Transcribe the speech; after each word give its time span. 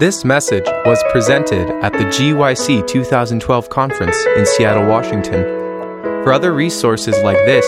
This 0.00 0.24
message 0.24 0.64
was 0.84 1.00
presented 1.12 1.70
at 1.84 1.92
the 1.92 2.00
GYC 2.00 2.84
2012 2.84 3.68
conference 3.68 4.16
in 4.36 4.44
Seattle, 4.44 4.88
Washington. 4.88 5.44
For 6.24 6.32
other 6.32 6.52
resources 6.52 7.16
like 7.22 7.36
this, 7.46 7.64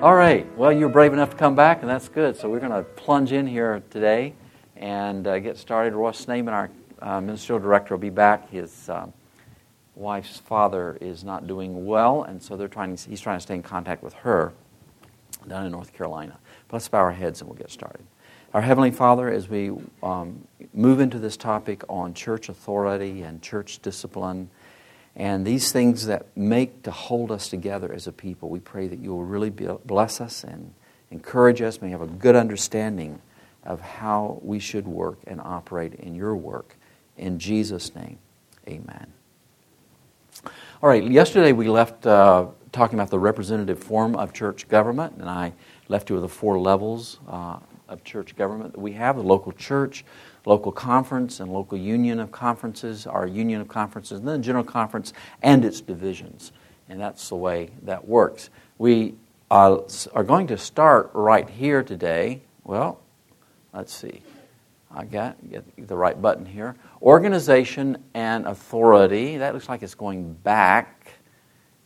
All 0.00 0.14
right. 0.14 0.46
Well, 0.56 0.70
you're 0.70 0.88
brave 0.88 1.12
enough 1.12 1.30
to 1.30 1.36
come 1.36 1.56
back, 1.56 1.80
and 1.80 1.90
that's 1.90 2.08
good. 2.08 2.36
So 2.36 2.48
we're 2.48 2.60
going 2.60 2.70
to 2.70 2.84
plunge 2.84 3.32
in 3.32 3.48
here 3.48 3.82
today 3.90 4.34
and 4.76 5.26
uh, 5.26 5.40
get 5.40 5.56
started. 5.56 5.92
Ross 5.92 6.20
Snaman, 6.20 6.54
our 6.54 6.70
uh, 7.02 7.20
ministerial 7.20 7.60
director, 7.60 7.96
will 7.96 8.00
be 8.00 8.10
back. 8.10 8.48
His 8.48 8.88
wife's 9.98 10.38
father 10.38 10.96
is 11.00 11.24
not 11.24 11.46
doing 11.46 11.84
well, 11.84 12.22
and 12.22 12.42
so 12.42 12.56
they're 12.56 12.68
trying. 12.68 12.96
He's 12.96 13.20
trying 13.20 13.38
to 13.38 13.42
stay 13.42 13.54
in 13.54 13.62
contact 13.62 14.02
with 14.02 14.14
her 14.14 14.52
down 15.46 15.66
in 15.66 15.72
North 15.72 15.92
Carolina. 15.92 16.38
But 16.68 16.76
let's 16.76 16.88
bow 16.88 16.98
our 16.98 17.12
heads 17.12 17.40
and 17.40 17.50
we'll 17.50 17.58
get 17.58 17.70
started. 17.70 18.04
Our 18.54 18.62
Heavenly 18.62 18.90
Father, 18.90 19.28
as 19.30 19.48
we 19.48 19.72
um, 20.02 20.46
move 20.72 21.00
into 21.00 21.18
this 21.18 21.36
topic 21.36 21.82
on 21.88 22.14
church 22.14 22.48
authority 22.48 23.22
and 23.22 23.42
church 23.42 23.80
discipline, 23.80 24.48
and 25.14 25.46
these 25.46 25.72
things 25.72 26.06
that 26.06 26.34
make 26.36 26.84
to 26.84 26.90
hold 26.90 27.32
us 27.32 27.48
together 27.48 27.92
as 27.92 28.06
a 28.06 28.12
people, 28.12 28.48
we 28.48 28.60
pray 28.60 28.86
that 28.86 29.00
you 29.00 29.10
will 29.10 29.24
really 29.24 29.50
bless 29.50 30.20
us 30.20 30.44
and 30.44 30.72
encourage 31.10 31.60
us. 31.60 31.82
May 31.82 31.90
have 31.90 32.02
a 32.02 32.06
good 32.06 32.36
understanding 32.36 33.20
of 33.64 33.80
how 33.80 34.38
we 34.42 34.60
should 34.60 34.86
work 34.86 35.18
and 35.26 35.40
operate 35.40 35.94
in 35.94 36.14
your 36.14 36.36
work. 36.36 36.76
In 37.16 37.38
Jesus' 37.38 37.94
name, 37.94 38.18
amen. 38.66 39.17
All 40.82 40.88
right, 40.88 41.02
yesterday 41.02 41.52
we 41.52 41.68
left 41.68 42.06
uh, 42.06 42.46
talking 42.72 42.98
about 42.98 43.10
the 43.10 43.18
representative 43.18 43.82
form 43.82 44.14
of 44.16 44.32
church 44.32 44.68
government, 44.68 45.14
and 45.18 45.28
I 45.28 45.52
left 45.88 46.10
you 46.10 46.16
with 46.16 46.22
the 46.22 46.28
four 46.28 46.58
levels 46.58 47.18
uh, 47.28 47.58
of 47.88 48.04
church 48.04 48.36
government 48.36 48.72
that 48.72 48.80
we 48.80 48.92
have 48.92 49.16
the 49.16 49.22
local 49.22 49.52
church, 49.52 50.04
local 50.44 50.70
conference, 50.70 51.40
and 51.40 51.52
local 51.52 51.78
union 51.78 52.20
of 52.20 52.30
conferences, 52.30 53.06
our 53.06 53.26
union 53.26 53.60
of 53.60 53.68
conferences, 53.68 54.18
and 54.18 54.28
then 54.28 54.42
general 54.42 54.64
conference 54.64 55.12
and 55.42 55.64
its 55.64 55.80
divisions. 55.80 56.52
And 56.88 57.00
that's 57.00 57.28
the 57.28 57.36
way 57.36 57.70
that 57.82 58.06
works. 58.06 58.50
We 58.78 59.14
uh, 59.50 59.78
are 60.12 60.24
going 60.24 60.46
to 60.48 60.58
start 60.58 61.10
right 61.14 61.48
here 61.48 61.82
today. 61.82 62.42
Well, 62.64 63.00
let's 63.72 63.94
see. 63.94 64.22
I 64.90 65.04
got 65.04 65.36
get 65.50 65.64
the 65.86 65.96
right 65.96 66.20
button 66.20 66.46
here. 66.46 66.74
Organization 67.02 68.02
and 68.14 68.46
authority. 68.46 69.36
That 69.36 69.54
looks 69.54 69.68
like 69.68 69.82
it's 69.82 69.94
going 69.94 70.32
back 70.32 71.12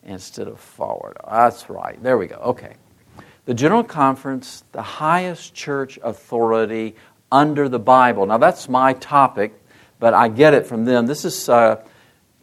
instead 0.04 0.48
of 0.48 0.60
forward. 0.60 1.16
That's 1.28 1.68
right. 1.68 2.00
There 2.02 2.16
we 2.16 2.26
go. 2.26 2.36
Okay. 2.36 2.74
The 3.44 3.54
General 3.54 3.82
Conference, 3.82 4.62
the 4.70 4.82
highest 4.82 5.52
church 5.52 5.98
authority 6.02 6.94
under 7.32 7.68
the 7.68 7.78
Bible. 7.78 8.24
Now, 8.26 8.38
that's 8.38 8.68
my 8.68 8.92
topic, 8.92 9.52
but 9.98 10.14
I 10.14 10.28
get 10.28 10.54
it 10.54 10.66
from 10.66 10.84
them. 10.84 11.06
This 11.06 11.24
is 11.24 11.48
uh, 11.48 11.82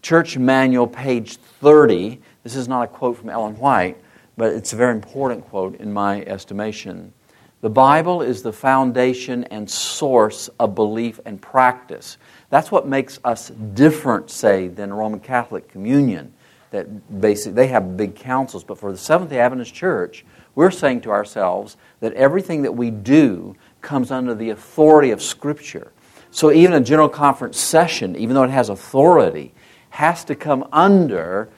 Church 0.01 0.37
Manual, 0.37 0.87
page 0.87 1.37
30. 1.37 2.19
This 2.43 2.55
is 2.55 2.67
not 2.67 2.81
a 2.81 2.87
quote 2.87 3.17
from 3.17 3.29
Ellen 3.29 3.57
White, 3.57 3.97
but 4.35 4.51
it's 4.53 4.73
a 4.73 4.75
very 4.75 4.93
important 4.93 5.45
quote 5.47 5.75
in 5.75 5.93
my 5.93 6.21
estimation. 6.23 7.13
The 7.61 7.69
Bible 7.69 8.21
is 8.21 8.41
the 8.41 8.53
foundation 8.53 9.43
and 9.45 9.69
source 9.69 10.49
of 10.59 10.75
belief 10.75 11.19
and 11.25 11.41
practice. 11.41 12.17
That's 12.49 12.71
what 12.71 12.87
makes 12.87 13.19
us 13.25 13.49
different, 13.49 14.31
say, 14.31 14.69
than 14.69 14.93
Roman 14.93 15.19
Catholic 15.19 15.67
Communion. 15.67 16.33
That 16.71 17.19
basically 17.19 17.53
they 17.53 17.67
have 17.67 17.97
big 17.97 18.15
councils, 18.15 18.63
but 18.63 18.77
for 18.77 18.93
the 18.93 18.97
Seventh 18.97 19.31
day 19.31 19.39
Adventist 19.39 19.73
Church, 19.73 20.23
we're 20.55 20.71
saying 20.71 21.01
to 21.01 21.09
ourselves 21.09 21.75
that 21.99 22.13
everything 22.13 22.61
that 22.61 22.71
we 22.71 22.91
do 22.91 23.55
comes 23.81 24.09
under 24.09 24.33
the 24.33 24.51
authority 24.51 25.11
of 25.11 25.21
Scripture. 25.21 25.91
So 26.31 26.51
even 26.51 26.73
a 26.73 26.81
general 26.81 27.09
conference 27.09 27.59
session, 27.59 28.15
even 28.15 28.35
though 28.35 28.43
it 28.43 28.51
has 28.51 28.69
authority, 28.69 29.53
has 29.89 30.23
to 30.25 30.35
come 30.35 30.65
under 30.71 31.49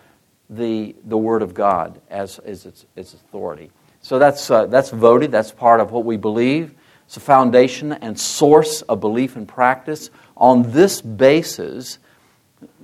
the, 0.50 0.96
the 1.06 1.18
Word 1.18 1.44
of 1.44 1.54
God 1.54 2.02
as, 2.10 2.40
as 2.40 2.66
its, 2.66 2.86
its 2.96 3.14
authority. 3.14 3.70
So 4.02 4.20
that's, 4.20 4.50
uh, 4.50 4.66
that's 4.66 4.90
voted, 4.90 5.32
that's 5.32 5.52
part 5.52 5.80
of 5.80 5.92
what 5.92 6.06
we 6.06 6.18
believe. 6.18 6.74
It's 7.06 7.18
a 7.18 7.20
foundation 7.20 7.94
and 7.94 8.20
source 8.20 8.82
of 8.84 9.00
belief 9.00 9.36
and 9.36 9.48
practice. 9.48 10.10
On 10.38 10.72
this 10.72 11.02
basis, 11.02 12.00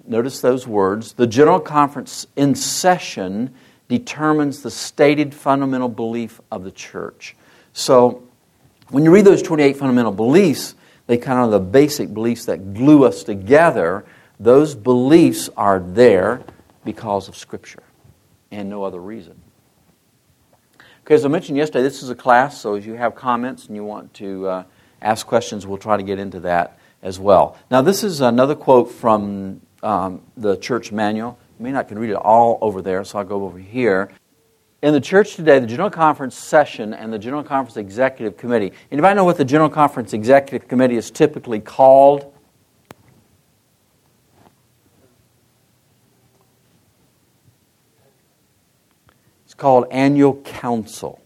notice 0.05 0.41
those 0.41 0.67
words, 0.67 1.13
the 1.13 1.27
General 1.27 1.59
Conference 1.59 2.27
in 2.35 2.53
session 2.53 3.53
determines 3.87 4.61
the 4.61 4.71
stated 4.71 5.33
fundamental 5.33 5.89
belief 5.89 6.41
of 6.51 6.63
the 6.63 6.71
church. 6.71 7.35
So 7.73 8.27
when 8.89 9.03
you 9.03 9.11
read 9.11 9.25
those 9.25 9.41
28 9.41 9.77
fundamental 9.77 10.11
beliefs, 10.11 10.75
they 11.07 11.17
kind 11.17 11.39
of 11.39 11.51
the 11.51 11.59
basic 11.59 12.13
beliefs 12.13 12.45
that 12.45 12.73
glue 12.73 13.05
us 13.05 13.23
together. 13.23 14.05
Those 14.39 14.75
beliefs 14.75 15.49
are 15.55 15.79
there 15.79 16.43
because 16.83 17.27
of 17.27 17.35
Scripture 17.35 17.83
and 18.51 18.69
no 18.69 18.83
other 18.83 18.99
reason. 18.99 19.41
Okay, 21.07 21.15
as 21.15 21.23
I 21.23 21.29
mentioned 21.29 21.57
yesterday, 21.57 21.83
this 21.83 22.03
is 22.03 22.09
a 22.09 22.15
class, 22.15 22.59
so 22.59 22.75
if 22.75 22.85
you 22.85 22.95
have 22.95 23.15
comments 23.15 23.67
and 23.67 23.77
you 23.77 23.85
want 23.85 24.13
to 24.15 24.45
uh, 24.45 24.63
ask 25.01 25.25
questions, 25.25 25.65
we'll 25.65 25.77
try 25.77 25.95
to 25.95 26.03
get 26.03 26.19
into 26.19 26.41
that 26.41 26.77
as 27.01 27.17
well. 27.17 27.55
Now, 27.71 27.81
this 27.81 28.03
is 28.03 28.19
another 28.19 28.55
quote 28.55 28.91
from 28.91 29.61
um, 29.81 30.21
the 30.35 30.57
church 30.57 30.91
manual. 30.91 31.39
You 31.57 31.63
may 31.63 31.71
not 31.71 31.87
can 31.87 31.97
read 31.97 32.09
it 32.09 32.17
all 32.17 32.57
over 32.59 32.81
there, 32.81 33.05
so 33.05 33.19
I'll 33.19 33.23
go 33.23 33.45
over 33.45 33.57
here. 33.57 34.11
In 34.81 34.91
the 34.91 34.99
church 34.99 35.37
today, 35.37 35.59
the 35.59 35.65
General 35.65 35.89
Conference 35.89 36.35
session 36.35 36.93
and 36.93 37.13
the 37.13 37.19
General 37.19 37.41
Conference 37.41 37.77
Executive 37.77 38.35
Committee. 38.35 38.73
Anybody 38.91 39.15
know 39.15 39.23
what 39.23 39.37
the 39.37 39.45
General 39.45 39.69
Conference 39.69 40.11
Executive 40.11 40.67
Committee 40.67 40.97
is 40.97 41.09
typically 41.09 41.61
called? 41.61 42.33
Called 49.57 49.85
annual 49.91 50.35
council. 50.35 51.19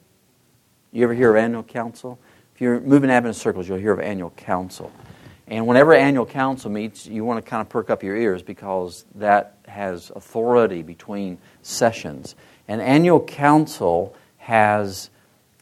You 0.92 1.04
ever 1.04 1.14
hear 1.14 1.32
of 1.32 1.36
annual 1.36 1.64
council? 1.64 2.20
If 2.56 2.62
you're 2.62 2.80
moving 2.80 3.10
Adventist 3.10 3.42
circles, 3.42 3.68
you'll 3.68 3.78
hear 3.78 3.94
of 3.94 4.00
annual 4.00 4.32
council. 4.32 4.92
And 5.48 5.68
whenever 5.68 5.94
annual 5.94 6.26
council 6.26 6.72
meets, 6.72 7.06
you 7.06 7.26
want 7.26 7.44
to 7.44 7.50
kind 7.50 7.62
of 7.62 7.68
perk 7.68 7.90
up 7.90 8.04
your 8.04 8.16
ears 8.16 8.42
because 8.42 9.06
that 9.16 9.58
has 9.68 10.12
authority 10.16 10.82
between 10.82 11.38
sessions. 11.62 12.36
And 12.70 12.82
annual 12.82 13.20
council 13.20 14.16
has 14.38 15.10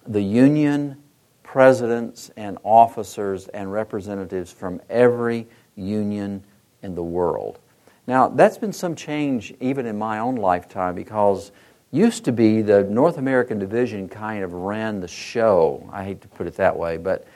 the 0.08 0.22
union 0.22 0.98
presidents 1.42 2.30
and 2.38 2.60
officers 2.64 3.48
and 3.48 3.72
representatives 3.72 4.52
from 4.52 4.80
every 4.90 5.48
union 5.76 6.44
in 6.84 6.94
the 6.94 7.04
world. 7.04 7.58
Now, 8.06 8.28
that's 8.28 8.58
been 8.58 8.74
some 8.74 8.96
change 8.96 9.54
even 9.60 9.86
in 9.86 9.98
my 9.98 10.20
own 10.20 10.36
lifetime 10.36 10.94
because 10.96 11.52
used 11.92 12.26
to 12.26 12.32
be 12.32 12.62
the 12.62 12.84
North 12.84 13.18
American 13.18 13.60
division 13.60 14.08
kind 14.08 14.44
of 14.44 14.54
ran 14.54 15.00
the 15.00 15.08
show. 15.08 15.90
I 15.92 16.04
hate 16.04 16.22
to 16.22 16.28
put 16.28 16.48
it 16.48 16.56
that 16.56 16.78
way, 16.78 16.98
but 16.98 17.28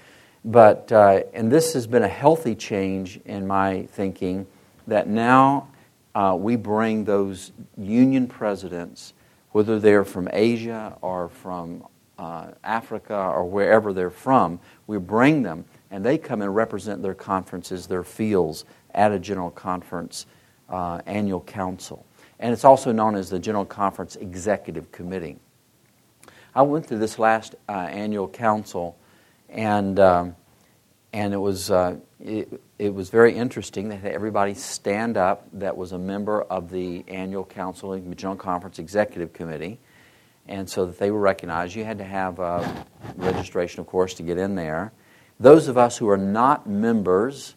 but 0.45 0.91
uh, 0.91 1.21
and 1.33 1.51
this 1.51 1.73
has 1.73 1.87
been 1.87 2.03
a 2.03 2.07
healthy 2.07 2.53
change 2.53 3.19
in 3.25 3.47
my 3.47 3.87
thinking 3.91 4.45
that 4.87 5.07
now 5.07 5.69
uh, 6.15 6.35
we 6.37 6.57
bring 6.57 7.05
those 7.05 7.51
union 7.77 8.27
presidents, 8.27 9.13
whether 9.51 9.79
they're 9.79 10.03
from 10.03 10.27
Asia 10.31 10.97
or 11.01 11.29
from 11.29 11.85
uh, 12.19 12.51
Africa 12.63 13.15
or 13.15 13.45
wherever 13.45 13.93
they're 13.93 14.09
from, 14.09 14.59
we 14.85 14.97
bring 14.97 15.43
them 15.43 15.65
and 15.89 16.05
they 16.05 16.17
come 16.17 16.41
and 16.41 16.53
represent 16.53 17.01
their 17.01 17.13
conferences, 17.13 17.87
their 17.87 18.03
fields 18.03 18.65
at 18.93 19.11
a 19.11 19.19
general 19.19 19.49
conference 19.49 20.25
uh, 20.69 21.01
annual 21.05 21.41
council 21.41 22.05
and 22.39 22.53
it's 22.53 22.65
also 22.65 22.91
known 22.91 23.15
as 23.15 23.29
the 23.29 23.39
General 23.39 23.65
Conference 23.65 24.15
Executive 24.15 24.91
Committee. 24.91 25.37
I 26.55 26.61
went 26.61 26.85
through 26.85 26.99
this 26.99 27.17
last 27.17 27.55
uh, 27.67 27.71
annual 27.71 28.27
council, 28.27 28.97
and 29.49 29.99
um, 29.99 30.35
and 31.11 31.33
it 31.33 31.37
was 31.37 31.71
uh, 31.71 31.97
it, 32.19 32.61
it, 32.77 32.93
was 32.93 33.09
very 33.09 33.33
interesting. 33.33 33.89
They 33.89 33.97
had 33.97 34.11
everybody 34.11 34.53
stand 34.53 35.17
up 35.17 35.47
that 35.53 35.75
was 35.77 35.91
a 35.91 35.97
member 35.97 36.41
of 36.43 36.69
the 36.69 37.03
annual 37.07 37.45
council, 37.45 37.93
and 37.93 38.15
General 38.17 38.37
Conference 38.37 38.77
Executive 38.77 39.33
Committee, 39.33 39.79
and 40.47 40.69
so 40.69 40.85
that 40.85 40.99
they 40.99 41.11
were 41.11 41.19
recognized. 41.19 41.75
You 41.75 41.85
had 41.85 41.97
to 41.99 42.03
have 42.03 42.39
uh, 42.39 42.83
registration, 43.15 43.79
of 43.79 43.87
course, 43.87 44.13
to 44.15 44.23
get 44.23 44.37
in 44.37 44.55
there. 44.55 44.91
Those 45.39 45.67
of 45.67 45.77
us 45.77 45.97
who 45.97 46.09
are 46.09 46.17
not 46.17 46.67
members, 46.67 47.55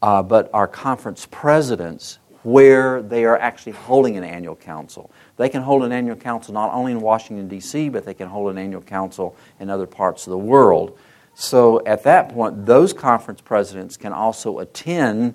uh, 0.00 0.22
but 0.22 0.48
are 0.52 0.68
conference 0.68 1.26
presidents, 1.30 2.18
where 2.42 3.02
they 3.02 3.24
are 3.24 3.38
actually 3.38 3.72
holding 3.72 4.16
an 4.16 4.24
annual 4.24 4.56
council. 4.56 5.10
They 5.36 5.48
can 5.48 5.62
hold 5.62 5.82
an 5.82 5.92
annual 5.92 6.16
council 6.16 6.54
not 6.54 6.72
only 6.72 6.92
in 6.92 7.00
Washington, 7.00 7.48
D.C., 7.48 7.88
but 7.88 8.04
they 8.04 8.14
can 8.14 8.28
hold 8.28 8.50
an 8.50 8.58
annual 8.58 8.82
council 8.82 9.36
in 9.60 9.70
other 9.70 9.86
parts 9.86 10.26
of 10.26 10.30
the 10.30 10.38
world. 10.38 10.98
So 11.34 11.84
at 11.86 12.02
that 12.04 12.30
point, 12.30 12.66
those 12.66 12.92
conference 12.92 13.40
presidents 13.40 13.96
can 13.96 14.12
also 14.12 14.58
attend, 14.58 15.34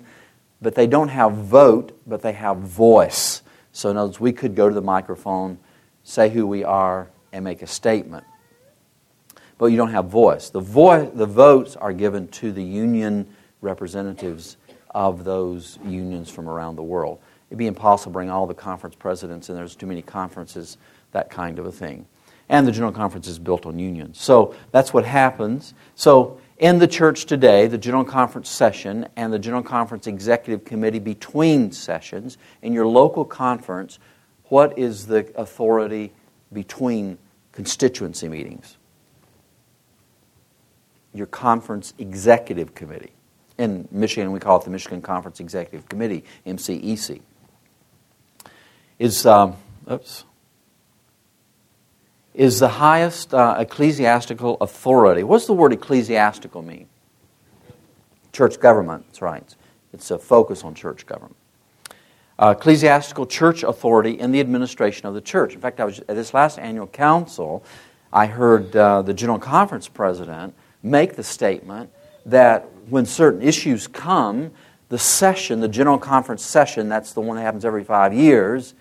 but 0.60 0.74
they 0.74 0.86
don't 0.86 1.08
have 1.08 1.32
vote, 1.32 1.98
but 2.06 2.22
they 2.22 2.32
have 2.32 2.58
voice. 2.58 3.42
So 3.72 3.90
in 3.90 3.96
other 3.96 4.08
words, 4.08 4.20
we 4.20 4.32
could 4.32 4.54
go 4.54 4.68
to 4.68 4.74
the 4.74 4.82
microphone 4.82 5.58
say 6.04 6.28
who 6.28 6.46
we 6.46 6.62
are, 6.62 7.08
and 7.32 7.44
make 7.44 7.62
a 7.62 7.66
statement. 7.66 8.24
But 9.58 9.66
you 9.66 9.76
don't 9.76 9.90
have 9.90 10.06
voice. 10.06 10.50
The, 10.50 10.60
voice, 10.60 11.10
the 11.12 11.26
votes 11.26 11.74
are 11.74 11.92
given 11.92 12.28
to 12.28 12.52
the 12.52 12.62
union 12.62 13.26
representatives 13.60 14.56
of 14.94 15.24
those 15.24 15.78
unions 15.84 16.30
from 16.30 16.48
around 16.48 16.76
the 16.76 16.82
world. 16.82 17.18
It'd 17.50 17.58
be 17.58 17.66
impossible 17.66 18.10
to 18.10 18.14
bring 18.14 18.30
all 18.30 18.46
the 18.46 18.54
conference 18.54 18.94
presidents, 18.96 19.48
and 19.48 19.58
there's 19.58 19.74
too 19.74 19.86
many 19.86 20.02
conferences, 20.02 20.78
that 21.12 21.30
kind 21.30 21.58
of 21.58 21.66
a 21.66 21.72
thing. 21.72 22.06
And 22.48 22.66
the 22.66 22.72
General 22.72 22.92
Conference 22.92 23.26
is 23.26 23.38
built 23.38 23.64
on 23.64 23.78
unions. 23.78 24.20
So 24.20 24.54
that's 24.70 24.92
what 24.92 25.04
happens. 25.04 25.72
So 25.94 26.40
in 26.58 26.78
the 26.78 26.86
church 26.86 27.24
today, 27.24 27.66
the 27.66 27.78
General 27.78 28.04
Conference 28.04 28.50
session 28.50 29.08
and 29.16 29.32
the 29.32 29.38
General 29.38 29.62
Conference 29.62 30.06
Executive 30.06 30.64
Committee 30.64 30.98
between 30.98 31.72
sessions, 31.72 32.36
in 32.60 32.72
your 32.72 32.86
local 32.86 33.24
conference, 33.24 33.98
what 34.44 34.78
is 34.78 35.06
the 35.06 35.32
authority 35.36 36.12
between 36.52 37.18
constituency 37.52 38.28
meetings? 38.28 38.76
Your 41.14 41.26
conference 41.26 41.94
executive 41.98 42.74
committee. 42.74 43.12
In 43.56 43.88
Michigan, 43.90 44.32
we 44.32 44.40
call 44.40 44.58
it 44.58 44.64
the 44.64 44.70
Michigan 44.70 45.00
Conference 45.00 45.40
Executive 45.40 45.88
Committee, 45.88 46.24
MCEC. 46.46 47.20
Is, 48.98 49.26
um, 49.26 49.56
oops, 49.90 50.24
is 52.34 52.58
the 52.58 52.68
highest 52.68 53.32
uh, 53.32 53.56
ecclesiastical 53.58 54.56
authority. 54.60 55.22
What's 55.22 55.46
the 55.46 55.52
word 55.52 55.72
ecclesiastical 55.72 56.62
mean? 56.62 56.88
Church 58.32 58.58
government, 58.58 59.06
that's 59.06 59.22
right. 59.22 59.54
It's 59.92 60.10
a 60.10 60.18
focus 60.18 60.64
on 60.64 60.74
church 60.74 61.06
government. 61.06 61.36
Uh, 62.36 62.54
ecclesiastical 62.58 63.26
church 63.26 63.62
authority 63.62 64.18
in 64.18 64.32
the 64.32 64.40
administration 64.40 65.06
of 65.06 65.14
the 65.14 65.20
church. 65.20 65.54
In 65.54 65.60
fact, 65.60 65.78
I 65.78 65.84
was 65.84 66.00
at 66.00 66.16
this 66.16 66.34
last 66.34 66.58
annual 66.58 66.88
council, 66.88 67.64
I 68.12 68.26
heard 68.26 68.74
uh, 68.74 69.02
the 69.02 69.14
General 69.14 69.38
Conference 69.38 69.86
president 69.86 70.54
make 70.82 71.14
the 71.14 71.22
statement 71.22 71.90
that 72.26 72.68
when 72.88 73.06
certain 73.06 73.42
issues 73.42 73.86
come, 73.86 74.50
the 74.88 74.98
session, 74.98 75.60
the 75.60 75.68
General 75.68 75.98
Conference 75.98 76.44
session, 76.44 76.88
that's 76.88 77.12
the 77.12 77.20
one 77.20 77.36
that 77.36 77.42
happens 77.42 77.64
every 77.64 77.84
five 77.84 78.12
years, 78.12 78.74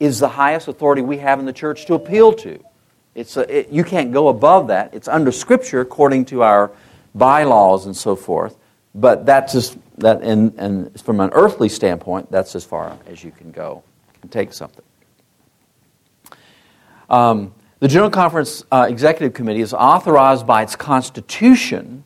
is 0.00 0.18
the 0.20 0.28
highest 0.28 0.68
authority 0.68 1.02
we 1.02 1.18
have 1.18 1.38
in 1.40 1.46
the 1.46 1.52
church 1.52 1.86
to 1.86 1.94
appeal 1.94 2.32
to. 2.32 2.62
It's 3.14 3.36
a, 3.36 3.58
it, 3.58 3.70
you 3.70 3.82
can't 3.82 4.12
go 4.12 4.28
above 4.28 4.68
that. 4.68 4.94
It's 4.94 5.08
under 5.08 5.32
Scripture 5.32 5.80
according 5.80 6.26
to 6.26 6.42
our 6.42 6.70
bylaws 7.14 7.86
and 7.86 7.96
so 7.96 8.14
forth. 8.14 8.56
But 8.94 9.26
that's 9.26 9.52
just 9.52 9.76
that, 9.98 10.22
and, 10.22 10.54
and 10.56 11.00
from 11.00 11.20
an 11.20 11.30
earthly 11.32 11.68
standpoint, 11.68 12.30
that's 12.30 12.54
as 12.54 12.64
far 12.64 12.96
as 13.06 13.22
you 13.22 13.30
can 13.30 13.50
go 13.50 13.82
and 14.22 14.30
take 14.30 14.52
something. 14.52 14.84
Um, 17.10 17.52
the 17.80 17.88
General 17.88 18.10
Conference 18.10 18.64
uh, 18.72 18.86
Executive 18.88 19.34
Committee 19.34 19.60
is 19.60 19.72
authorized 19.72 20.46
by 20.46 20.62
its 20.62 20.76
constitution 20.76 22.04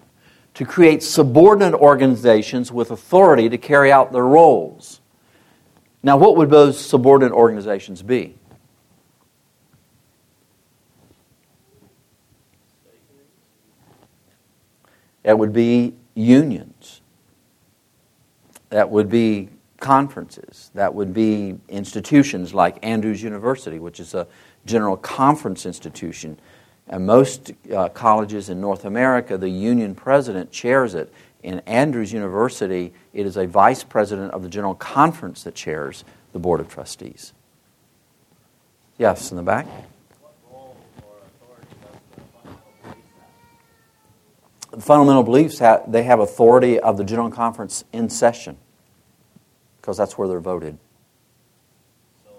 to 0.55 0.65
create 0.65 1.03
subordinate 1.03 1.75
organizations 1.75 2.71
with 2.71 2.91
authority 2.91 3.49
to 3.49 3.59
carry 3.59 3.91
out 3.91 4.13
their 4.13 4.27
roles. 4.27 5.01
Now, 6.03 6.17
what 6.17 6.37
would 6.37 6.51
those 6.51 6.79
subordinate 6.79 7.33
organizations 7.33 8.03
be? 8.03 8.37
That 15.23 15.39
would 15.39 15.53
be 15.53 15.95
unions. 16.15 17.01
That 18.71 18.91
would 18.91 19.09
be 19.09 19.49
conferences. 19.79 20.71
That 20.75 20.95
would 20.95 21.13
be 21.13 21.59
institutions 21.69 22.55
like 22.55 22.79
Andrews 22.83 23.23
University, 23.23 23.79
which 23.79 24.01
is 24.01 24.15
a 24.15 24.27
general 24.65 24.97
conference 24.97 25.67
institution. 25.67 26.39
And 26.93 27.07
most 27.07 27.51
uh, 27.75 27.89
colleges 27.89 28.49
in 28.49 28.61
North 28.61 28.85
America, 28.85 29.37
the 29.37 29.49
union 29.49 29.97
president 29.97 30.53
chairs 30.53 30.95
it. 30.95 31.13
In 31.43 31.59
Andrews 31.67 32.13
University, 32.13 32.93
it 33.13 33.27
is 33.27 33.37
a 33.37 33.47
vice 33.47 33.83
president 33.83 34.31
of 34.31 34.45
the 34.45 34.49
general 34.49 34.77
conference 34.77 35.43
that 35.43 35.57
chairs 35.57 36.05
the 36.33 36.39
board 36.39 36.61
of 36.61 36.69
trustees. 36.69 37.33
Yes, 38.97 39.33
in 39.33 39.37
the 39.37 39.43
back. 39.43 39.67
the 44.73 44.81
fundamental 44.81 45.23
beliefs 45.23 45.59
have, 45.59 45.91
they 45.91 46.03
have 46.03 46.19
authority 46.19 46.81
of 46.81 46.97
the 46.97 47.05
general 47.05 47.31
conference 47.31 47.85
in 47.93 48.09
session 48.09 48.57
because 49.81 49.97
that's 49.97 50.17
where 50.17 50.27
they're 50.27 50.41
voted. 50.41 50.79
So 52.25 52.31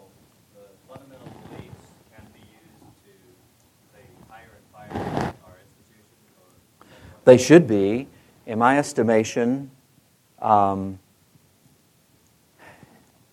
the 0.55 0.65
fundamental 0.91 1.27
beliefs 1.49 1.93
can 2.13 2.25
be 2.33 2.39
used 2.39 2.81
to 3.05 3.11
say 3.93 4.01
hire 4.27 4.57
and 4.57 4.65
fire 4.73 5.33
our 5.45 5.57
institutions. 5.61 6.09
They 7.25 7.37
should 7.37 7.67
be, 7.67 8.07
in 8.45 8.59
my 8.59 8.77
estimation. 8.77 9.71
Um, 10.39 10.99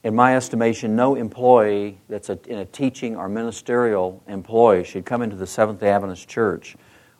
in 0.03 0.15
my 0.15 0.35
estimation, 0.35 0.97
no 0.97 1.15
employee 1.15 1.99
that's 2.09 2.31
a, 2.31 2.39
in 2.47 2.59
a 2.59 2.65
teaching 2.65 3.17
or 3.17 3.29
ministerial 3.29 4.23
employee 4.27 4.85
should 4.85 5.05
come 5.05 5.21
into 5.21 5.37
the 5.37 5.47
Seventh 5.47 5.81
day 5.81 5.91
Adventist 5.91 6.27
Church 6.27 6.77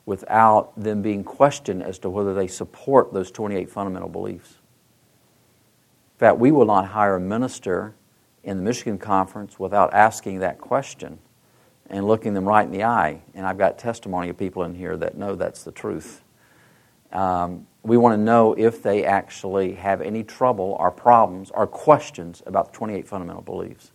without 0.07 0.73
them 0.81 1.03
being 1.03 1.23
questioned 1.23 1.83
as 1.83 1.99
to 1.99 2.09
whether 2.09 2.33
they 2.33 2.47
support 2.47 3.13
those 3.13 3.31
28 3.31 3.69
fundamental 3.69 4.09
beliefs. 4.09 4.51
In 6.15 6.19
fact, 6.19 6.39
we 6.39 6.53
will 6.53 6.65
not 6.65 6.87
hire 6.87 7.17
a 7.17 7.21
minister 7.21 7.95
in 8.43 8.57
the 8.57 8.63
Michigan 8.63 8.99
Conference 8.99 9.59
without 9.59 9.93
asking 9.93 10.39
that 10.39 10.59
question 10.59 11.19
and 11.91 12.07
looking 12.07 12.33
them 12.33 12.49
right 12.49 12.65
in 12.65 12.73
the 12.73 12.85
eye. 12.85 13.21
And 13.35 13.47
I've 13.47 13.59
got 13.59 13.79
testimony 13.79 14.31
of 14.31 14.39
people 14.39 14.63
in 14.63 14.75
here 14.75 14.97
that 14.97 15.19
know 15.19 15.35
that's 15.35 15.65
the 15.65 15.73
truth. 15.73 16.23
Um, 17.13 17.67
we 17.83 17.97
want 17.97 18.19
to 18.19 18.23
know 18.23 18.55
if 18.55 18.83
they 18.83 19.05
actually 19.05 19.73
have 19.73 20.01
any 20.01 20.23
trouble 20.23 20.77
or 20.79 20.91
problems 20.91 21.51
or 21.51 21.67
questions 21.67 22.43
about 22.47 22.73
the 22.73 22.79
28 22.79 23.07
fundamental 23.07 23.43
beliefs. 23.43 23.91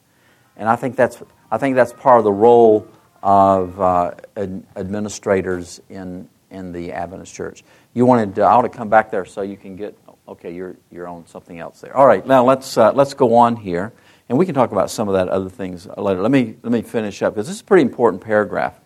And 0.58 0.68
I 0.68 0.76
think 0.76 0.96
that's, 0.96 1.22
I 1.52 1.58
think 1.58 1.76
that's 1.76 1.94
part 1.94 2.18
of 2.18 2.24
the 2.24 2.32
role 2.32 2.88
of 3.22 3.80
uh, 3.80 4.12
ad- 4.38 4.64
administrators 4.76 5.82
in, 5.90 6.30
in 6.50 6.72
the 6.72 6.92
Adventist 6.92 7.34
church. 7.34 7.64
You 7.94 8.06
wanted, 8.06 8.40
uh, 8.40 8.44
I 8.44 8.54
ought 8.54 8.64
to 8.64 8.70
come 8.70 8.90
back 8.90 9.12
there 9.12 9.26
so 9.26 9.42
you 9.42 9.58
can 9.58 9.76
get, 9.76 9.98
okay, 10.28 10.54
you're, 10.54 10.76
you're 10.92 11.08
on 11.08 11.28
something 11.28 11.60
else 11.60 11.82
there. 11.82 11.96
All 11.96 12.08
right, 12.08 12.26
now 12.26 12.44
let's, 12.44 12.78
uh, 12.78 12.92
let's 12.94 13.14
go 13.14 13.36
on 13.36 13.56
here, 13.56 13.94
and 14.30 14.38
we 14.38 14.46
can 14.46 14.56
talk 14.56 14.72
about 14.72 14.90
some 14.90 15.08
of 15.08 15.14
that 15.14 15.28
other 15.28 15.50
things 15.50 15.88
later. 15.98 16.22
Let 16.22 16.32
me, 16.32 16.56
let 16.64 16.72
me 16.72 16.82
finish 16.82 17.22
up, 17.22 17.36
because 17.36 17.48
this 17.48 17.56
is 17.56 17.62
a 17.62 17.66
pretty 17.66 17.84
important 17.84 18.24
paragraph. 18.24 18.80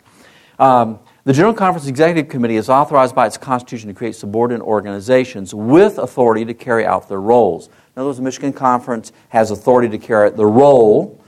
Um, 0.60 1.00
the 1.24 1.34
General 1.34 1.54
Conference 1.54 1.88
Executive 1.88 2.30
Committee 2.30 2.58
is 2.58 2.70
authorized 2.70 3.16
by 3.16 3.28
its 3.28 3.38
constitution 3.38 3.88
to 3.88 3.94
create 3.94 4.16
subordinate 4.16 4.62
organizations 4.62 5.54
with 5.54 5.98
authority 5.98 6.46
to 6.46 6.54
carry 6.54 6.86
out 6.86 7.08
their 7.08 7.22
roles. 7.22 7.68
In 7.68 7.74
other 7.98 8.08
words, 8.08 8.18
the 8.18 8.24
Michigan 8.24 8.54
Conference 8.54 9.12
has 9.30 9.52
authority 9.52 9.90
to 9.90 9.98
carry 9.98 10.28
out 10.28 10.36
the 10.36 10.46
role 10.46 11.20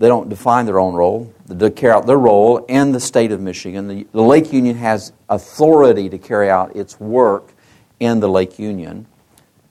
they 0.00 0.08
don't 0.08 0.30
define 0.30 0.64
their 0.64 0.80
own 0.80 0.94
role. 0.94 1.30
They 1.44 1.68
carry 1.68 1.92
out 1.92 2.06
their 2.06 2.18
role 2.18 2.64
in 2.64 2.92
the 2.92 3.00
state 3.00 3.32
of 3.32 3.40
Michigan. 3.42 3.86
The, 3.86 4.06
the 4.12 4.22
Lake 4.22 4.50
Union 4.50 4.76
has 4.76 5.12
authority 5.28 6.08
to 6.08 6.16
carry 6.16 6.48
out 6.48 6.74
its 6.74 6.98
work 6.98 7.52
in 8.00 8.20
the 8.20 8.28
Lake 8.28 8.58
Union. 8.58 9.06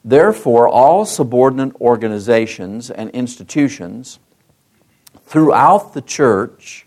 Therefore, 0.05 0.67
all 0.67 1.03
subordinate 1.03 1.75
organizations 1.81 2.91
and 2.91 3.09
institutions 3.09 4.19
throughout 5.25 5.95
the 5.95 6.01
church 6.01 6.85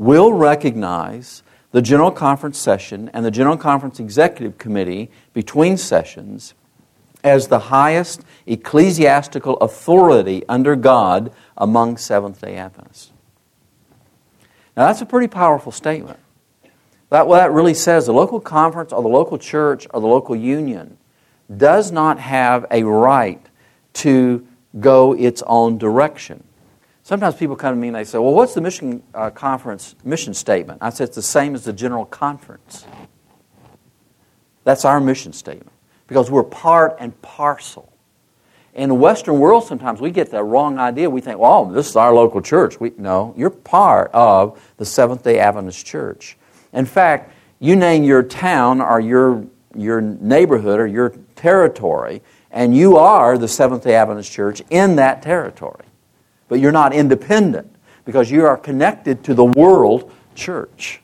will 0.00 0.32
recognize 0.32 1.42
the 1.72 1.82
General 1.82 2.10
Conference 2.10 2.56
session 2.56 3.10
and 3.12 3.22
the 3.22 3.30
General 3.30 3.58
Conference 3.58 4.00
Executive 4.00 4.56
Committee 4.56 5.10
between 5.34 5.76
sessions 5.76 6.54
as 7.22 7.48
the 7.48 7.58
highest 7.58 8.22
ecclesiastical 8.46 9.58
authority 9.58 10.42
under 10.48 10.74
God 10.74 11.30
among 11.54 11.98
Seventh 11.98 12.40
day 12.40 12.56
Adventists. 12.56 13.12
Now, 14.74 14.86
that's 14.86 15.02
a 15.02 15.06
pretty 15.06 15.28
powerful 15.28 15.70
statement. 15.70 16.18
That, 17.10 17.26
what 17.26 17.36
that 17.36 17.52
really 17.52 17.74
says 17.74 18.06
the 18.06 18.14
local 18.14 18.40
conference 18.40 18.94
or 18.94 19.02
the 19.02 19.08
local 19.08 19.36
church 19.36 19.86
or 19.90 20.00
the 20.00 20.06
local 20.06 20.34
union 20.34 20.96
does 21.54 21.92
not 21.92 22.18
have 22.18 22.64
a 22.70 22.84
right 22.84 23.44
to 23.92 24.46
go 24.78 25.12
its 25.12 25.42
own 25.46 25.76
direction. 25.76 26.42
Sometimes 27.02 27.34
people 27.34 27.56
come 27.56 27.74
to 27.74 27.80
me 27.80 27.88
and 27.88 27.96
they 27.96 28.04
say, 28.04 28.18
Well, 28.18 28.34
what's 28.34 28.54
the 28.54 28.60
mission 28.60 29.02
uh, 29.14 29.30
conference 29.30 29.94
mission 30.04 30.34
statement? 30.34 30.78
I 30.82 30.90
said, 30.90 31.08
It's 31.08 31.16
the 31.16 31.22
same 31.22 31.54
as 31.54 31.64
the 31.64 31.72
general 31.72 32.06
conference. 32.06 32.84
That's 34.64 34.84
our 34.84 35.00
mission 35.00 35.32
statement 35.32 35.72
because 36.06 36.30
we're 36.30 36.44
part 36.44 36.96
and 37.00 37.20
parcel 37.22 37.90
in 38.74 38.88
the 38.88 38.94
Western 38.94 39.38
world, 39.38 39.64
sometimes 39.64 40.00
we 40.00 40.10
get 40.10 40.30
the 40.30 40.42
wrong 40.44 40.78
idea. 40.78 41.10
We 41.10 41.20
think, 41.20 41.38
well, 41.38 41.64
this 41.64 41.88
is 41.88 41.96
our 41.96 42.14
local 42.14 42.40
church. 42.40 42.78
We, 42.78 42.92
no, 42.96 43.34
you're 43.36 43.50
part 43.50 44.10
of 44.12 44.60
the 44.76 44.84
Seventh 44.84 45.24
day 45.24 45.40
Adventist 45.40 45.84
Church. 45.84 46.36
In 46.72 46.86
fact, 46.86 47.32
you 47.58 47.74
name 47.74 48.04
your 48.04 48.22
town 48.22 48.80
or 48.80 49.00
your, 49.00 49.44
your 49.74 50.00
neighborhood 50.00 50.78
or 50.78 50.86
your 50.86 51.10
territory, 51.34 52.22
and 52.52 52.76
you 52.76 52.96
are 52.96 53.36
the 53.36 53.48
Seventh 53.48 53.82
day 53.82 53.94
Adventist 53.96 54.30
Church 54.30 54.62
in 54.70 54.96
that 54.96 55.20
territory. 55.20 55.84
But 56.50 56.58
you're 56.58 56.72
not 56.72 56.92
independent 56.92 57.72
because 58.04 58.28
you 58.28 58.44
are 58.44 58.56
connected 58.56 59.22
to 59.24 59.34
the 59.34 59.44
world 59.44 60.12
church. 60.34 61.00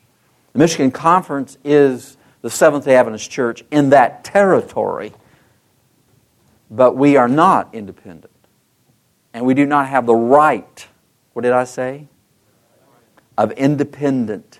The 0.52 0.58
Michigan 0.58 0.90
Conference 0.90 1.56
is 1.62 2.16
the 2.42 2.50
Seventh 2.50 2.84
day 2.84 2.96
Adventist 2.96 3.30
Church 3.30 3.62
in 3.70 3.90
that 3.90 4.24
territory, 4.24 5.12
but 6.68 6.96
we 6.96 7.16
are 7.16 7.28
not 7.28 7.72
independent. 7.72 8.32
And 9.32 9.46
we 9.46 9.54
do 9.54 9.66
not 9.66 9.86
have 9.86 10.04
the 10.04 10.16
right, 10.16 10.88
what 11.32 11.42
did 11.42 11.52
I 11.52 11.62
say? 11.62 12.08
Of 13.38 13.52
independent 13.52 14.58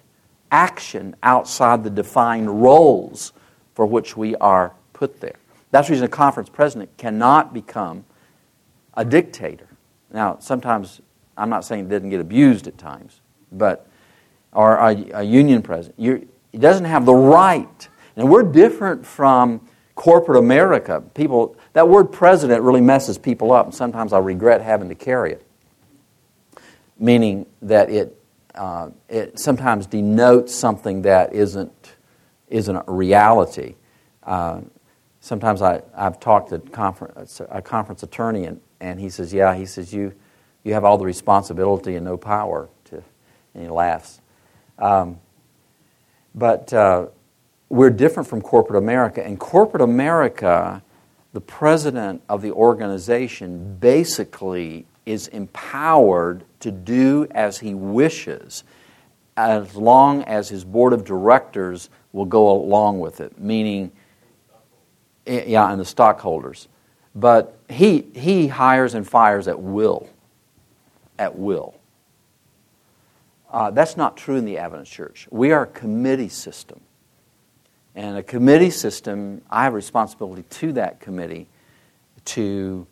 action 0.53 1.17
outside 1.25 1.83
the 1.83 1.91
defined 1.91 2.63
roles 2.63 3.33
for 3.75 3.87
which 3.87 4.17
we 4.17 4.37
are 4.37 4.73
put 4.93 5.21
there. 5.21 5.35
That's 5.73 5.89
the 5.89 5.95
reason 5.95 6.07
a 6.07 6.09
conference 6.09 6.49
president 6.49 6.97
cannot 6.97 7.53
become 7.53 8.05
a 8.95 9.05
dictator. 9.05 9.67
Now, 10.13 10.39
sometimes, 10.41 11.01
I'm 11.37 11.51
not 11.51 11.65
saying 11.65 11.87
it 11.87 11.89
didn't 11.89 12.11
get 12.11 12.21
abused 12.21 12.67
at 12.67 12.79
times, 12.79 13.21
but, 13.53 13.89
or 14.53 14.77
a, 14.77 14.97
a 15.15 15.23
union 15.23 15.63
president. 15.63 16.29
He 16.53 16.59
doesn't 16.59 16.87
have 16.87 17.05
the 17.05 17.15
right. 17.15 17.89
And 18.17 18.31
we're 18.31 18.45
different 18.45 19.05
from 19.05 19.61
corporate 19.95 20.39
America. 20.39 21.03
People, 21.15 21.57
that 21.73 21.89
word 21.89 22.13
president 22.13 22.63
really 22.63 22.81
messes 22.81 23.19
people 23.19 23.53
up, 23.53 23.67
and 23.67 23.75
sometimes 23.75 24.13
I 24.13 24.19
regret 24.19 24.63
having 24.63 24.89
to 24.89 24.95
carry 24.95 25.33
it. 25.33 25.47
Meaning 26.99 27.47
that 27.63 27.91
it, 27.91 28.19
uh, 28.55 28.91
it 29.09 29.39
sometimes 29.39 29.87
denotes 29.87 30.55
something 30.55 31.03
that 31.03 31.35
isn't, 31.35 31.97
isn't 32.49 32.77
a 32.77 32.85
reality. 32.87 33.75
Uh, 34.23 34.61
sometimes 35.21 35.61
I, 35.61 35.83
I've 35.95 36.19
talked 36.21 36.51
to 36.51 36.59
conference, 36.59 37.43
a 37.51 37.61
conference 37.61 38.03
attorney, 38.03 38.45
and, 38.45 38.61
and 38.81 39.01
he 39.01 39.09
says, 39.09 39.33
Yeah, 39.33 39.55
he 39.55 39.67
says, 39.67 39.93
you, 39.93 40.15
you 40.65 40.75
have 40.75 40.85
all 40.85 40.99
the 40.99 41.05
responsibility 41.05 41.97
and 41.97 42.05
no 42.05 42.17
power. 42.17 42.69
To, 42.87 43.03
and 43.55 43.65
he 43.65 43.69
laughs. 43.69 44.21
Um, 44.79 45.19
but 46.35 46.73
uh, 46.73 47.07
we're 47.69 47.91
different 47.91 48.29
from 48.29 48.43
corporate 48.43 48.83
America. 48.83 49.27
In 49.27 49.37
corporate 49.37 49.83
America, 49.83 50.83
the 51.33 51.41
president 51.41 52.23
of 52.29 52.43
the 52.43 52.53
organization 52.53 53.77
basically 53.77 54.87
is 55.05 55.29
empowered 55.29 56.45
to 56.61 56.71
do 56.71 57.27
as 57.31 57.59
he 57.59 57.75
wishes 57.75 58.65
as 59.37 59.75
long 59.75 60.23
as 60.25 60.49
his 60.49 60.65
board 60.65 60.93
of 60.93 61.05
directors 61.05 61.91
will 62.13 62.25
go 62.25 62.51
along 62.51 63.01
with 63.01 63.21
it, 63.21 63.39
meaning 63.39 63.93
yeah, 65.27 65.71
and 65.71 65.81
the 65.81 65.85
stockholders. 65.85 66.69
But 67.17 67.59
he, 67.71 68.07
he 68.15 68.47
hires 68.47 68.95
and 68.95 69.09
fires 69.09 69.49
at 69.49 69.59
will. 69.59 70.09
At 71.19 71.37
will. 71.37 71.75
Uh, 73.51 73.71
that's 73.71 73.97
not 73.97 74.19
true 74.19 74.37
in 74.37 74.45
the 74.45 74.59
Adventist 74.59 74.93
Church. 74.93 75.27
We 75.31 75.51
are 75.51 75.63
a 75.63 75.67
committee 75.67 76.29
system. 76.29 76.81
And 77.95 78.19
a 78.19 78.23
committee 78.23 78.71
system, 78.71 79.41
I 79.51 79.65
have 79.65 79.73
responsibility 79.73 80.43
to 80.43 80.73
that 80.73 81.01
committee 81.01 81.49
to 82.27 82.87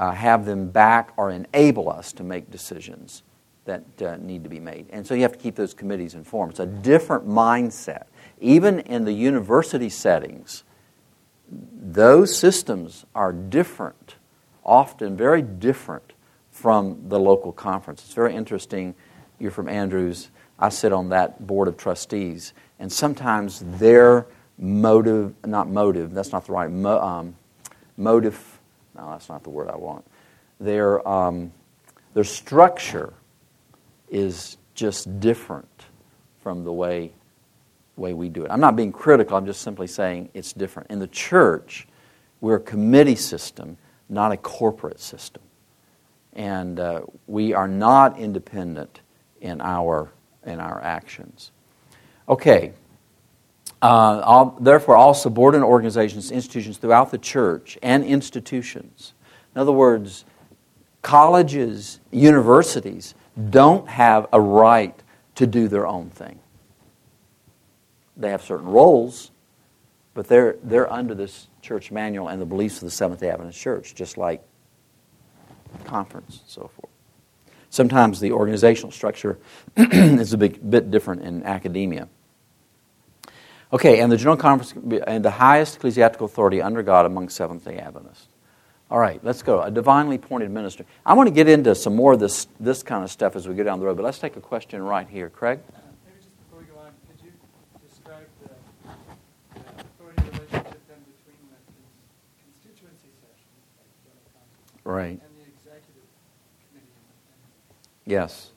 uh, 0.00 0.10
have 0.10 0.44
them 0.44 0.70
back 0.70 1.12
or 1.16 1.30
enable 1.30 1.88
us 1.88 2.12
to 2.14 2.24
make 2.24 2.50
decisions 2.50 3.22
that 3.66 3.84
uh, 4.02 4.16
need 4.16 4.42
to 4.42 4.50
be 4.50 4.58
made. 4.58 4.86
And 4.90 5.06
so 5.06 5.14
you 5.14 5.22
have 5.22 5.32
to 5.32 5.38
keep 5.38 5.54
those 5.54 5.72
committees 5.72 6.14
informed. 6.14 6.52
It's 6.52 6.60
a 6.60 6.66
different 6.66 7.28
mindset. 7.28 8.06
Even 8.40 8.80
in 8.80 9.04
the 9.04 9.12
university 9.12 9.88
settings, 9.88 10.64
those 11.72 12.36
systems 12.36 13.04
are 13.14 13.32
different, 13.32 14.16
often 14.64 15.16
very 15.16 15.42
different 15.42 16.12
from 16.50 17.08
the 17.08 17.18
local 17.18 17.52
conference. 17.52 18.04
It's 18.04 18.14
very 18.14 18.34
interesting. 18.34 18.94
You're 19.38 19.50
from 19.50 19.68
Andrews. 19.68 20.30
I 20.58 20.68
sit 20.68 20.92
on 20.92 21.08
that 21.10 21.46
board 21.46 21.68
of 21.68 21.76
trustees, 21.76 22.52
and 22.78 22.92
sometimes 22.92 23.60
their 23.78 24.26
motive, 24.56 25.34
not 25.44 25.68
motive, 25.68 26.14
that's 26.14 26.32
not 26.32 26.46
the 26.46 26.52
right 26.52 26.70
mo, 26.70 27.00
um, 27.00 27.36
motive, 27.96 28.60
no, 28.96 29.10
that's 29.10 29.28
not 29.28 29.42
the 29.42 29.50
word 29.50 29.68
I 29.68 29.76
want. 29.76 30.04
Their, 30.60 31.06
um, 31.06 31.52
their 32.14 32.24
structure 32.24 33.12
is 34.08 34.56
just 34.74 35.20
different 35.20 35.86
from 36.42 36.62
the 36.64 36.72
way 36.72 37.12
way 37.96 38.12
we 38.12 38.28
do 38.28 38.44
it. 38.44 38.50
I'm 38.50 38.60
not 38.60 38.76
being 38.76 38.92
critical, 38.92 39.36
I'm 39.36 39.46
just 39.46 39.62
simply 39.62 39.86
saying 39.86 40.30
it's 40.34 40.52
different. 40.52 40.90
In 40.90 40.98
the 40.98 41.06
church, 41.06 41.86
we're 42.40 42.56
a 42.56 42.60
committee 42.60 43.16
system, 43.16 43.76
not 44.08 44.32
a 44.32 44.36
corporate 44.36 45.00
system. 45.00 45.42
And 46.32 46.80
uh, 46.80 47.02
we 47.26 47.54
are 47.54 47.68
not 47.68 48.18
independent 48.18 49.00
in 49.40 49.60
our, 49.60 50.10
in 50.44 50.58
our 50.58 50.82
actions. 50.82 51.52
Okay. 52.28 52.72
Uh, 53.80 54.20
all, 54.24 54.56
therefore, 54.60 54.96
all 54.96 55.14
subordinate 55.14 55.66
organizations, 55.66 56.32
institutions 56.32 56.78
throughout 56.78 57.10
the 57.10 57.18
church, 57.18 57.78
and 57.82 58.04
institutions, 58.04 59.12
in 59.54 59.60
other 59.60 59.72
words, 59.72 60.24
colleges, 61.02 62.00
universities, 62.10 63.14
don't 63.50 63.88
have 63.88 64.26
a 64.32 64.40
right 64.40 64.98
to 65.34 65.46
do 65.46 65.68
their 65.68 65.86
own 65.86 66.08
thing 66.10 66.40
they 68.16 68.30
have 68.30 68.42
certain 68.42 68.66
roles, 68.66 69.30
but 70.14 70.28
they're, 70.28 70.56
they're 70.62 70.90
under 70.92 71.14
this 71.14 71.48
church 71.62 71.90
manual 71.90 72.28
and 72.28 72.40
the 72.40 72.46
beliefs 72.46 72.76
of 72.76 72.82
the 72.82 72.90
Seventh 72.90 73.20
day 73.20 73.30
Adventist 73.30 73.58
Church, 73.58 73.94
just 73.94 74.16
like 74.16 74.42
conference 75.84 76.38
and 76.40 76.48
so 76.48 76.70
forth. 76.74 76.92
Sometimes 77.70 78.20
the 78.20 78.30
organizational 78.30 78.92
structure 78.92 79.38
is 79.76 80.32
a 80.32 80.38
big, 80.38 80.70
bit 80.70 80.90
different 80.90 81.22
in 81.22 81.42
academia. 81.42 82.08
Okay, 83.72 83.98
and 83.98 84.12
the 84.12 84.16
General 84.16 84.36
Conference 84.36 84.72
and 85.08 85.24
the 85.24 85.32
highest 85.32 85.76
ecclesiastical 85.76 86.26
authority 86.26 86.62
under 86.62 86.82
God 86.84 87.06
among 87.06 87.28
Seventh 87.28 87.64
day 87.64 87.78
Adventists. 87.78 88.28
All 88.88 89.00
right, 89.00 89.18
let's 89.24 89.42
go. 89.42 89.60
A 89.62 89.70
divinely 89.72 90.16
appointed 90.16 90.52
minister. 90.52 90.84
I 91.04 91.14
want 91.14 91.26
to 91.26 91.34
get 91.34 91.48
into 91.48 91.74
some 91.74 91.96
more 91.96 92.12
of 92.12 92.20
this, 92.20 92.46
this 92.60 92.84
kind 92.84 93.02
of 93.02 93.10
stuff 93.10 93.34
as 93.34 93.48
we 93.48 93.54
go 93.54 93.64
down 93.64 93.80
the 93.80 93.86
road, 93.86 93.96
but 93.96 94.04
let's 94.04 94.20
take 94.20 94.36
a 94.36 94.40
question 94.40 94.80
right 94.80 95.08
here. 95.08 95.28
Craig? 95.28 95.58
Right. 104.84 105.20
Yes. 108.06 108.50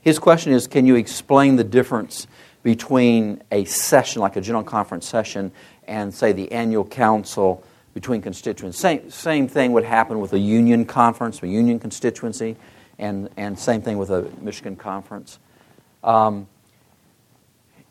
His 0.00 0.18
question 0.18 0.52
is 0.52 0.66
Can 0.66 0.86
you 0.86 0.96
explain 0.96 1.56
the 1.56 1.64
difference 1.64 2.26
between 2.62 3.42
a 3.52 3.64
session, 3.64 4.22
like 4.22 4.36
a 4.36 4.40
general 4.40 4.64
conference 4.64 5.06
session, 5.06 5.52
and, 5.86 6.12
say, 6.12 6.32
the 6.32 6.50
annual 6.52 6.84
council 6.84 7.62
between 7.92 8.22
constituents? 8.22 8.78
Same, 8.78 9.10
same 9.10 9.46
thing 9.48 9.72
would 9.72 9.84
happen 9.84 10.20
with 10.20 10.32
a 10.32 10.38
union 10.38 10.86
conference, 10.86 11.42
a 11.42 11.48
union 11.48 11.78
constituency, 11.78 12.56
and, 12.98 13.28
and 13.36 13.58
same 13.58 13.82
thing 13.82 13.98
with 13.98 14.10
a 14.10 14.22
Michigan 14.40 14.76
conference. 14.76 15.38
Um, 16.02 16.46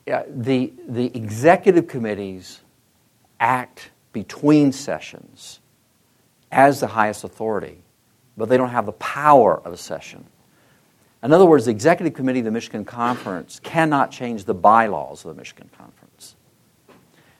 yeah, 0.07 0.23
the, 0.27 0.73
the 0.87 1.15
executive 1.15 1.87
committees 1.87 2.61
act 3.39 3.91
between 4.11 4.71
sessions 4.71 5.59
as 6.51 6.79
the 6.79 6.87
highest 6.87 7.23
authority 7.23 7.82
but 8.37 8.49
they 8.49 8.57
don't 8.57 8.69
have 8.69 8.85
the 8.85 8.93
power 8.93 9.59
of 9.59 9.73
a 9.73 9.77
session. 9.77 10.25
In 11.21 11.31
other 11.31 11.45
words, 11.45 11.65
the 11.65 11.71
executive 11.71 12.13
committee 12.13 12.39
of 12.39 12.45
the 12.45 12.51
Michigan 12.51 12.83
Conference 12.83 13.59
cannot 13.61 14.11
change 14.11 14.43
the 14.43 14.53
bylaws 14.53 15.23
of 15.23 15.35
the 15.35 15.39
Michigan 15.39 15.69
Conference. 15.77 16.35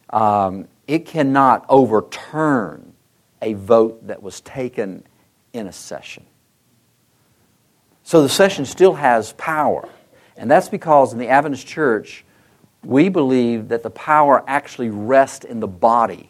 Um, 0.10 0.68
it 0.88 1.06
cannot 1.06 1.66
overturn 1.68 2.94
a 3.42 3.54
vote 3.54 4.08
that 4.08 4.24
was 4.24 4.40
taken 4.42 5.04
in 5.52 5.68
a 5.68 5.72
session. 5.72 6.26
So 8.04 8.22
the 8.22 8.30
session 8.30 8.66
still 8.66 8.94
has 8.94 9.34
power. 9.34 9.90
And 10.38 10.50
that's 10.50 10.70
because 10.70 11.14
in 11.14 11.20
the 11.20 11.28
Adventist 11.28 11.68
Church, 11.68 12.26
we 12.84 13.10
believe 13.10 13.70
that 13.70 13.84
the 13.84 13.90
power 13.90 14.44
actually 14.48 14.90
rests 14.90 15.46
in 15.46 15.60
the 15.60 15.68
body 15.68 16.30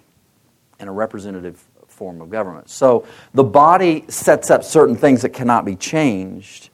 in 0.80 0.88
a 0.88 0.92
representative 0.92 1.64
form 2.04 2.20
of 2.20 2.30
government. 2.30 2.70
So 2.70 3.08
the 3.34 3.46
body 3.46 4.04
sets 4.10 4.52
up 4.52 4.66
certain 4.66 4.98
things 4.98 5.22
that 5.22 5.30
cannot 5.30 5.64
be 5.64 5.78
changed. 5.78 6.70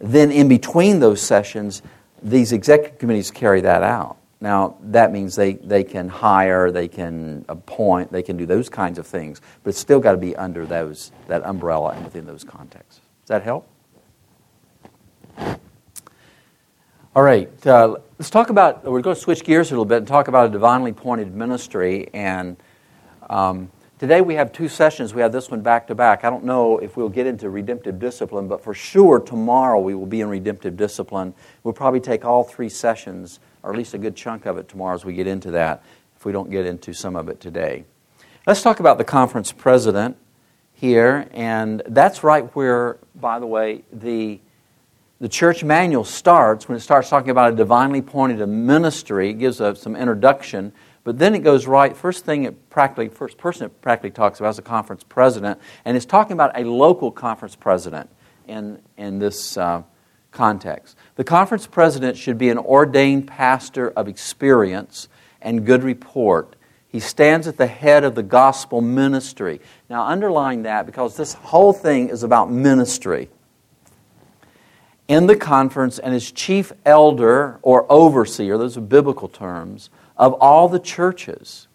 Then, 0.00 0.32
in 0.32 0.48
between 0.48 0.98
those 0.98 1.22
sessions, 1.22 1.80
these 2.20 2.50
executive 2.50 2.98
committees 2.98 3.30
carry 3.30 3.60
that 3.60 3.84
out. 3.84 4.16
Now, 4.40 4.76
that 4.82 5.12
means 5.12 5.36
they, 5.36 5.52
they 5.52 5.84
can 5.84 6.08
hire, 6.08 6.72
they 6.72 6.88
can 6.88 7.44
appoint, 7.48 8.10
they 8.10 8.24
can 8.24 8.36
do 8.36 8.46
those 8.46 8.68
kinds 8.68 8.98
of 8.98 9.06
things, 9.06 9.40
but 9.62 9.70
it's 9.70 9.78
still 9.78 10.00
got 10.00 10.12
to 10.12 10.18
be 10.18 10.34
under 10.34 10.66
those, 10.66 11.12
that 11.28 11.44
umbrella 11.44 11.90
and 11.90 12.04
within 12.04 12.26
those 12.26 12.42
contexts. 12.42 13.00
Does 13.22 13.28
that 13.28 13.42
help? 13.44 13.68
All 17.14 17.22
right, 17.22 17.48
uh, 17.64 17.96
let's 18.18 18.28
talk 18.28 18.50
about, 18.50 18.82
we're 18.82 19.02
going 19.02 19.14
to 19.14 19.22
switch 19.22 19.44
gears 19.44 19.70
a 19.70 19.74
little 19.74 19.84
bit 19.84 19.98
and 19.98 20.08
talk 20.08 20.26
about 20.26 20.46
a 20.46 20.48
divinely 20.48 20.90
appointed 20.90 21.32
ministry 21.32 22.10
and 22.12 22.56
um, 23.30 23.70
Today 23.96 24.20
we 24.20 24.34
have 24.34 24.50
two 24.50 24.68
sessions. 24.68 25.14
We 25.14 25.22
have 25.22 25.30
this 25.30 25.52
one 25.52 25.60
back 25.60 25.86
to 25.86 25.94
back. 25.94 26.24
I 26.24 26.30
don't 26.30 26.42
know 26.42 26.78
if 26.78 26.96
we'll 26.96 27.08
get 27.08 27.28
into 27.28 27.48
redemptive 27.48 28.00
discipline, 28.00 28.48
but 28.48 28.60
for 28.60 28.74
sure 28.74 29.20
tomorrow 29.20 29.78
we 29.78 29.94
will 29.94 30.04
be 30.04 30.20
in 30.20 30.28
redemptive 30.28 30.76
discipline. 30.76 31.32
We'll 31.62 31.74
probably 31.74 32.00
take 32.00 32.24
all 32.24 32.42
three 32.42 32.68
sessions, 32.68 33.38
or 33.62 33.70
at 33.70 33.78
least 33.78 33.94
a 33.94 33.98
good 33.98 34.16
chunk 34.16 34.46
of 34.46 34.58
it 34.58 34.68
tomorrow 34.68 34.96
as 34.96 35.04
we 35.04 35.14
get 35.14 35.28
into 35.28 35.52
that, 35.52 35.84
if 36.16 36.24
we 36.24 36.32
don't 36.32 36.50
get 36.50 36.66
into 36.66 36.92
some 36.92 37.14
of 37.14 37.28
it 37.28 37.38
today. 37.38 37.84
Let's 38.48 38.62
talk 38.62 38.80
about 38.80 38.98
the 38.98 39.04
conference 39.04 39.52
president 39.52 40.16
here, 40.72 41.28
and 41.30 41.80
that's 41.86 42.24
right 42.24 42.44
where, 42.56 42.98
by 43.14 43.38
the 43.38 43.46
way, 43.46 43.84
the 43.92 44.40
the 45.20 45.28
church 45.28 45.62
manual 45.62 46.04
starts 46.04 46.68
when 46.68 46.76
it 46.76 46.80
starts 46.80 47.08
talking 47.08 47.30
about 47.30 47.52
a 47.52 47.56
divinely 47.56 48.00
appointed 48.00 48.44
ministry. 48.46 49.30
It 49.30 49.34
gives 49.34 49.60
a, 49.60 49.74
some 49.76 49.94
introduction, 49.94 50.72
but 51.04 51.18
then 51.18 51.34
it 51.34 51.40
goes 51.40 51.66
right. 51.66 51.96
First 51.96 52.24
thing 52.24 52.44
it 52.44 52.70
practically, 52.70 53.08
first 53.08 53.38
person 53.38 53.66
it 53.66 53.80
practically 53.82 54.10
talks 54.10 54.40
about 54.40 54.50
is 54.50 54.58
a 54.58 54.62
conference 54.62 55.04
president, 55.04 55.60
and 55.84 55.96
it's 55.96 56.06
talking 56.06 56.32
about 56.32 56.58
a 56.58 56.64
local 56.64 57.12
conference 57.12 57.54
president 57.54 58.10
in 58.48 58.80
in 58.96 59.18
this 59.18 59.56
uh, 59.56 59.82
context. 60.32 60.96
The 61.16 61.24
conference 61.24 61.66
president 61.66 62.16
should 62.16 62.38
be 62.38 62.48
an 62.48 62.58
ordained 62.58 63.28
pastor 63.28 63.90
of 63.90 64.08
experience 64.08 65.08
and 65.40 65.64
good 65.64 65.84
report. 65.84 66.56
He 66.88 67.00
stands 67.00 67.46
at 67.48 67.56
the 67.56 67.66
head 67.66 68.04
of 68.04 68.14
the 68.14 68.22
gospel 68.22 68.80
ministry. 68.80 69.60
Now, 69.90 70.04
underline 70.04 70.62
that 70.62 70.86
because 70.86 71.16
this 71.16 71.34
whole 71.34 71.72
thing 71.72 72.08
is 72.08 72.22
about 72.22 72.50
ministry 72.50 73.28
in 75.08 75.26
the 75.26 75.36
conference 75.36 75.98
and 75.98 76.14
his 76.14 76.32
chief 76.32 76.72
elder 76.84 77.58
or 77.62 77.90
overseer, 77.90 78.56
those 78.56 78.76
are 78.76 78.80
biblical 78.80 79.28
terms, 79.28 79.90
of 80.16 80.32
all 80.34 80.68
the 80.68 80.78
churches. 80.78 81.68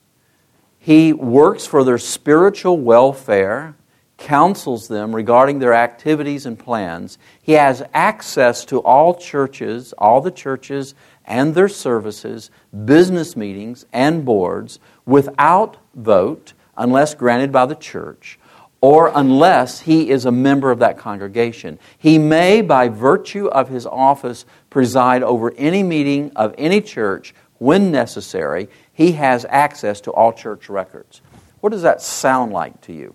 He 0.77 1.13
works 1.13 1.65
for 1.65 1.84
their 1.84 1.98
spiritual 1.98 2.77
welfare, 2.77 3.75
counsels 4.17 4.88
them 4.88 5.15
regarding 5.15 5.60
their 5.60 5.74
activities 5.74 6.46
and 6.46 6.58
plans. 6.58 7.17
He 7.41 7.53
has 7.53 7.84
access 7.93 8.65
to 8.65 8.79
all 8.79 9.13
churches, 9.13 9.93
all 9.98 10.22
the 10.22 10.31
churches 10.31 10.96
and 11.25 11.53
their 11.53 11.69
services, 11.69 12.50
business 12.86 13.36
meetings, 13.36 13.86
and 13.93 14.25
boards 14.25 14.79
without 15.05 15.77
vote 15.96 16.53
unless 16.77 17.13
granted 17.13 17.51
by 17.51 17.65
the 17.65 17.75
church 17.75 18.39
or 18.81 19.12
unless 19.13 19.81
he 19.81 20.10
is 20.10 20.25
a 20.25 20.31
member 20.31 20.72
of 20.72 20.79
that 20.79 20.98
congregation. 20.98 21.77
He 21.98 22.17
may, 22.17 22.62
by 22.62 22.88
virtue 22.88 23.48
of 23.48 23.67
his 23.67 23.86
office, 23.86 24.46
preside 24.69 25.22
over 25.22 25.53
any 25.58 25.84
meeting 25.84 26.31
of 26.36 26.55
any 26.58 26.79
church 26.81 27.34
when 27.59 27.91
necessary. 27.91 28.67
He 28.91 29.13
has 29.13 29.45
access 29.47 30.01
to 30.01 30.11
all 30.11 30.33
church 30.33 30.69
records. 30.69 31.21
What 31.61 31.71
does 31.71 31.83
that 31.83 32.01
sound 32.01 32.51
like 32.51 32.81
to 32.81 32.93
you? 32.93 33.13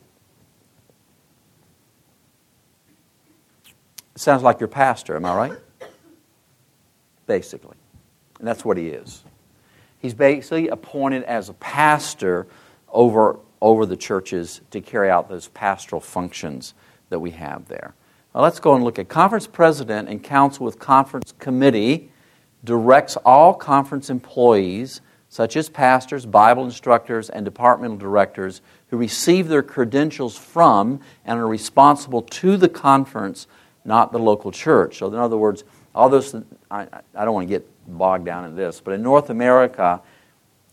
It 4.14 4.20
sounds 4.20 4.42
like 4.42 4.60
your 4.60 4.68
pastor, 4.68 5.16
am 5.16 5.24
I 5.24 5.34
right? 5.34 5.58
Basically. 7.26 7.76
And 8.38 8.46
that's 8.46 8.64
what 8.64 8.76
he 8.76 8.88
is. 8.88 9.24
He's 9.98 10.14
basically 10.14 10.68
appointed 10.68 11.24
as 11.24 11.48
a 11.48 11.54
pastor 11.54 12.46
over 12.88 13.38
over 13.64 13.86
the 13.86 13.96
churches 13.96 14.60
to 14.70 14.78
carry 14.82 15.08
out 15.08 15.30
those 15.30 15.48
pastoral 15.48 15.98
functions 15.98 16.74
that 17.08 17.18
we 17.18 17.30
have 17.30 17.66
there. 17.66 17.94
Now 18.34 18.42
let's 18.42 18.60
go 18.60 18.74
and 18.74 18.84
look 18.84 18.98
at 18.98 19.08
conference 19.08 19.46
president 19.46 20.06
and 20.10 20.22
council 20.22 20.66
with 20.66 20.78
conference 20.78 21.32
committee 21.38 22.10
directs 22.64 23.16
all 23.18 23.54
conference 23.54 24.10
employees 24.10 25.00
such 25.28 25.56
as 25.56 25.68
pastors, 25.68 26.24
Bible 26.24 26.64
instructors, 26.64 27.28
and 27.28 27.44
departmental 27.44 27.96
directors 27.96 28.60
who 28.88 28.96
receive 28.96 29.48
their 29.48 29.64
credentials 29.64 30.38
from 30.38 31.00
and 31.24 31.40
are 31.40 31.48
responsible 31.48 32.22
to 32.22 32.56
the 32.56 32.68
conference, 32.68 33.48
not 33.84 34.12
the 34.12 34.18
local 34.18 34.52
church. 34.52 34.98
So, 34.98 35.08
in 35.08 35.16
other 35.16 35.36
words, 35.36 35.64
all 35.92 36.08
those, 36.08 36.34
I, 36.70 36.86
I 37.14 37.24
don't 37.24 37.34
want 37.34 37.48
to 37.48 37.52
get 37.52 37.68
bogged 37.86 38.24
down 38.24 38.44
in 38.44 38.54
this, 38.54 38.80
but 38.80 38.94
in 38.94 39.02
North 39.02 39.30
America, 39.30 40.00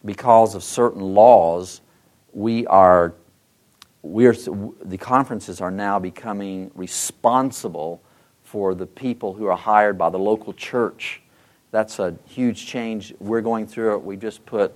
because 0.06 0.56
of 0.56 0.63
certain 0.63 1.01
laws, 1.01 1.82
we 2.34 2.65
are, 2.67 3.13
we 4.04 4.27
are, 4.27 4.34
the 4.34 4.97
conferences 4.99 5.60
are 5.60 5.71
now 5.71 5.99
becoming 5.99 6.71
responsible 6.75 8.01
for 8.43 8.75
the 8.75 8.86
people 8.86 9.34
who 9.34 9.45
are 9.47 9.58
hired 9.58 9.97
by 9.97 10.10
the 10.10 10.19
local 10.19 10.54
church. 10.54 11.20
That's 11.71 11.99
a 11.99 12.15
huge 12.27 12.67
change. 12.67 13.13
We're 13.19 13.41
going 13.41 13.65
through 13.65 13.95
it. 13.95 14.03
We 14.03 14.17
just 14.17 14.45
put 14.45 14.75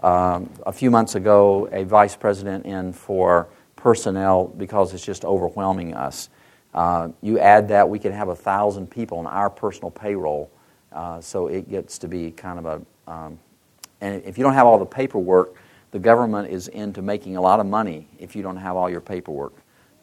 um, 0.00 0.48
a 0.64 0.72
few 0.72 0.90
months 0.90 1.16
ago 1.16 1.68
a 1.72 1.84
vice 1.84 2.14
president 2.14 2.66
in 2.66 2.92
for 2.92 3.48
personnel 3.74 4.46
because 4.56 4.94
it's 4.94 5.04
just 5.04 5.24
overwhelming 5.24 5.94
us. 5.94 6.28
Uh, 6.72 7.08
you 7.20 7.38
add 7.38 7.68
that, 7.68 7.88
we 7.88 7.98
can 7.98 8.12
have 8.12 8.28
a 8.28 8.36
thousand 8.36 8.90
people 8.90 9.18
on 9.18 9.26
our 9.26 9.50
personal 9.50 9.90
payroll, 9.90 10.50
uh, 10.92 11.20
so 11.20 11.48
it 11.48 11.68
gets 11.68 11.98
to 11.98 12.08
be 12.08 12.30
kind 12.30 12.58
of 12.58 12.66
a. 12.66 13.10
Um, 13.10 13.38
and 14.00 14.22
if 14.24 14.36
you 14.36 14.44
don't 14.44 14.52
have 14.52 14.66
all 14.66 14.78
the 14.78 14.84
paperwork, 14.84 15.54
the 15.90 15.98
government 15.98 16.50
is 16.50 16.68
into 16.68 17.00
making 17.00 17.36
a 17.36 17.40
lot 17.40 17.60
of 17.60 17.66
money 17.66 18.06
if 18.18 18.36
you 18.36 18.42
don't 18.42 18.58
have 18.58 18.76
all 18.76 18.90
your 18.90 19.00
paperwork 19.00 19.54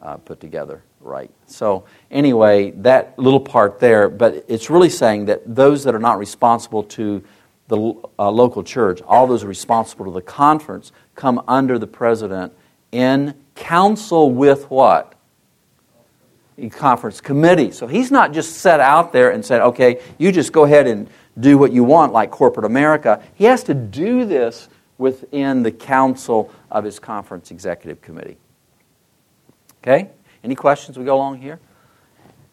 uh, 0.02 0.18
put 0.18 0.40
together 0.40 0.82
right. 1.04 1.32
So, 1.46 1.86
anyway, 2.10 2.72
that 2.72 3.18
little 3.20 3.40
part 3.40 3.80
there, 3.80 4.10
but 4.10 4.46
it's 4.48 4.70
really 4.70 4.90
saying 4.90 5.26
that 5.26 5.42
those 5.56 5.84
that 5.84 5.94
are 5.94 6.00
not 6.00 6.18
responsible 6.18 6.84
to 6.84 7.24
the 7.68 7.94
uh, 8.20 8.30
local 8.30 8.64
church, 8.64 9.02
all 9.04 9.28
those 9.28 9.44
responsible 9.44 10.06
to 10.06 10.12
the 10.12 10.22
conference, 10.22 10.92
come 11.16 11.44
under 11.48 11.78
the 11.78 11.88
president 11.88 12.54
in 12.92 13.34
council 13.56 14.32
with 14.32 14.70
what? 14.70 15.16
A 16.58 16.70
conference 16.70 17.20
committee. 17.20 17.72
So 17.72 17.88
he's 17.88 18.12
not 18.12 18.34
just 18.34 18.58
set 18.58 18.80
out 18.80 19.12
there 19.12 19.32
and 19.32 19.44
said, 19.44 19.62
okay, 19.62 20.02
you 20.18 20.32
just 20.32 20.52
go 20.52 20.66
ahead 20.66 20.88
and 20.88 21.10
do 21.40 21.58
what 21.58 21.72
you 21.72 21.84
want 21.84 22.14
like 22.14 22.30
corporate 22.30 22.66
America. 22.66 23.24
He 23.34 23.46
has 23.46 23.64
to 23.64 23.74
do 23.74 24.26
this 24.26 24.70
within 24.98 25.64
the 25.64 25.72
council 25.72 26.52
of 26.70 26.84
his 26.84 27.00
conference 27.00 27.50
executive 27.50 28.02
committee. 28.02 28.38
Okay? 29.82 30.10
Any 30.44 30.56
questions 30.56 30.98
we 30.98 31.06
go 31.06 31.16
along 31.16 31.42
here? 31.42 31.60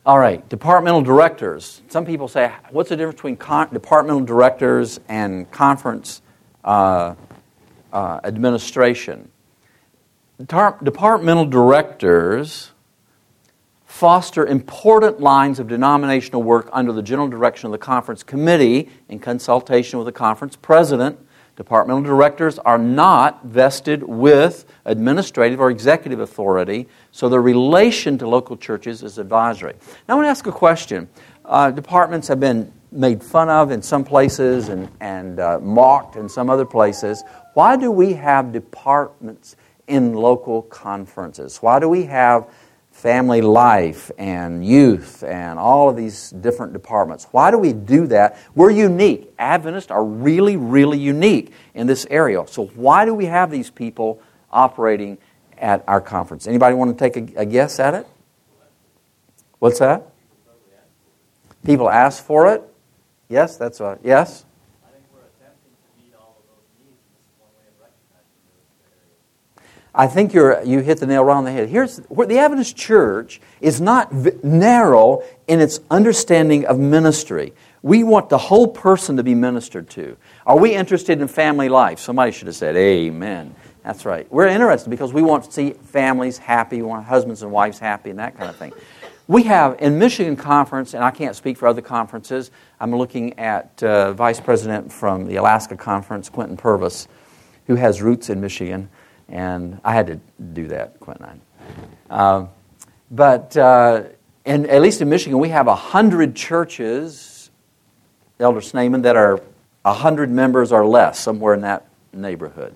All 0.07 0.19
right, 0.19 0.49
departmental 0.49 1.03
directors. 1.03 1.83
Some 1.89 2.07
people 2.07 2.29
say, 2.29 2.53
what's 2.71 2.89
the 2.89 2.97
difference 2.97 3.17
between 3.17 3.37
con- 3.37 3.73
departmental 3.73 4.25
directors 4.25 5.01
and 5.09 5.51
conference 5.51 6.23
uh, 6.65 7.15
uh, 7.93 8.21
administration? 8.25 9.31
departmental 10.39 11.45
directors 11.45 12.71
foster 13.85 14.47
important 14.47 15.21
lines 15.21 15.59
of 15.59 15.69
denominational 15.69 16.43
work 16.43 16.71
under 16.73 16.93
the 16.93 17.03
general 17.03 17.29
direction 17.29 17.67
of 17.67 17.73
the 17.73 17.79
conference 17.79 18.23
committee 18.23 18.89
in 19.11 19.19
consultation 19.19 19.99
with 19.99 20.07
the 20.07 20.13
conference 20.13 20.57
president 20.57 21.19
Departmental 21.61 22.03
directors 22.03 22.59
are 22.61 22.79
not 22.79 23.45
vested 23.45 24.03
with 24.03 24.65
administrative 24.87 25.61
or 25.61 25.71
executive 25.71 26.19
authority, 26.19 26.89
so 27.13 27.29
their 27.29 27.43
relation 27.43 28.17
to 28.17 28.27
local 28.27 28.57
churches 28.57 29.03
is 29.03 29.19
advisory. 29.19 29.75
Now, 30.09 30.15
I 30.15 30.17
want 30.17 30.25
to 30.25 30.31
ask 30.31 30.47
a 30.47 30.53
question. 30.53 31.07
Uh, 31.45 31.71
departments 31.71 32.29
have 32.29 32.41
been 32.41 32.73
made 32.91 33.23
fun 33.23 33.51
of 33.51 33.73
in 33.73 33.83
some 33.83 34.05
places 34.05 34.71
and, 34.71 34.89
and 35.01 35.39
uh, 35.39 35.59
mocked 35.61 36.17
in 36.17 36.31
some 36.31 36.49
other 36.49 36.65
places. 36.65 37.25
Why 37.53 37.77
do 37.77 37.91
we 37.91 38.15
have 38.15 38.53
departments 38.53 39.57
in 39.87 40.15
local 40.15 40.63
conferences? 40.63 41.59
Why 41.59 41.79
do 41.79 41.91
we 41.91 42.05
have 42.05 42.49
family 42.91 43.41
life 43.41 44.11
and 44.19 44.65
youth 44.67 45.23
and 45.23 45.59
all 45.59 45.89
of 45.89 45.97
these 45.97 46.31
different 46.31 46.73
departments. 46.73 47.27
Why 47.31 47.51
do 47.51 47.59
we 47.59 47.73
do 47.73 48.07
that? 48.09 48.39
We're 48.55 48.71
unique. 48.71 49.33
Adventists 49.39 49.91
are 49.91 50.05
really, 50.05 50.57
really 50.57 50.99
unique 50.99 51.53
in 51.75 51.87
this 51.87 52.07
area. 52.11 52.45
So 52.47 52.67
why 52.67 53.05
do 53.05 53.15
we 53.15 53.27
have 53.27 53.51
these 53.51 53.71
people 53.71 54.21
operating 54.51 55.19
at 55.57 55.85
our 55.87 56.01
conference? 56.01 56.47
Anybody 56.47 56.75
want 56.75 56.97
to 56.97 57.11
take 57.11 57.17
a, 57.17 57.41
a 57.41 57.47
guess 57.47 57.81
at 57.81 57.95
it? 57.95 58.07
What's 59.59 59.79
that? 59.79 60.07
People 61.65 61.89
ask 61.91 62.25
for 62.25 62.53
it. 62.53 62.63
Yes, 63.29 63.57
that's 63.57 63.81
right. 63.81 63.99
Yes. 64.03 64.45
I 69.95 70.07
think 70.07 70.33
you're, 70.33 70.63
you 70.63 70.81
hit 70.81 70.99
the 70.99 71.07
nail 71.07 71.25
right 71.25 71.35
on 71.35 71.45
the 71.45 71.51
head. 71.51 71.69
Here's 71.69 71.99
where 72.09 72.27
the 72.27 72.39
Adventist 72.39 72.77
church 72.77 73.41
is 73.61 73.81
not 73.81 74.13
v- 74.13 74.33
narrow 74.43 75.23
in 75.49 75.61
its 75.61 75.81
understanding 75.91 76.65
of 76.67 76.79
ministry. 76.79 77.53
We 77.83 78.05
want 78.05 78.29
the 78.29 78.39
whole 78.39 78.69
person 78.69 79.17
to 79.17 79.23
be 79.23 79.35
ministered 79.35 79.91
to. 79.91 80.17
Are 80.47 80.59
we 80.59 80.75
interested 80.75 81.21
in 81.21 81.29
family 81.29 81.69
life? 81.69 81.99
Somebody 81.99 82.31
should 82.31 82.47
have 82.47 82.57
said, 82.57 82.77
Amen. 82.77 83.55
That's 83.83 84.05
right. 84.05 84.31
We're 84.31 84.47
interested 84.47 84.91
because 84.91 85.13
we 85.13 85.23
want 85.23 85.45
to 85.45 85.53
see 85.53 85.71
families 85.71 86.39
happy, 86.39 86.77
we 86.77 86.83
want 86.83 87.07
husbands 87.07 87.43
and 87.43 87.51
wives 87.51 87.79
happy, 87.79 88.11
and 88.11 88.19
that 88.19 88.37
kind 88.37 88.51
of 88.51 88.57
thing. 88.57 88.73
We 89.27 89.45
have 89.45 89.77
in 89.81 89.99
Michigan 89.99 90.37
Conference, 90.37 90.93
and 90.93 91.03
I 91.03 91.11
can't 91.11 91.35
speak 91.35 91.57
for 91.57 91.67
other 91.67 91.81
conferences. 91.81 92.51
I'm 92.79 92.95
looking 92.95 93.39
at 93.39 93.83
uh, 93.83 94.13
Vice 94.13 94.41
President 94.41 94.93
from 94.93 95.27
the 95.27 95.37
Alaska 95.37 95.77
Conference, 95.77 96.29
Quentin 96.29 96.57
Purvis, 96.57 97.09
who 97.67 97.77
has 97.77 98.03
roots 98.03 98.29
in 98.29 98.41
Michigan. 98.41 98.91
And 99.31 99.81
I 99.85 99.95
had 99.95 100.09
to 100.09 100.21
do 100.53 100.69
that, 100.69 100.99
Quentin. 101.01 101.41
Uh, 102.09 102.47
but 103.11 103.57
uh, 103.57 104.05
in, 104.45 104.67
at 104.67 104.83
least 104.83 105.01
in 105.01 105.09
Michigan, 105.09 105.39
we 105.39 105.51
have 105.51 105.67
100 105.67 106.35
churches, 106.35 107.51
Elder 108.39 108.61
Schneemann, 108.61 109.03
that 109.03 109.17
are 109.17 109.41
100 109.83 110.31
members 110.31 110.73
or 110.73 110.87
less, 110.87 111.19
somewhere 111.19 111.55
in 111.55 111.61
that 111.63 111.87
neighborhood. 112.13 112.75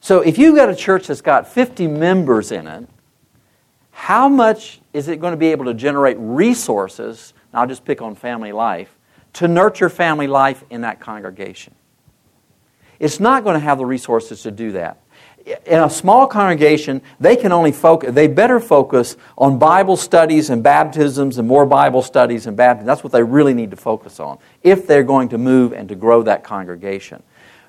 So 0.00 0.20
if 0.20 0.38
you've 0.38 0.54
got 0.54 0.68
a 0.68 0.76
church 0.76 1.08
that's 1.08 1.20
got 1.20 1.48
50 1.48 1.88
members 1.88 2.52
in 2.52 2.66
it, 2.66 2.88
how 3.90 4.28
much 4.28 4.80
is 4.92 5.08
it 5.08 5.20
going 5.20 5.32
to 5.32 5.36
be 5.36 5.48
able 5.48 5.64
to 5.64 5.74
generate 5.74 6.16
resources? 6.20 7.34
I'll 7.52 7.66
just 7.66 7.84
pick 7.84 8.02
on 8.02 8.14
family 8.14 8.52
life 8.52 8.96
to 9.34 9.48
nurture 9.48 9.88
family 9.88 10.26
life 10.26 10.64
in 10.70 10.82
that 10.82 11.00
congregation. 11.00 11.74
It's 12.98 13.20
not 13.20 13.44
going 13.44 13.54
to 13.54 13.60
have 13.60 13.78
the 13.78 13.84
resources 13.84 14.42
to 14.42 14.50
do 14.50 14.72
that. 14.72 14.98
In 15.46 15.80
a 15.80 15.88
small 15.88 16.26
congregation, 16.26 17.02
they 17.20 17.36
can 17.36 17.52
only 17.52 17.70
focus, 17.70 18.12
they 18.12 18.26
better 18.26 18.58
focus 18.58 19.16
on 19.38 19.60
Bible 19.60 19.96
studies 19.96 20.50
and 20.50 20.60
baptisms 20.60 21.38
and 21.38 21.46
more 21.46 21.64
Bible 21.64 22.02
studies 22.02 22.48
and 22.48 22.56
baptisms. 22.56 22.86
That's 22.86 23.04
what 23.04 23.12
they 23.12 23.22
really 23.22 23.54
need 23.54 23.70
to 23.70 23.76
focus 23.76 24.18
on 24.18 24.38
if 24.64 24.88
they're 24.88 25.04
going 25.04 25.28
to 25.28 25.38
move 25.38 25.72
and 25.72 25.88
to 25.88 25.94
grow 25.94 26.24
that 26.24 26.42
congregation. 26.42 27.22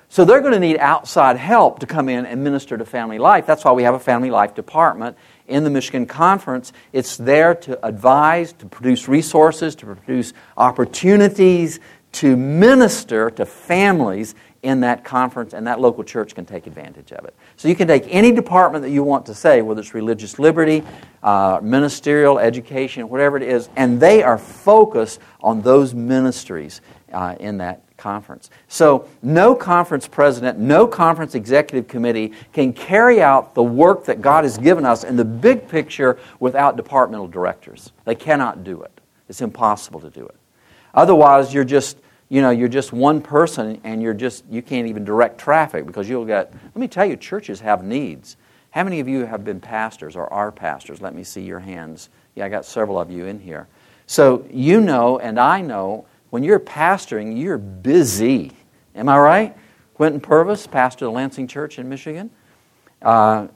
So 0.08 0.24
they're 0.24 0.40
going 0.40 0.54
to 0.54 0.60
need 0.60 0.78
outside 0.78 1.36
help 1.36 1.80
to 1.80 1.86
come 1.86 2.08
in 2.08 2.26
and 2.26 2.42
minister 2.42 2.76
to 2.76 2.84
family 2.84 3.18
life. 3.18 3.46
That's 3.46 3.64
why 3.64 3.72
we 3.72 3.84
have 3.84 3.94
a 3.94 4.00
family 4.00 4.30
life 4.30 4.54
department 4.54 5.16
in 5.46 5.64
the 5.64 5.70
Michigan 5.70 6.06
Conference. 6.06 6.72
It's 6.92 7.16
there 7.16 7.54
to 7.54 7.86
advise, 7.86 8.54
to 8.54 8.66
produce 8.66 9.06
resources, 9.06 9.76
to 9.76 9.86
produce 9.86 10.32
opportunities, 10.56 11.78
to 12.10 12.36
minister 12.36 13.30
to 13.30 13.44
families 13.44 14.34
in 14.62 14.80
that 14.80 15.04
conference, 15.04 15.54
and 15.54 15.66
that 15.66 15.80
local 15.80 16.02
church 16.02 16.34
can 16.34 16.44
take 16.44 16.66
advantage 16.66 17.12
of 17.12 17.24
it. 17.24 17.34
So 17.56 17.68
you 17.68 17.76
can 17.76 17.86
take 17.86 18.04
any 18.08 18.32
department 18.32 18.82
that 18.82 18.90
you 18.90 19.04
want 19.04 19.26
to 19.26 19.34
say, 19.34 19.62
whether 19.62 19.80
it's 19.80 19.94
religious 19.94 20.38
liberty, 20.38 20.82
uh, 21.22 21.60
ministerial, 21.62 22.38
education, 22.38 23.08
whatever 23.08 23.36
it 23.36 23.44
is, 23.44 23.68
and 23.76 24.00
they 24.00 24.22
are 24.22 24.38
focused 24.38 25.20
on 25.40 25.62
those 25.62 25.94
ministries 25.94 26.80
uh, 27.12 27.36
in 27.38 27.58
that 27.58 27.82
conference. 27.96 28.50
So, 28.68 29.08
no 29.22 29.54
conference 29.54 30.08
president, 30.08 30.58
no 30.58 30.86
conference 30.86 31.34
executive 31.34 31.88
committee 31.88 32.32
can 32.52 32.72
carry 32.72 33.20
out 33.20 33.54
the 33.54 33.62
work 33.62 34.04
that 34.06 34.20
God 34.20 34.44
has 34.44 34.58
given 34.58 34.84
us 34.84 35.04
in 35.04 35.16
the 35.16 35.24
big 35.24 35.68
picture 35.68 36.18
without 36.40 36.76
departmental 36.76 37.28
directors. 37.28 37.92
They 38.04 38.14
cannot 38.14 38.64
do 38.64 38.82
it. 38.82 39.00
It's 39.28 39.40
impossible 39.40 40.00
to 40.00 40.10
do 40.10 40.26
it. 40.26 40.36
Otherwise, 40.94 41.52
you're 41.52 41.64
just 41.64 41.98
you 42.28 42.42
know 42.42 42.50
you're 42.50 42.68
just 42.68 42.92
one 42.92 43.20
person 43.20 43.80
and 43.84 44.02
you're 44.02 44.14
just 44.14 44.44
you 44.50 44.62
can't 44.62 44.86
even 44.86 45.04
direct 45.04 45.38
traffic 45.38 45.86
because 45.86 46.08
you'll 46.08 46.24
get 46.24 46.52
let 46.52 46.76
me 46.76 46.88
tell 46.88 47.04
you 47.04 47.16
churches 47.16 47.60
have 47.60 47.82
needs 47.82 48.36
how 48.70 48.84
many 48.84 49.00
of 49.00 49.08
you 49.08 49.24
have 49.24 49.44
been 49.44 49.60
pastors 49.60 50.14
or 50.16 50.32
are 50.32 50.52
pastors 50.52 51.00
let 51.00 51.14
me 51.14 51.24
see 51.24 51.42
your 51.42 51.60
hands 51.60 52.10
yeah 52.34 52.44
i 52.44 52.48
got 52.48 52.64
several 52.64 53.00
of 53.00 53.10
you 53.10 53.26
in 53.26 53.38
here 53.40 53.66
so 54.06 54.46
you 54.50 54.80
know 54.80 55.18
and 55.18 55.38
i 55.38 55.60
know 55.60 56.06
when 56.30 56.42
you're 56.42 56.60
pastoring, 56.60 57.40
you're 57.40 57.58
busy. 57.58 58.52
Am 58.94 59.08
I 59.08 59.18
right? 59.18 59.56
Quentin 59.94 60.20
Purvis, 60.20 60.66
pastor 60.66 61.06
of 61.06 61.12
the 61.12 61.16
Lansing 61.16 61.46
Church 61.46 61.78
in 61.78 61.88
Michigan. 61.88 62.30
Uh, 63.00 63.48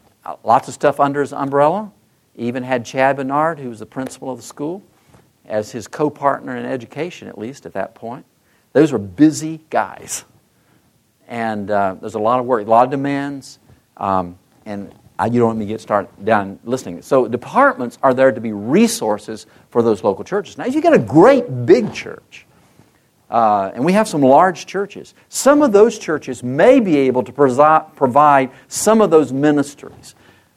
lots 0.43 0.69
of 0.69 0.75
stuff 0.75 0.99
under 0.99 1.21
his 1.21 1.33
umbrella. 1.33 1.93
Even 2.35 2.63
had 2.63 2.85
Chad 2.85 3.17
Bernard, 3.17 3.59
who 3.59 3.69
was 3.69 3.81
the 3.81 3.87
principal 3.87 4.31
of 4.31 4.39
the 4.39 4.43
school, 4.43 4.83
as 5.45 5.71
his 5.73 5.87
co 5.87 6.09
partner 6.09 6.57
in 6.57 6.65
education, 6.65 7.29
at 7.29 7.37
least 7.37 7.67
at 7.67 7.75
that 7.75 7.95
point. 7.95 8.25
Those 8.73 8.93
were 8.93 8.99
busy 8.99 9.61
guys. 9.71 10.25
And 11.29 11.71
uh, 11.71 11.97
there's 12.01 12.15
a 12.15 12.19
lot 12.19 12.41
of 12.41 12.47
work, 12.47 12.67
a 12.67 12.71
lot 12.71 12.85
of 12.85 12.91
demands. 12.91 13.59
Um, 13.97 14.39
and 14.67 14.95
I, 15.19 15.27
you 15.27 15.39
don't 15.39 15.49
want 15.49 15.59
me 15.59 15.67
to 15.67 15.73
get 15.73 15.81
started 15.81 16.25
down 16.25 16.59
listening. 16.65 17.01
So 17.03 17.29
departments 17.29 17.99
are 18.03 18.15
there 18.15 18.33
to 18.33 18.41
be 18.41 18.53
resources 18.53 19.47
for 19.71 19.83
those 19.83 20.03
local 20.03 20.25
churches. 20.25 20.59
Now, 20.59 20.65
if 20.65 20.75
you 20.75 20.83
got 20.83 20.95
a 20.95 20.99
great 20.99 21.67
big 21.67 21.93
church, 21.93 22.47
uh, 23.31 23.71
and 23.75 23.83
we 23.83 23.95
have 23.95 24.07
some 24.07 24.21
large 24.21 24.67
churches. 24.67 25.15
Some 25.31 25.63
of 25.63 25.73
those 25.73 25.99
churches 25.99 26.43
may 26.43 26.81
be 26.81 26.99
able 26.99 27.23
to 27.23 27.33
provide 27.33 28.51
some 28.69 29.01
of 29.01 29.11
those 29.11 29.33
ministries. 29.33 30.15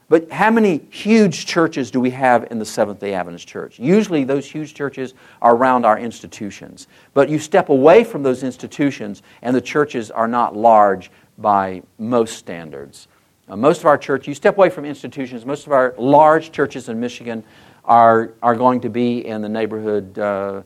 But 0.07 0.31
how 0.31 0.51
many 0.51 0.81
huge 0.91 1.47
churches 1.47 1.89
do 1.89 1.99
we 1.99 2.11
have 2.11 2.47
in 2.51 2.59
the 2.59 2.65
Seventh 2.65 2.99
day 2.99 3.15
Adventist 3.15 3.47
Church? 3.47 3.79
Usually, 3.79 4.23
those 4.23 4.45
huge 4.45 4.75
churches 4.75 5.15
are 5.41 5.55
around 5.55 5.83
our 5.85 5.97
institutions. 5.97 6.87
But 7.15 7.29
you 7.29 7.39
step 7.39 7.69
away 7.69 8.03
from 8.03 8.21
those 8.21 8.43
institutions, 8.43 9.23
and 9.41 9.55
the 9.55 9.61
churches 9.61 10.11
are 10.11 10.27
not 10.27 10.55
large 10.55 11.09
by 11.39 11.81
most 11.97 12.37
standards. 12.37 13.07
Uh, 13.49 13.55
most 13.55 13.79
of 13.79 13.85
our 13.87 13.97
church, 13.97 14.27
you 14.27 14.35
step 14.35 14.57
away 14.57 14.69
from 14.69 14.85
institutions, 14.85 15.45
most 15.45 15.65
of 15.65 15.73
our 15.73 15.95
large 15.97 16.51
churches 16.51 16.87
in 16.87 16.99
Michigan 16.99 17.43
are, 17.83 18.33
are 18.43 18.55
going 18.55 18.81
to 18.81 18.89
be 18.89 19.25
in 19.25 19.41
the 19.41 19.49
neighborhood. 19.49 20.17
Uh, 20.17 20.61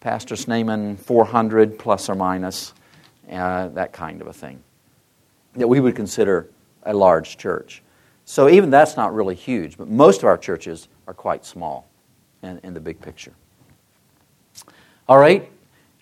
Pastor 0.00 0.34
Schneemann 0.34 0.98
400 0.98 1.78
plus 1.78 2.08
or 2.08 2.14
minus, 2.14 2.74
uh, 3.30 3.68
that 3.68 3.92
kind 3.92 4.20
of 4.20 4.26
a 4.26 4.32
thing, 4.32 4.62
that 5.54 5.66
we 5.66 5.80
would 5.80 5.96
consider 5.96 6.48
a 6.84 6.94
large 6.94 7.38
church. 7.38 7.82
So 8.28 8.48
even 8.48 8.70
that's 8.70 8.96
not 8.96 9.14
really 9.14 9.36
huge, 9.36 9.78
but 9.78 9.88
most 9.88 10.18
of 10.18 10.24
our 10.24 10.36
churches 10.36 10.88
are 11.06 11.14
quite 11.14 11.46
small 11.46 11.88
in, 12.42 12.58
in 12.64 12.74
the 12.74 12.80
big 12.80 13.00
picture. 13.00 13.32
All 15.08 15.16
right? 15.16 15.48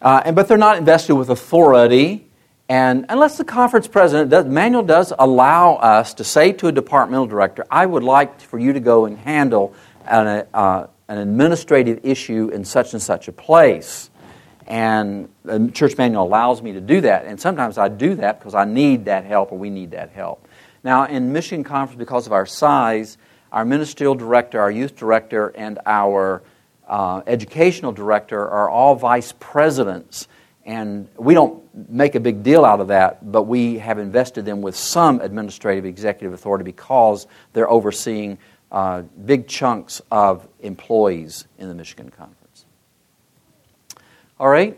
Uh, 0.01 0.23
and, 0.25 0.35
but 0.35 0.49
they're 0.49 0.57
not 0.57 0.79
invested 0.79 1.15
with 1.15 1.29
authority. 1.29 2.27
And 2.71 3.05
unless 3.11 3.37
the 3.37 3.45
conference 3.45 3.87
president, 3.87 4.49
manual 4.49 4.83
does 4.83 5.13
allow 5.19 5.75
us 5.75 6.15
to 6.15 6.25
say 6.25 6.53
to 6.53 6.69
a 6.69 6.73
departmental 6.73 7.27
director, 7.27 7.67
I 7.71 7.85
would 7.85 8.03
like 8.03 8.41
for 8.41 8.59
you 8.59 8.73
to 8.73 8.81
go 8.81 9.05
and 9.05 9.19
handle 9.19 9.75
an, 10.07 10.47
uh, 10.55 10.87
an 11.09 11.19
administrative 11.19 12.01
issue 12.05 12.49
in 12.55 12.65
such 12.65 12.95
and 12.95 13.03
such 13.03 13.29
a 13.29 13.33
place. 13.33 14.09
And 14.67 15.29
the 15.45 15.71
church 15.75 15.99
manual 15.99 16.27
allows 16.27 16.63
me 16.63 16.73
to 16.73 16.81
do 16.81 17.03
that. 17.03 17.27
And 17.27 17.39
sometimes 17.39 17.77
I 17.77 17.89
do 17.89 18.15
that 18.15 18.39
because 18.39 18.55
I 18.55 18.65
need 18.65 19.05
that 19.05 19.27
help 19.27 19.53
or 19.53 19.59
we 19.59 19.69
need 19.69 19.91
that 19.91 20.13
help. 20.13 20.43
Now, 20.85 21.07
in 21.07 21.33
Michigan 21.33 21.64
Conference, 21.64 21.99
because 21.99 22.27
of 22.27 22.33
our 22.33 22.44
size, 22.44 23.16
our 23.51 23.64
ministerial 23.64 24.14
director, 24.14 24.61
our 24.61 24.70
youth 24.70 24.94
director, 24.94 25.49
and 25.57 25.79
our 25.87 26.42
uh, 26.87 27.23
educational 27.27 27.90
director 27.90 28.47
are 28.47 28.68
all 28.68 28.94
vice 28.94 29.33
presidents. 29.40 30.29
And 30.66 31.09
we 31.16 31.33
don't 31.35 31.62
make 31.90 32.14
a 32.14 32.20
big 32.20 32.42
deal 32.42 32.64
out 32.66 32.81
of 32.81 32.88
that, 32.88 33.33
but 33.33 33.44
we 33.44 33.79
have 33.79 33.99
invested 33.99 34.44
them 34.44 34.61
with 34.61 34.77
some 34.77 35.20
administrative 35.20 35.87
executive 35.87 36.35
authority 36.35 36.64
because 36.64 37.27
they're 37.55 37.70
overseeing 37.70 38.38
uh, 38.70 39.03
big 39.25 39.47
chunks 39.47 40.03
of 40.11 40.47
employees 40.61 41.47
in 41.59 41.68
the 41.68 41.75
Michigan 41.75 42.11
Conference. 42.11 42.66
All 44.38 44.49
right, 44.49 44.77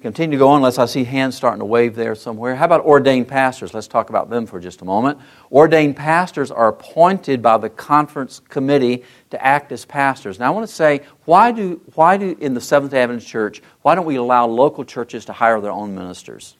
continue 0.00 0.36
to 0.36 0.38
go 0.38 0.48
on 0.48 0.56
unless 0.56 0.78
I 0.78 0.86
see 0.86 1.04
hands 1.04 1.36
starting 1.36 1.58
to 1.60 1.64
wave 1.64 1.94
there 1.94 2.14
somewhere. 2.14 2.56
How 2.56 2.64
about 2.64 2.84
ordained 2.84 3.28
pastors? 3.28 3.74
Let's 3.74 3.86
talk 3.86 4.08
about 4.08 4.30
them 4.30 4.46
for 4.46 4.58
just 4.58 4.80
a 4.82 4.84
moment. 4.84 5.18
Ordained 5.52 5.96
pastors 5.96 6.50
are 6.50 6.68
appointed 6.68 7.42
by 7.42 7.58
the 7.58 7.68
conference 7.68 8.40
committee 8.40 9.04
to 9.30 9.44
act 9.44 9.72
as 9.72 9.84
pastors. 9.84 10.38
Now, 10.38 10.46
I 10.46 10.50
want 10.50 10.66
to 10.66 10.74
say, 10.74 11.00
why 11.24 11.52
do, 11.52 11.80
why 11.94 12.16
do 12.16 12.36
in 12.40 12.54
the 12.54 12.60
Seventh 12.60 12.92
day 12.92 13.02
Adventist 13.02 13.28
Church, 13.28 13.62
why 13.82 13.94
don't 13.94 14.06
we 14.06 14.16
allow 14.16 14.46
local 14.46 14.84
churches 14.84 15.26
to 15.26 15.32
hire 15.32 15.60
their 15.60 15.72
own 15.72 15.94
ministers? 15.94 16.56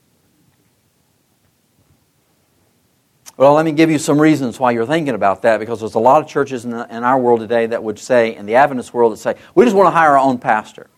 Well, 3.40 3.54
let 3.54 3.64
me 3.64 3.72
give 3.72 3.90
you 3.90 3.98
some 3.98 4.20
reasons 4.20 4.60
why 4.60 4.72
you're 4.72 4.84
thinking 4.84 5.14
about 5.14 5.40
that 5.42 5.60
because 5.60 5.80
there's 5.80 5.94
a 5.94 5.98
lot 5.98 6.22
of 6.22 6.28
churches 6.28 6.66
in, 6.66 6.72
the, 6.72 6.86
in, 6.94 7.04
our 7.04 7.18
world 7.18 7.40
today 7.40 7.64
that 7.64 7.82
would 7.82 7.98
say, 7.98 8.36
in 8.36 8.44
the 8.44 8.56
Adventist 8.56 8.92
world, 8.92 9.14
that 9.14 9.16
say, 9.16 9.34
we 9.54 9.64
just 9.64 9.74
want 9.74 9.86
to 9.86 9.92
hire 9.92 10.10
our 10.10 10.18
own 10.18 10.36
pastor. 10.36 10.90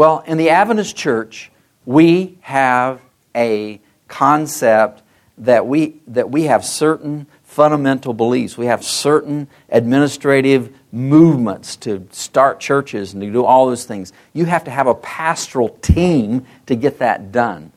Well, 0.00 0.24
in 0.26 0.38
the 0.38 0.48
Adventist 0.48 0.96
church, 0.96 1.52
we 1.84 2.38
have 2.40 3.02
a 3.36 3.82
concept 4.08 5.02
that 5.36 5.66
we, 5.66 6.00
that 6.06 6.30
we 6.30 6.44
have 6.44 6.64
certain 6.64 7.26
fundamental 7.42 8.14
beliefs. 8.14 8.56
We 8.56 8.64
have 8.64 8.82
certain 8.82 9.46
administrative 9.68 10.74
movements 10.90 11.76
to 11.76 12.08
start 12.12 12.60
churches 12.60 13.12
and 13.12 13.20
to 13.20 13.30
do 13.30 13.44
all 13.44 13.66
those 13.66 13.84
things. 13.84 14.14
You 14.32 14.46
have 14.46 14.64
to 14.64 14.70
have 14.70 14.86
a 14.86 14.94
pastoral 14.94 15.68
team 15.68 16.46
to 16.64 16.74
get 16.74 17.00
that 17.00 17.30
done. 17.30 17.70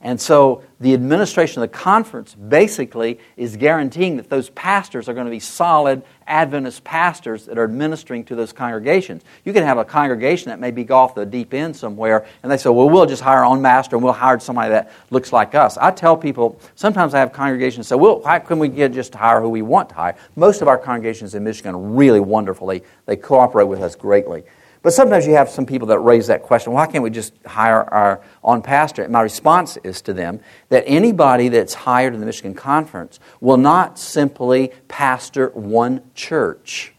And 0.00 0.20
so 0.20 0.62
the 0.78 0.94
administration 0.94 1.60
of 1.60 1.70
the 1.70 1.76
conference 1.76 2.34
basically 2.34 3.18
is 3.36 3.56
guaranteeing 3.56 4.16
that 4.16 4.30
those 4.30 4.48
pastors 4.50 5.08
are 5.08 5.14
going 5.14 5.26
to 5.26 5.30
be 5.30 5.40
solid 5.40 6.02
Adventist 6.28 6.84
pastors 6.84 7.46
that 7.46 7.58
are 7.58 7.64
administering 7.64 8.22
to 8.24 8.36
those 8.36 8.52
congregations. 8.52 9.24
You 9.44 9.52
can 9.52 9.64
have 9.64 9.78
a 9.78 9.84
congregation 9.84 10.50
that 10.50 10.60
may 10.60 10.70
be 10.70 10.88
off 10.88 11.14
the 11.14 11.26
deep 11.26 11.52
end 11.52 11.74
somewhere, 11.74 12.26
and 12.42 12.52
they 12.52 12.58
say, 12.58 12.70
well, 12.70 12.88
we'll 12.88 13.06
just 13.06 13.22
hire 13.22 13.38
our 13.38 13.44
own 13.44 13.60
master 13.60 13.96
and 13.96 14.04
we'll 14.04 14.12
hire 14.12 14.38
somebody 14.38 14.70
that 14.70 14.92
looks 15.10 15.32
like 15.32 15.54
us. 15.54 15.76
I 15.78 15.90
tell 15.90 16.16
people, 16.16 16.60
sometimes 16.76 17.14
I 17.14 17.18
have 17.18 17.32
congregations 17.32 17.88
say, 17.88 17.96
well, 17.96 18.22
how 18.24 18.38
can 18.38 18.58
we 18.58 18.68
get 18.68 18.92
just 18.92 19.12
to 19.12 19.18
hire 19.18 19.40
who 19.40 19.48
we 19.48 19.62
want 19.62 19.88
to 19.88 19.94
hire? 19.96 20.16
Most 20.36 20.62
of 20.62 20.68
our 20.68 20.78
congregations 20.78 21.34
in 21.34 21.42
Michigan 21.42 21.74
are 21.74 21.78
really 21.78 22.20
wonderful. 22.20 22.68
They, 22.68 22.82
they 23.06 23.16
cooperate 23.16 23.64
with 23.64 23.80
us 23.80 23.96
greatly. 23.96 24.44
But 24.82 24.92
sometimes 24.92 25.26
you 25.26 25.34
have 25.34 25.48
some 25.48 25.66
people 25.66 25.88
that 25.88 25.98
raise 25.98 26.28
that 26.28 26.42
question 26.42 26.72
why 26.72 26.86
can't 26.86 27.02
we 27.02 27.10
just 27.10 27.34
hire 27.44 27.82
our 27.92 28.20
own 28.44 28.62
pastor? 28.62 29.02
And 29.02 29.12
my 29.12 29.22
response 29.22 29.76
is 29.78 30.00
to 30.02 30.12
them 30.12 30.40
that 30.68 30.84
anybody 30.86 31.48
that's 31.48 31.74
hired 31.74 32.14
in 32.14 32.20
the 32.20 32.26
Michigan 32.26 32.54
Conference 32.54 33.18
will 33.40 33.56
not 33.56 33.98
simply 33.98 34.72
pastor 34.86 35.48
one 35.50 36.02
church, 36.14 36.94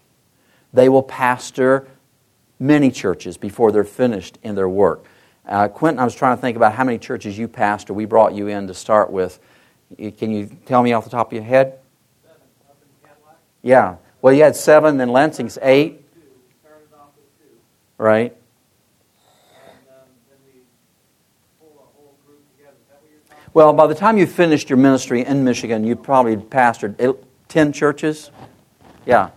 they 0.73 0.89
will 0.89 1.03
pastor 1.03 1.87
many 2.59 2.91
churches 2.91 3.37
before 3.37 3.71
they're 3.71 3.83
finished 3.83 4.37
in 4.43 4.55
their 4.55 4.69
work. 4.69 5.05
Uh, 5.47 5.67
Quentin, 5.67 5.99
I 5.99 6.03
was 6.03 6.13
trying 6.13 6.35
to 6.35 6.41
think 6.41 6.57
about 6.57 6.73
how 6.73 6.83
many 6.83 6.99
churches 6.99 7.37
you 7.37 7.47
pastor. 7.47 7.93
We 7.93 8.05
brought 8.05 8.35
you 8.35 8.47
in 8.47 8.67
to 8.67 8.73
start 8.73 9.09
with. 9.09 9.39
Can 9.97 10.29
you 10.29 10.45
tell 10.65 10.83
me 10.83 10.93
off 10.93 11.05
the 11.05 11.09
top 11.09 11.29
of 11.29 11.33
your 11.33 11.43
head? 11.43 11.79
Seven, 12.21 12.41
up 12.69 12.77
in 12.83 13.69
Yeah. 13.69 13.95
Well, 14.21 14.33
you 14.33 14.43
had 14.43 14.55
seven, 14.55 14.97
then 14.97 15.09
Lansing's 15.09 15.57
eight. 15.61 16.03
Talking 22.87 23.09
Well, 23.53 23.73
by 23.73 23.87
the 23.87 23.95
time 23.95 24.17
you 24.17 24.25
finished 24.25 24.69
your 24.69 24.77
ministry 24.77 25.25
in 25.25 25.43
Michigan, 25.43 25.83
you 25.83 25.97
probably 25.97 26.37
pastored 26.37 27.17
10 27.49 27.73
churches. 27.73 28.31
Yeah. 29.05 29.31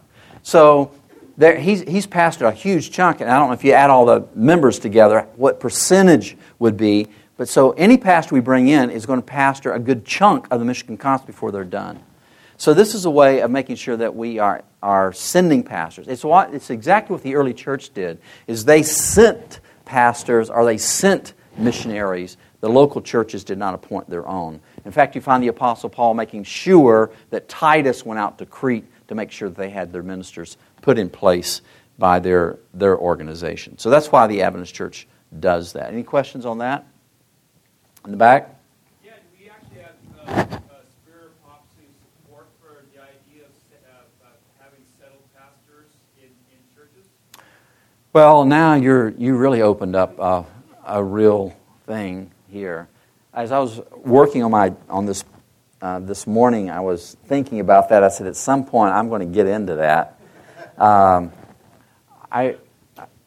So 0.45 0.93
there, 1.37 1.59
he's, 1.59 1.83
he's 1.83 2.07
pastored 2.07 2.47
a 2.47 2.53
huge 2.53 2.93
chunk, 2.93 3.21
and 3.21 3.29
I 3.29 3.37
don't 3.37 3.49
know 3.49 3.55
if 3.55 3.65
you 3.65 3.73
add 3.73 3.91
all 3.91 4.07
the 4.07 4.29
members 4.37 4.79
together, 4.79 5.27
what 5.35 5.59
percentage 5.59 6.37
would 6.61 6.77
be. 6.77 7.09
But 7.37 7.49
so 7.49 7.73
any 7.73 7.99
pastor 7.99 8.37
we 8.37 8.41
bring 8.41 8.69
in 8.69 8.91
is 8.91 9.07
going 9.07 9.21
to 9.21 9.27
pastor 9.27 9.73
a 9.73 9.81
good 9.81 10.05
chunk 10.05 10.47
of 10.53 10.61
the 10.61 10.65
Michigan 10.65 10.97
Conference 10.97 11.27
before 11.27 11.51
they're 11.51 11.65
done. 11.65 11.99
So 12.57 12.75
this 12.75 12.95
is 12.95 13.05
a 13.05 13.11
way 13.11 13.41
of 13.41 13.51
making 13.51 13.77
sure 13.77 13.97
that 13.97 14.15
we 14.15 14.39
are, 14.39 14.63
are 14.83 15.13
sending 15.13 15.63
pastors. 15.63 16.09
It's, 16.09 16.25
what, 16.25 16.55
it's 16.55 16.71
exactly 16.71 17.15
what 17.15 17.23
the 17.23 17.35
early 17.35 17.55
church 17.55 17.93
did, 17.93 18.21
is 18.47 18.65
they 18.65 18.83
sent 18.83 19.61
pastors 19.85 20.51
or 20.51 20.65
they 20.65 20.79
sent 20.79 21.35
missionaries. 21.57 22.37
The 22.61 22.69
local 22.69 23.03
churches 23.03 23.43
did 23.43 23.59
not 23.59 23.75
appoint 23.75 24.09
their 24.09 24.27
own. 24.29 24.61
In 24.85 24.93
fact, 24.93 25.15
you 25.15 25.21
find 25.21 25.43
the 25.43 25.49
Apostle 25.49 25.91
Paul 25.91 26.15
making 26.15 26.45
sure 26.45 27.11
that 27.31 27.49
Titus 27.49 28.07
went 28.07 28.21
out 28.21 28.39
to 28.39 28.47
Crete 28.47 28.85
to 29.09 29.15
make 29.15 29.31
sure 29.33 29.49
that 29.49 29.59
they 29.59 29.71
had 29.71 29.93
their 29.93 30.03
ministers 30.03 30.57
put 30.81 30.99
in 30.99 31.11
place 31.11 31.61
by 31.99 32.19
their, 32.19 32.59
their 32.73 32.97
organization. 32.97 33.79
So 33.79 33.91
that's 33.91 34.11
why 34.11 34.27
the 34.27 34.43
Adventist 34.43 34.75
Church 34.75 35.07
does 35.39 35.73
that. 35.75 35.93
Any 35.93 36.03
questions 36.03 36.47
on 36.47 36.59
that? 36.59 36.87
In 38.05 38.11
the 38.11 38.17
back? 38.17 38.59
Yeah, 39.05 39.13
we 39.39 39.49
actually 39.49 39.83
have 39.83 40.51
uh, 40.53 40.57
uh, 40.57 40.81
Spirit 41.03 41.31
Prophecy 41.45 41.87
support 42.03 42.49
for 42.61 42.83
the 42.93 43.01
idea 43.01 43.47
of 43.47 43.55
uh, 43.71 44.27
uh, 44.27 44.29
having 44.59 44.83
settled 44.99 45.23
pastors 45.37 45.91
in, 46.19 46.31
in 46.51 46.59
churches? 46.75 47.07
Well, 48.15 48.45
now 48.45 48.75
you're 48.75 49.09
you 49.09 49.39
really 49.39 49.63
opened 49.63 49.97
up 49.97 50.19
a, 50.19 50.45
a 50.87 51.03
real 51.03 51.57
thing 51.87 52.31
here. 52.47 52.89
As 53.33 53.53
I 53.53 53.59
was 53.59 53.81
working 53.97 54.43
on 54.43 54.51
my 54.51 54.75
on 54.91 55.07
this 55.07 55.25
uh, 55.81 55.99
this 55.99 56.27
morning, 56.27 56.69
I 56.69 56.81
was 56.81 57.17
thinking 57.25 57.61
about 57.61 57.89
that. 57.89 58.05
I 58.05 58.09
said, 58.09 58.27
at 58.27 58.37
some 58.37 58.67
point, 58.67 58.93
I'm 58.93 59.09
going 59.09 59.27
to 59.27 59.35
get 59.35 59.47
into 59.47 59.77
that. 59.77 60.21
Um, 60.77 61.33
I 62.31 62.57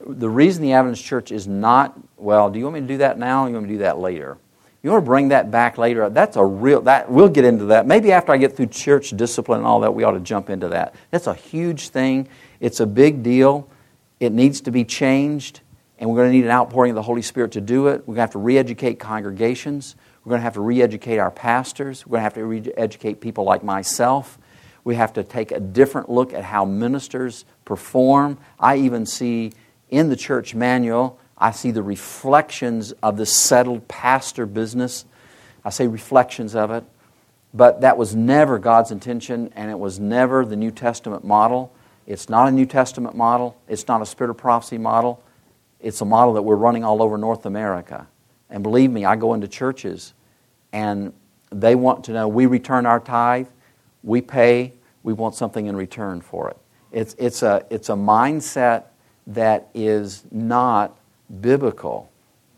the 0.05 0.29
reason 0.29 0.61
the 0.61 0.73
Adventist 0.73 1.03
Church 1.03 1.31
is 1.31 1.47
not 1.47 1.97
well. 2.15 2.51
Do 2.51 2.59
you 2.59 2.65
want 2.65 2.75
me 2.75 2.81
to 2.81 2.87
do 2.87 2.97
that 2.97 3.17
now? 3.17 3.45
or 3.45 3.47
You 3.47 3.55
want 3.55 3.65
me 3.65 3.71
to 3.71 3.77
do 3.77 3.83
that 3.85 3.97
later? 3.97 4.37
You 4.83 4.91
want 4.91 5.03
to 5.03 5.05
bring 5.07 5.29
that 5.29 5.49
back 5.49 5.79
later? 5.79 6.11
That's 6.11 6.37
a 6.37 6.45
real 6.45 6.81
that 6.81 7.09
we'll 7.09 7.29
get 7.29 7.43
into 7.43 7.65
that. 7.65 7.87
Maybe 7.87 8.11
after 8.11 8.33
I 8.33 8.37
get 8.37 8.55
through 8.55 8.67
church 8.67 9.17
discipline 9.17 9.61
and 9.61 9.67
all 9.67 9.79
that, 9.79 9.95
we 9.95 10.03
ought 10.03 10.11
to 10.11 10.19
jump 10.19 10.51
into 10.51 10.67
that. 10.67 10.93
That's 11.09 11.25
a 11.25 11.33
huge 11.33 11.89
thing. 11.89 12.27
It's 12.59 12.81
a 12.81 12.85
big 12.85 13.23
deal. 13.23 13.67
It 14.19 14.31
needs 14.31 14.61
to 14.61 14.71
be 14.71 14.83
changed, 14.85 15.61
and 15.99 16.09
we're 16.09 16.17
going 16.17 16.31
to 16.31 16.35
need 16.37 16.45
an 16.45 16.51
outpouring 16.51 16.91
of 16.91 16.95
the 16.95 17.01
Holy 17.01 17.21
Spirit 17.21 17.51
to 17.53 17.61
do 17.61 17.87
it. 17.87 17.99
We're 18.01 18.15
going 18.15 18.15
to 18.15 18.21
have 18.21 18.31
to 18.31 18.39
re-educate 18.39 18.99
congregations. 18.99 19.95
We're 20.23 20.31
going 20.31 20.39
to 20.39 20.43
have 20.43 20.53
to 20.53 20.61
re-educate 20.61 21.17
our 21.17 21.31
pastors. 21.31 22.05
We're 22.05 22.17
going 22.17 22.21
to 22.21 22.23
have 22.23 22.33
to 22.33 22.45
re-educate 22.45 23.21
people 23.21 23.43
like 23.43 23.63
myself. 23.63 24.37
We 24.83 24.95
have 24.95 25.13
to 25.13 25.23
take 25.23 25.51
a 25.51 25.59
different 25.59 26.09
look 26.09 26.33
at 26.33 26.43
how 26.43 26.63
ministers 26.65 27.45
perform. 27.65 28.37
I 28.59 28.77
even 28.77 29.05
see 29.05 29.51
in 29.89 30.09
the 30.09 30.15
church 30.15 30.55
manual, 30.55 31.19
I 31.37 31.51
see 31.51 31.71
the 31.71 31.83
reflections 31.83 32.93
of 33.03 33.17
the 33.17 33.25
settled 33.25 33.87
pastor 33.87 34.45
business. 34.45 35.05
I 35.63 35.69
say 35.69 35.87
reflections 35.87 36.55
of 36.55 36.71
it, 36.71 36.83
but 37.53 37.81
that 37.81 37.97
was 37.97 38.15
never 38.15 38.59
God's 38.59 38.91
intention, 38.91 39.51
and 39.55 39.69
it 39.69 39.79
was 39.79 39.99
never 39.99 40.45
the 40.45 40.55
New 40.55 40.71
Testament 40.71 41.23
model. 41.23 41.73
It's 42.07 42.29
not 42.29 42.47
a 42.47 42.51
New 42.51 42.65
Testament 42.65 43.15
model, 43.15 43.57
it's 43.67 43.87
not 43.87 44.01
a 44.01 44.05
spirit 44.05 44.29
of 44.29 44.37
prophecy 44.37 44.77
model. 44.77 45.21
It's 45.79 46.01
a 46.01 46.05
model 46.05 46.33
that 46.33 46.41
we're 46.41 46.55
running 46.55 46.83
all 46.83 47.03
over 47.03 47.17
North 47.17 47.45
America. 47.45 48.07
And 48.49 48.63
believe 48.63 48.89
me, 48.89 49.05
I 49.05 49.15
go 49.15 49.33
into 49.33 49.47
churches 49.47 50.13
and 50.73 51.13
they 51.51 51.75
want 51.75 52.03
to 52.05 52.11
know 52.11 52.27
we 52.27 52.47
return 52.47 52.85
our 52.85 52.99
tithe, 52.99 53.47
we 54.03 54.21
pay, 54.21 54.73
we 55.03 55.13
want 55.13 55.35
something 55.35 55.67
in 55.67 55.75
return 55.75 56.21
for 56.21 56.49
it. 56.49 56.57
It's, 56.91 57.15
it's, 57.19 57.43
a, 57.43 57.65
it's 57.69 57.89
a 57.89 57.93
mindset 57.93 58.85
that 59.27 59.69
is 59.73 60.23
not 60.31 60.97
biblical. 61.41 62.09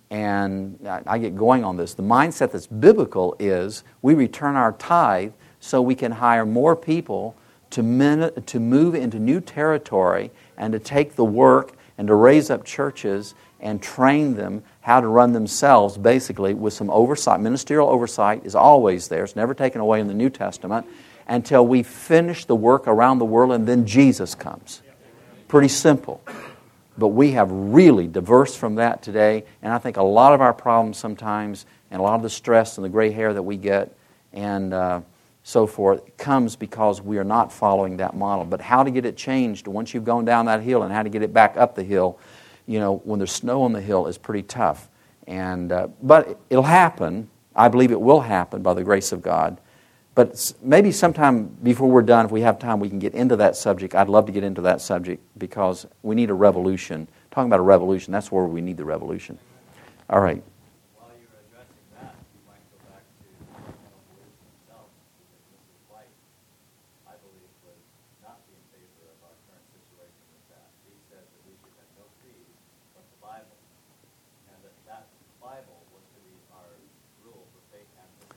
And 0.10 0.80
I, 0.88 1.02
I 1.06 1.18
get 1.18 1.36
going 1.36 1.64
on 1.64 1.76
this. 1.76 1.94
The 1.94 2.04
mindset 2.04 2.52
that's 2.52 2.68
biblical 2.68 3.36
is 3.40 3.84
we 4.02 4.14
return 4.14 4.56
our 4.56 4.72
tithe 4.74 5.34
so 5.60 5.82
we 5.82 5.96
can 5.96 6.14
hire 6.14 6.46
more 6.46 6.76
people 6.76 7.36
to, 7.71 8.32
to 8.45 8.60
move 8.60 8.95
into 8.95 9.19
new 9.19 9.41
territory 9.41 10.32
and 10.58 10.73
to 10.73 10.80
take 10.80 11.15
the 11.15 11.25
work 11.25 11.73
and 11.97 12.08
to 12.08 12.15
raise 12.15 12.49
up 12.49 12.63
churches 12.63 13.36
and 13.60 13.82
train 13.82 14.36
them 14.36 14.63
how 14.82 15.01
to 15.01 15.08
run 15.08 15.34
themselves, 15.34 15.97
basically, 15.97 16.53
with 16.53 16.73
some 16.73 16.89
oversight. 16.89 17.39
Ministerial 17.39 17.89
oversight 17.89 18.45
is 18.45 18.56
always 18.56 19.08
there, 19.08 19.23
it's 19.23 19.36
never 19.36 19.53
taken 19.53 19.82
away 19.82 19.99
in 19.99 20.08
the 20.08 20.13
New 20.13 20.30
Testament 20.30 20.86
until 21.27 21.65
we 21.65 21.84
finish 21.84 22.45
the 22.45 22.56
work 22.56 22.88
around 22.88 23.19
the 23.19 23.25
world 23.25 23.51
and 23.51 23.67
then 23.67 23.86
Jesus 23.86 24.36
comes. 24.36 24.82
Pretty 25.47 25.67
simple. 25.67 26.21
But 26.97 27.10
we 27.10 27.32
have 27.32 27.51
really 27.51 28.08
diverse 28.08 28.56
from 28.56 28.75
that 28.75 29.03
today, 29.03 29.43
and 29.62 29.71
I 29.71 29.77
think 29.77 29.97
a 29.97 30.03
lot 30.03 30.34
of 30.34 30.41
our 30.41 30.53
problems 30.53 30.97
sometimes, 30.97 31.65
and 31.91 31.99
a 31.99 32.03
lot 32.03 32.15
of 32.15 32.23
the 32.23 32.30
stress 32.30 32.77
and 32.77 32.86
the 32.86 32.89
gray 32.89 33.12
hair 33.12 33.34
that 33.34 33.43
we 33.43 33.56
get, 33.56 33.95
and 34.34 34.73
uh, 34.73 35.01
so 35.48 35.66
forth, 35.66 36.18
comes 36.18 36.58
because 36.58 37.02
we 37.02 37.18
are 37.18 37.24
not 37.24 37.54
following 37.54 37.96
that 37.98 38.14
model. 38.14 38.44
But 38.44 38.60
how 38.60 38.84
to 38.84 38.92
get 38.92 39.06
it 39.06 39.16
changed 39.16 39.66
once 39.68 39.94
you've 39.94 40.04
gone 40.04 40.26
down 40.26 40.46
that 40.48 40.62
hill 40.62 40.84
and 40.84 40.92
how 40.92 41.04
to 41.04 41.10
get 41.10 41.22
it 41.22 41.32
back 41.34 41.56
up 41.56 41.74
the 41.74 41.84
hill, 41.84 42.20
you 42.66 42.80
know, 42.80 42.98
when 43.06 43.18
there's 43.18 43.32
snow 43.32 43.64
on 43.64 43.72
the 43.72 43.80
hill 43.80 44.08
is 44.08 44.18
pretty 44.18 44.44
tough. 44.44 44.90
And, 45.26 45.72
uh, 45.72 45.88
but 46.04 46.38
it'll 46.50 46.64
happen. 46.64 47.30
I 47.56 47.70
believe 47.70 47.92
it 47.92 48.02
will 48.02 48.20
happen 48.20 48.62
by 48.62 48.74
the 48.74 48.84
grace 48.84 49.14
of 49.14 49.22
God. 49.22 49.58
But 50.16 50.52
maybe 50.62 50.92
sometime 50.92 51.46
before 51.64 51.90
we're 51.90 52.02
done, 52.02 52.26
if 52.26 52.32
we 52.32 52.42
have 52.42 52.60
time, 52.60 52.82
we 52.82 52.90
can 52.90 53.00
get 53.00 53.14
into 53.14 53.38
that 53.38 53.56
subject. 53.56 53.96
I'd 53.96 54.10
love 54.10 54.26
to 54.26 54.34
get 54.34 54.44
into 54.44 54.62
that 54.64 54.82
subject 54.82 55.24
because 55.38 55.88
we 56.04 56.14
need 56.14 56.30
a 56.30 56.34
revolution. 56.34 57.08
Talking 57.32 57.48
about 57.48 57.60
a 57.60 57.64
revolution, 57.64 58.12
that's 58.12 58.32
where 58.34 58.44
we 58.44 58.60
need 58.60 58.76
the 58.76 58.84
revolution. 58.84 59.40
All 60.10 60.20
right. 60.20 60.44
While 60.98 61.14
you 61.22 61.28
were 61.32 61.40
addressing 61.48 61.86
that, 62.02 62.16
you 62.34 62.42
might 62.50 62.66
go 62.74 62.82
back 62.90 63.06
to 63.06 63.30
fundamental 63.54 64.02
beliefs 64.10 64.42
themselves, 64.42 64.90
because 65.22 65.46
Mrs. 65.54 65.86
White, 65.86 66.16
I 67.06 67.14
believe, 67.22 67.54
would 67.62 67.78
not 68.26 68.42
be 68.50 68.58
in 68.58 68.66
favor 68.74 69.14
of 69.14 69.22
our 69.22 69.38
current 69.46 69.70
situation 69.70 70.26
with 70.34 70.50
that. 70.50 70.66
She 70.82 70.98
said 71.14 71.22
that 71.30 71.42
we 71.46 71.54
should 71.62 71.78
have 71.78 71.94
no 71.94 72.10
creed 72.26 72.50
but 72.98 73.06
the 73.06 73.20
Bible, 73.22 73.54
and 74.50 74.58
that 74.66 74.74
that 74.90 75.06
Bible 75.38 75.78
was 75.94 76.02
to 76.10 76.20
be 76.26 76.34
our 76.58 76.74
rule 77.22 77.46
for 77.54 77.62
faith 77.70 77.86
and 78.02 78.10
for 78.18 78.34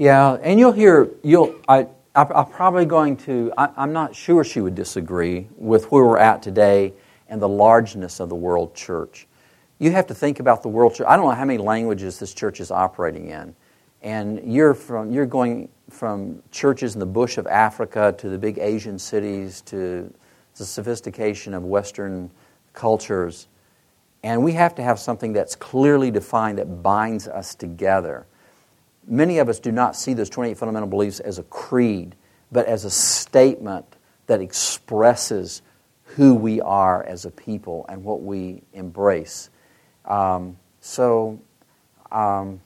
Yeah, 0.00 0.38
and 0.40 0.58
you'll 0.58 0.72
hear 0.72 1.10
you'll 1.22 1.54
I. 1.68 1.86
I 2.14 2.22
I'm 2.22 2.46
probably 2.46 2.86
going 2.86 3.18
to. 3.18 3.52
I, 3.58 3.68
I'm 3.76 3.92
not 3.92 4.16
sure 4.16 4.44
she 4.44 4.62
would 4.62 4.74
disagree 4.74 5.46
with 5.58 5.92
where 5.92 6.06
we're 6.06 6.16
at 6.16 6.42
today 6.42 6.94
and 7.28 7.40
the 7.40 7.48
largeness 7.50 8.18
of 8.18 8.30
the 8.30 8.34
world 8.34 8.74
church. 8.74 9.28
You 9.78 9.90
have 9.92 10.06
to 10.06 10.14
think 10.14 10.40
about 10.40 10.62
the 10.62 10.70
world 10.70 10.94
church. 10.94 11.06
I 11.06 11.16
don't 11.16 11.26
know 11.26 11.34
how 11.34 11.44
many 11.44 11.58
languages 11.58 12.18
this 12.18 12.32
church 12.32 12.60
is 12.60 12.70
operating 12.70 13.28
in, 13.28 13.54
and 14.00 14.40
you're 14.50 14.72
from 14.72 15.12
you're 15.12 15.26
going 15.26 15.68
from 15.90 16.42
churches 16.50 16.94
in 16.94 17.00
the 17.00 17.04
bush 17.04 17.36
of 17.36 17.46
Africa 17.46 18.14
to 18.16 18.30
the 18.30 18.38
big 18.38 18.56
Asian 18.56 18.98
cities 18.98 19.60
to 19.66 20.10
the 20.56 20.64
sophistication 20.64 21.52
of 21.52 21.62
Western 21.64 22.30
cultures, 22.72 23.48
and 24.22 24.42
we 24.42 24.52
have 24.52 24.74
to 24.76 24.82
have 24.82 24.98
something 24.98 25.34
that's 25.34 25.54
clearly 25.54 26.10
defined 26.10 26.56
that 26.56 26.82
binds 26.82 27.28
us 27.28 27.54
together 27.54 28.24
many 29.10 29.38
of 29.38 29.48
us 29.48 29.58
do 29.58 29.72
not 29.72 29.96
see 29.96 30.14
those 30.14 30.30
28 30.30 30.56
fundamental 30.56 30.88
beliefs 30.88 31.20
as 31.20 31.38
a 31.38 31.42
creed, 31.44 32.14
but 32.50 32.66
as 32.66 32.84
a 32.84 32.90
statement 32.90 33.84
that 34.26 34.40
expresses 34.40 35.62
who 36.04 36.34
we 36.34 36.60
are 36.60 37.02
as 37.04 37.24
a 37.24 37.30
people 37.30 37.84
and 37.88 38.02
what 38.04 38.22
we 38.22 38.62
embrace. 38.72 39.50
Um, 40.04 40.56
so, 40.80 41.40
um, 42.10 42.60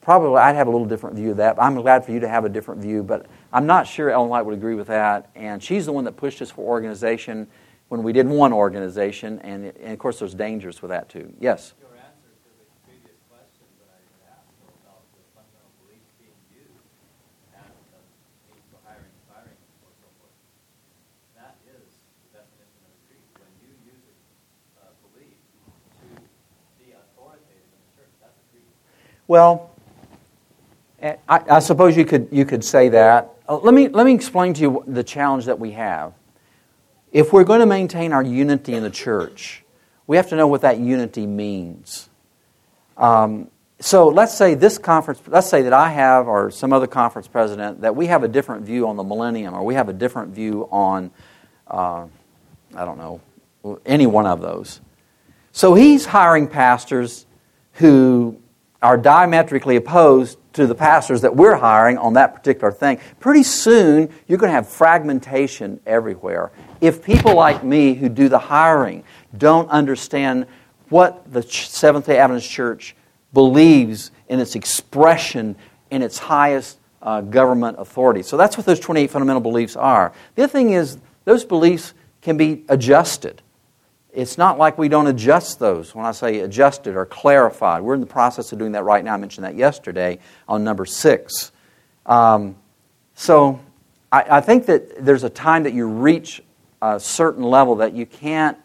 probably 0.00 0.38
I'd 0.38 0.56
have 0.56 0.66
a 0.66 0.70
little 0.70 0.86
different 0.86 1.16
view 1.16 1.32
of 1.32 1.38
that. 1.38 1.60
I'm 1.60 1.74
glad 1.74 2.04
for 2.04 2.12
you 2.12 2.20
to 2.20 2.28
have 2.28 2.44
a 2.44 2.48
different 2.48 2.80
view, 2.80 3.02
but 3.02 3.26
I'm 3.52 3.66
not 3.66 3.86
sure 3.86 4.10
Ellen 4.10 4.28
White 4.28 4.44
would 4.46 4.54
agree 4.54 4.74
with 4.74 4.86
that. 4.88 5.30
And 5.34 5.62
she's 5.62 5.86
the 5.86 5.92
one 5.92 6.04
that 6.04 6.16
pushed 6.16 6.40
us 6.42 6.50
for 6.50 6.62
organization. 6.62 7.48
when 7.88 8.02
we 8.02 8.12
did 8.12 8.26
one 8.26 8.52
organization, 8.52 9.38
and, 9.40 9.72
and 9.82 9.92
of 9.92 9.98
course, 9.98 10.18
there's 10.18 10.34
dangers 10.34 10.82
with 10.82 10.90
that 10.90 11.08
too. 11.08 11.32
Yes? 11.40 11.74
Your 11.78 11.90
answer 11.94 12.34
to 12.34 12.50
the 12.58 12.66
previous 12.82 13.18
question 13.30 13.66
that 13.78 13.90
I 13.94 13.98
had 14.02 14.38
asked 14.38 14.58
about 14.82 15.06
the 15.14 15.22
fundamental 15.34 15.70
beliefs 15.86 16.10
being 16.18 16.34
used 16.50 16.82
as 17.54 17.70
the 17.94 18.02
means 18.50 18.66
for 18.74 18.82
hiring, 18.82 19.14
firing, 19.30 19.58
or 19.86 19.90
so 20.02 20.06
forth, 20.18 20.34
that 21.38 21.54
is 21.66 21.98
the 22.26 22.42
definition 22.42 22.82
of 22.86 22.90
a 22.90 22.98
creed. 23.06 23.22
When 23.38 23.50
you 23.62 23.70
use 23.86 24.02
a 24.82 24.86
uh, 24.86 24.94
belief 25.06 25.38
to 26.02 26.06
be 26.78 26.90
authoritative 26.90 27.70
in 27.70 27.80
the 27.86 27.90
church, 27.94 28.14
that's 28.18 28.34
a 28.34 28.46
creed. 28.50 28.66
Well, 29.28 29.70
eh, 31.00 31.16
I, 31.28 31.40
I 31.50 31.58
suppose 31.58 31.96
you 31.96 32.04
could, 32.04 32.28
you 32.30 32.44
could 32.44 32.64
say 32.64 32.88
that. 32.90 33.34
Uh, 33.48 33.56
let, 33.58 33.74
me, 33.74 33.88
let 33.88 34.06
me 34.06 34.14
explain 34.14 34.54
to 34.54 34.60
you 34.60 34.84
the 34.86 35.02
challenge 35.02 35.46
that 35.46 35.58
we 35.58 35.72
have. 35.72 36.12
If 37.12 37.32
we're 37.32 37.44
going 37.44 37.60
to 37.60 37.66
maintain 37.66 38.12
our 38.12 38.22
unity 38.22 38.74
in 38.74 38.82
the 38.82 38.90
church, 38.90 39.64
we 40.06 40.16
have 40.16 40.28
to 40.28 40.36
know 40.36 40.46
what 40.46 40.60
that 40.60 40.78
unity 40.78 41.26
means. 41.26 42.08
Um, 42.96 43.50
so 43.80 44.08
let's 44.08 44.34
say 44.34 44.54
this 44.54 44.78
conference, 44.78 45.20
let's 45.26 45.48
say 45.48 45.62
that 45.62 45.72
I 45.72 45.90
have, 45.90 46.28
or 46.28 46.50
some 46.50 46.72
other 46.72 46.86
conference 46.86 47.28
president, 47.28 47.82
that 47.82 47.94
we 47.94 48.06
have 48.06 48.22
a 48.22 48.28
different 48.28 48.64
view 48.64 48.88
on 48.88 48.96
the 48.96 49.02
millennium, 49.02 49.54
or 49.54 49.64
we 49.64 49.74
have 49.74 49.88
a 49.88 49.92
different 49.92 50.34
view 50.34 50.68
on, 50.70 51.10
uh, 51.68 52.06
I 52.74 52.84
don't 52.84 52.98
know, 52.98 53.20
any 53.84 54.06
one 54.06 54.26
of 54.26 54.40
those. 54.40 54.80
So 55.52 55.74
he's 55.74 56.06
hiring 56.06 56.48
pastors 56.48 57.26
who 57.74 58.40
are 58.82 58.96
diametrically 58.96 59.76
opposed 59.76 60.38
to 60.52 60.66
the 60.66 60.74
pastors 60.74 61.20
that 61.22 61.34
we're 61.34 61.56
hiring 61.56 61.98
on 61.98 62.14
that 62.14 62.34
particular 62.34 62.72
thing. 62.72 62.98
Pretty 63.20 63.42
soon, 63.42 64.08
you're 64.26 64.38
going 64.38 64.48
to 64.48 64.54
have 64.54 64.68
fragmentation 64.68 65.80
everywhere. 65.86 66.50
If 66.80 67.02
people 67.02 67.34
like 67.34 67.64
me 67.64 67.94
who 67.94 68.08
do 68.08 68.28
the 68.28 68.38
hiring 68.38 69.04
don't 69.36 69.68
understand 69.68 70.46
what 70.88 71.30
the 71.32 71.42
Seventh 71.42 72.06
day 72.06 72.18
Adventist 72.18 72.50
Church 72.50 72.94
believes 73.32 74.10
in 74.28 74.40
its 74.40 74.54
expression 74.54 75.56
in 75.90 76.02
its 76.02 76.18
highest 76.18 76.78
uh, 77.02 77.20
government 77.20 77.76
authority. 77.78 78.22
So 78.22 78.36
that's 78.36 78.56
what 78.56 78.66
those 78.66 78.80
28 78.80 79.10
fundamental 79.10 79.40
beliefs 79.40 79.76
are. 79.76 80.12
The 80.34 80.44
other 80.44 80.52
thing 80.52 80.70
is, 80.70 80.98
those 81.24 81.44
beliefs 81.44 81.94
can 82.22 82.36
be 82.36 82.64
adjusted. 82.68 83.42
It's 84.16 84.38
not 84.38 84.56
like 84.56 84.78
we 84.78 84.88
don't 84.88 85.06
adjust 85.08 85.58
those 85.58 85.94
when 85.94 86.06
I 86.06 86.12
say 86.12 86.40
adjusted 86.40 86.96
or 86.96 87.04
clarified. 87.04 87.82
We're 87.82 87.92
in 87.92 88.00
the 88.00 88.06
process 88.06 88.50
of 88.50 88.58
doing 88.58 88.72
that 88.72 88.82
right 88.82 89.04
now. 89.04 89.12
I 89.12 89.18
mentioned 89.18 89.44
that 89.44 89.56
yesterday 89.56 90.20
on 90.48 90.64
number 90.64 90.86
six. 90.86 91.52
Um, 92.06 92.56
so 93.14 93.60
I, 94.10 94.38
I 94.38 94.40
think 94.40 94.64
that 94.66 95.04
there's 95.04 95.22
a 95.22 95.28
time 95.28 95.64
that 95.64 95.74
you 95.74 95.86
reach 95.86 96.42
a 96.80 96.98
certain 96.98 97.42
level 97.42 97.76
that 97.76 97.92
you 97.92 98.06
can't, 98.06 98.56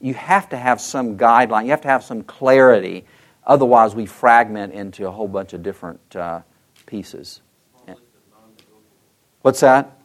you 0.00 0.12
have 0.14 0.48
to 0.48 0.56
have 0.56 0.80
some 0.80 1.16
guideline, 1.16 1.66
you 1.66 1.70
have 1.70 1.82
to 1.82 1.88
have 1.88 2.02
some 2.02 2.24
clarity. 2.24 3.04
Otherwise, 3.46 3.94
we 3.94 4.06
fragment 4.06 4.72
into 4.72 5.06
a 5.06 5.10
whole 5.12 5.28
bunch 5.28 5.52
of 5.52 5.62
different 5.62 6.00
uh, 6.16 6.40
pieces. 6.84 7.42
What's 9.42 9.60
that? 9.60 9.96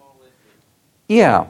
Yeah. 1.07 1.47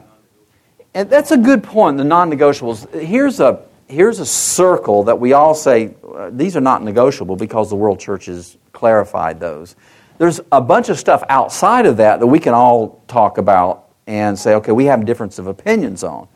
And 0.94 1.08
that's 1.08 1.30
a 1.30 1.36
good 1.36 1.62
point, 1.62 1.96
the 1.96 2.04
non 2.04 2.30
negotiables. 2.30 2.92
Here's 3.00 3.40
a, 3.40 3.62
here's 3.88 4.18
a 4.18 4.26
circle 4.26 5.04
that 5.04 5.18
we 5.18 5.32
all 5.32 5.54
say 5.54 5.94
uh, 6.14 6.30
these 6.32 6.56
are 6.56 6.60
not 6.60 6.82
negotiable 6.82 7.36
because 7.36 7.70
the 7.70 7.76
World 7.76 7.98
Church 7.98 8.26
has 8.26 8.56
clarified 8.72 9.40
those. 9.40 9.74
There's 10.18 10.40
a 10.52 10.60
bunch 10.60 10.88
of 10.88 10.98
stuff 10.98 11.22
outside 11.28 11.86
of 11.86 11.96
that 11.96 12.20
that 12.20 12.26
we 12.26 12.38
can 12.38 12.52
all 12.54 13.02
talk 13.08 13.38
about 13.38 13.88
and 14.06 14.38
say, 14.38 14.54
okay, 14.56 14.72
we 14.72 14.84
have 14.86 15.04
difference 15.06 15.38
of 15.38 15.46
opinions 15.46 16.04
on. 16.04 16.28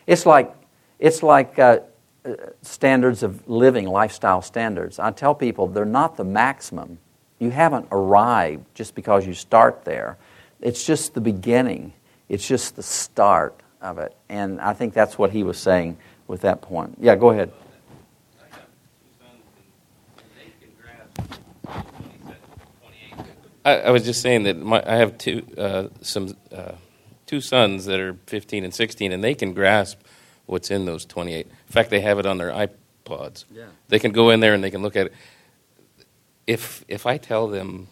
It's 0.06 0.26
like, 0.26 0.54
it's 0.98 1.22
like 1.22 1.58
uh, 1.58 1.80
standards 2.62 3.22
of 3.22 3.46
living, 3.48 3.86
lifestyle 3.86 4.42
standards. 4.42 4.98
I 4.98 5.10
tell 5.10 5.34
people 5.34 5.66
they're 5.66 5.84
not 5.84 6.16
the 6.16 6.24
maximum. 6.24 6.98
You 7.38 7.50
haven't 7.50 7.88
arrived 7.92 8.64
just 8.74 8.94
because 8.94 9.26
you 9.26 9.34
start 9.34 9.84
there. 9.84 10.16
It's 10.60 10.84
just 10.86 11.14
the 11.14 11.20
beginning, 11.20 11.92
it's 12.28 12.46
just 12.46 12.76
the 12.76 12.82
start 12.82 13.60
of 13.80 13.98
it. 13.98 14.16
And 14.28 14.60
I 14.60 14.72
think 14.72 14.94
that's 14.94 15.18
what 15.18 15.30
he 15.30 15.42
was 15.42 15.58
saying 15.58 15.98
with 16.26 16.40
that 16.40 16.62
point. 16.62 16.96
Yeah, 17.00 17.16
go 17.16 17.30
ahead. 17.30 17.52
I 18.40 18.56
have 18.56 18.66
two 18.96 19.10
sons, 19.20 19.42
and 20.16 20.26
they 20.34 20.52
can 20.64 20.72
grasp 20.80 21.42
27, 22.00 22.36
28. 23.14 23.26
I, 23.66 23.88
I 23.88 23.90
was 23.90 24.04
just 24.04 24.22
saying 24.22 24.44
that 24.44 24.56
my, 24.56 24.82
I 24.86 24.96
have 24.96 25.18
two 25.18 25.46
uh, 25.58 25.88
some 26.00 26.34
uh, 26.50 26.72
two 27.26 27.42
sons 27.42 27.84
that 27.84 28.00
are 28.00 28.16
15 28.26 28.64
and 28.64 28.74
16, 28.74 29.12
and 29.12 29.22
they 29.22 29.34
can 29.34 29.52
grasp 29.52 30.00
what's 30.46 30.70
in 30.70 30.84
those 30.84 31.04
28. 31.04 31.46
In 31.46 31.52
fact, 31.72 31.90
they 31.90 32.00
have 32.00 32.18
it 32.18 32.26
on 32.26 32.38
their 32.38 32.50
iPods. 32.50 33.44
Yeah. 33.52 33.66
They 33.88 33.98
can 33.98 34.12
go 34.12 34.30
in 34.30 34.40
there 34.40 34.54
and 34.54 34.62
they 34.62 34.70
can 34.70 34.82
look 34.82 34.96
at 34.96 35.06
it. 35.06 35.14
If 36.46 36.84
if 36.88 37.06
I 37.06 37.16
tell 37.16 37.48
them, 37.48 37.88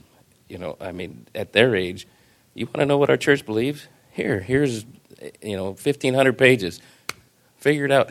you 0.48 0.58
know, 0.58 0.76
I 0.80 0.92
mean, 0.92 1.26
at 1.34 1.52
their 1.52 1.74
age, 1.74 2.06
you 2.54 2.66
want 2.66 2.76
to 2.76 2.86
know 2.86 2.98
what 2.98 3.08
our 3.08 3.16
church 3.16 3.46
believes? 3.46 3.88
Here, 4.10 4.40
here's, 4.40 4.84
you 5.40 5.56
know, 5.56 5.68
1,500 5.68 6.36
pages. 6.36 6.80
Figure 7.56 7.86
it 7.86 7.92
out. 7.92 8.10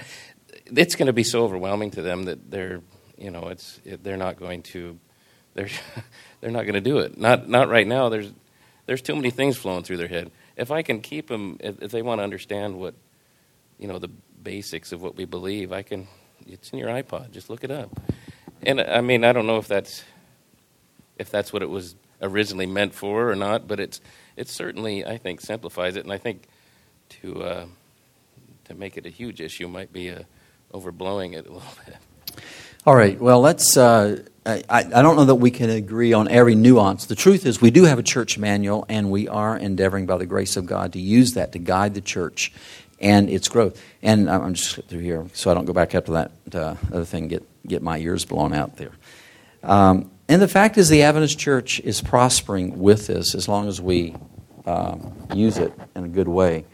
It's 0.65 0.95
going 0.95 1.07
to 1.07 1.13
be 1.13 1.23
so 1.23 1.43
overwhelming 1.43 1.91
to 1.91 2.01
them 2.01 2.23
that 2.23 2.49
they're, 2.49 2.81
you 3.17 3.29
know, 3.29 3.49
it's 3.49 3.79
it, 3.85 4.03
they're 4.03 4.17
not 4.17 4.39
going 4.39 4.63
to, 4.63 4.97
they're 5.53 5.69
they're 6.41 6.51
not 6.51 6.63
going 6.63 6.73
to 6.73 6.81
do 6.81 6.99
it. 6.99 7.17
Not 7.17 7.47
not 7.47 7.69
right 7.69 7.85
now. 7.85 8.09
There's 8.09 8.31
there's 8.87 9.01
too 9.01 9.15
many 9.15 9.29
things 9.29 9.57
flowing 9.57 9.83
through 9.83 9.97
their 9.97 10.07
head. 10.07 10.31
If 10.57 10.71
I 10.71 10.81
can 10.81 11.01
keep 11.01 11.27
them, 11.27 11.57
if, 11.59 11.81
if 11.81 11.91
they 11.91 12.01
want 12.01 12.19
to 12.19 12.23
understand 12.23 12.77
what, 12.77 12.95
you 13.77 13.87
know, 13.87 13.99
the 13.99 14.09
basics 14.43 14.91
of 14.91 15.01
what 15.01 15.15
we 15.15 15.25
believe, 15.25 15.71
I 15.71 15.81
can. 15.81 16.07
It's 16.47 16.71
in 16.71 16.79
your 16.79 16.89
iPod. 16.89 17.31
Just 17.31 17.49
look 17.49 17.63
it 17.63 17.71
up. 17.71 17.99
And 18.63 18.81
I 18.81 19.01
mean, 19.01 19.23
I 19.23 19.31
don't 19.31 19.47
know 19.47 19.57
if 19.57 19.67
that's 19.67 20.03
if 21.17 21.29
that's 21.29 21.53
what 21.53 21.61
it 21.61 21.69
was 21.69 21.95
originally 22.21 22.65
meant 22.65 22.93
for 22.93 23.29
or 23.31 23.35
not, 23.35 23.67
but 23.67 23.79
it's 23.79 24.01
it 24.35 24.47
certainly 24.47 25.05
I 25.05 25.17
think 25.17 25.41
simplifies 25.41 25.95
it, 25.95 26.03
and 26.03 26.11
I 26.11 26.17
think 26.17 26.47
to 27.21 27.43
uh, 27.43 27.65
to 28.65 28.73
make 28.73 28.97
it 28.97 29.05
a 29.05 29.09
huge 29.09 29.41
issue 29.41 29.67
might 29.67 29.91
be 29.91 30.09
uh, 30.09 30.23
overblowing 30.73 31.33
it 31.33 31.47
a 31.47 31.53
little 31.53 31.73
bit. 31.85 31.97
All 32.85 32.95
right. 32.95 33.19
Well, 33.19 33.41
let's. 33.41 33.77
Uh, 33.77 34.23
I, 34.43 34.63
I 34.69 35.03
don't 35.03 35.15
know 35.15 35.25
that 35.25 35.35
we 35.35 35.51
can 35.51 35.69
agree 35.69 36.13
on 36.13 36.27
every 36.27 36.55
nuance. 36.55 37.05
The 37.05 37.13
truth 37.13 37.45
is, 37.45 37.61
we 37.61 37.69
do 37.69 37.83
have 37.83 37.99
a 37.99 38.03
church 38.03 38.39
manual, 38.39 38.85
and 38.89 39.11
we 39.11 39.27
are 39.27 39.55
endeavoring, 39.55 40.07
by 40.07 40.17
the 40.17 40.25
grace 40.25 40.57
of 40.57 40.65
God, 40.65 40.93
to 40.93 40.99
use 40.99 41.35
that 41.35 41.51
to 41.51 41.59
guide 41.59 41.93
the 41.93 42.01
church 42.01 42.51
and 43.01 43.29
its 43.29 43.49
growth. 43.49 43.81
And 44.01 44.29
I'm 44.29 44.53
just 44.53 44.83
through 44.87 44.99
here 44.99 45.27
so 45.33 45.51
I 45.51 45.53
don't 45.53 45.65
go 45.65 45.73
back 45.73 45.93
up 45.95 46.05
to 46.05 46.11
that 46.11 46.31
uh, 46.53 46.75
other 46.93 47.05
thing, 47.05 47.27
get 47.27 47.43
get 47.67 47.81
my 47.81 47.97
ears 47.97 48.25
blown 48.25 48.53
out 48.53 48.77
there. 48.77 48.93
Um, 49.63 50.11
and 50.27 50.41
the 50.41 50.47
fact 50.47 50.77
is, 50.77 50.87
the 50.89 51.03
Adventist 51.03 51.37
Church 51.37 51.79
is 51.81 52.01
prospering 52.01 52.79
with 52.79 53.07
this 53.07 53.35
as 53.35 53.47
long 53.47 53.67
as 53.67 53.81
we 53.81 54.15
uh, 54.65 54.97
use 55.33 55.57
it 55.57 55.73
in 55.95 56.05
a 56.05 56.07
good 56.07 56.27
way. 56.27 56.65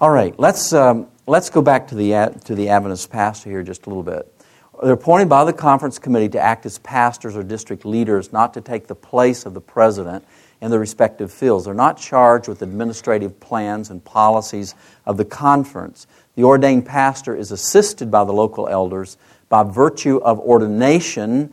All 0.00 0.10
right. 0.10 0.38
Let's 0.38 0.72
um, 0.72 1.08
let's 1.26 1.48
go 1.48 1.62
back 1.62 1.88
to 1.88 1.94
the 1.94 2.38
to 2.44 2.54
the 2.54 2.68
Adventist 2.68 3.10
pastor 3.10 3.50
here 3.50 3.62
just 3.62 3.86
a 3.86 3.88
little 3.88 4.02
bit. 4.02 4.32
They're 4.82 4.92
appointed 4.92 5.30
by 5.30 5.44
the 5.44 5.54
conference 5.54 5.98
committee 5.98 6.28
to 6.30 6.40
act 6.40 6.66
as 6.66 6.78
pastors 6.78 7.34
or 7.34 7.42
district 7.42 7.86
leaders, 7.86 8.32
not 8.32 8.52
to 8.54 8.60
take 8.60 8.88
the 8.88 8.94
place 8.94 9.46
of 9.46 9.54
the 9.54 9.60
president 9.60 10.26
in 10.60 10.70
their 10.70 10.80
respective 10.80 11.32
fields. 11.32 11.64
They're 11.64 11.74
not 11.74 11.98
charged 11.98 12.48
with 12.48 12.62
administrative 12.62 13.38
plans 13.40 13.90
and 13.90 14.04
policies 14.04 14.74
of 15.04 15.16
the 15.16 15.24
conference. 15.24 16.06
The 16.34 16.44
ordained 16.44 16.86
pastor 16.86 17.36
is 17.36 17.52
assisted 17.52 18.10
by 18.10 18.24
the 18.24 18.32
local 18.32 18.68
elders 18.68 19.16
by 19.48 19.62
virtue 19.62 20.16
of 20.18 20.40
ordination. 20.40 21.52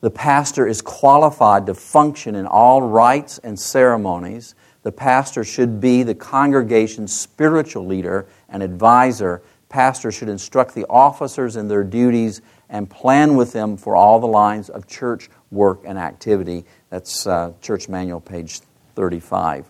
The 0.00 0.10
pastor 0.10 0.66
is 0.66 0.82
qualified 0.82 1.66
to 1.66 1.74
function 1.74 2.34
in 2.34 2.46
all 2.46 2.82
rites 2.82 3.38
and 3.38 3.58
ceremonies. 3.58 4.54
The 4.82 4.92
pastor 4.92 5.44
should 5.44 5.80
be 5.80 6.02
the 6.02 6.14
congregation's 6.14 7.18
spiritual 7.18 7.86
leader 7.86 8.26
and 8.48 8.62
advisor. 8.62 9.42
Pastor 9.68 10.12
should 10.12 10.28
instruct 10.28 10.74
the 10.74 10.86
officers 10.88 11.56
in 11.56 11.68
their 11.68 11.82
duties 11.82 12.42
and 12.68 12.88
plan 12.88 13.34
with 13.34 13.52
them 13.52 13.76
for 13.76 13.96
all 13.96 14.20
the 14.20 14.26
lines 14.26 14.68
of 14.68 14.86
church 14.86 15.30
work 15.50 15.82
and 15.84 15.98
activity. 15.98 16.64
That's 16.94 17.26
uh, 17.26 17.52
Church 17.60 17.88
Manual, 17.88 18.20
page 18.20 18.60
35. 18.94 19.68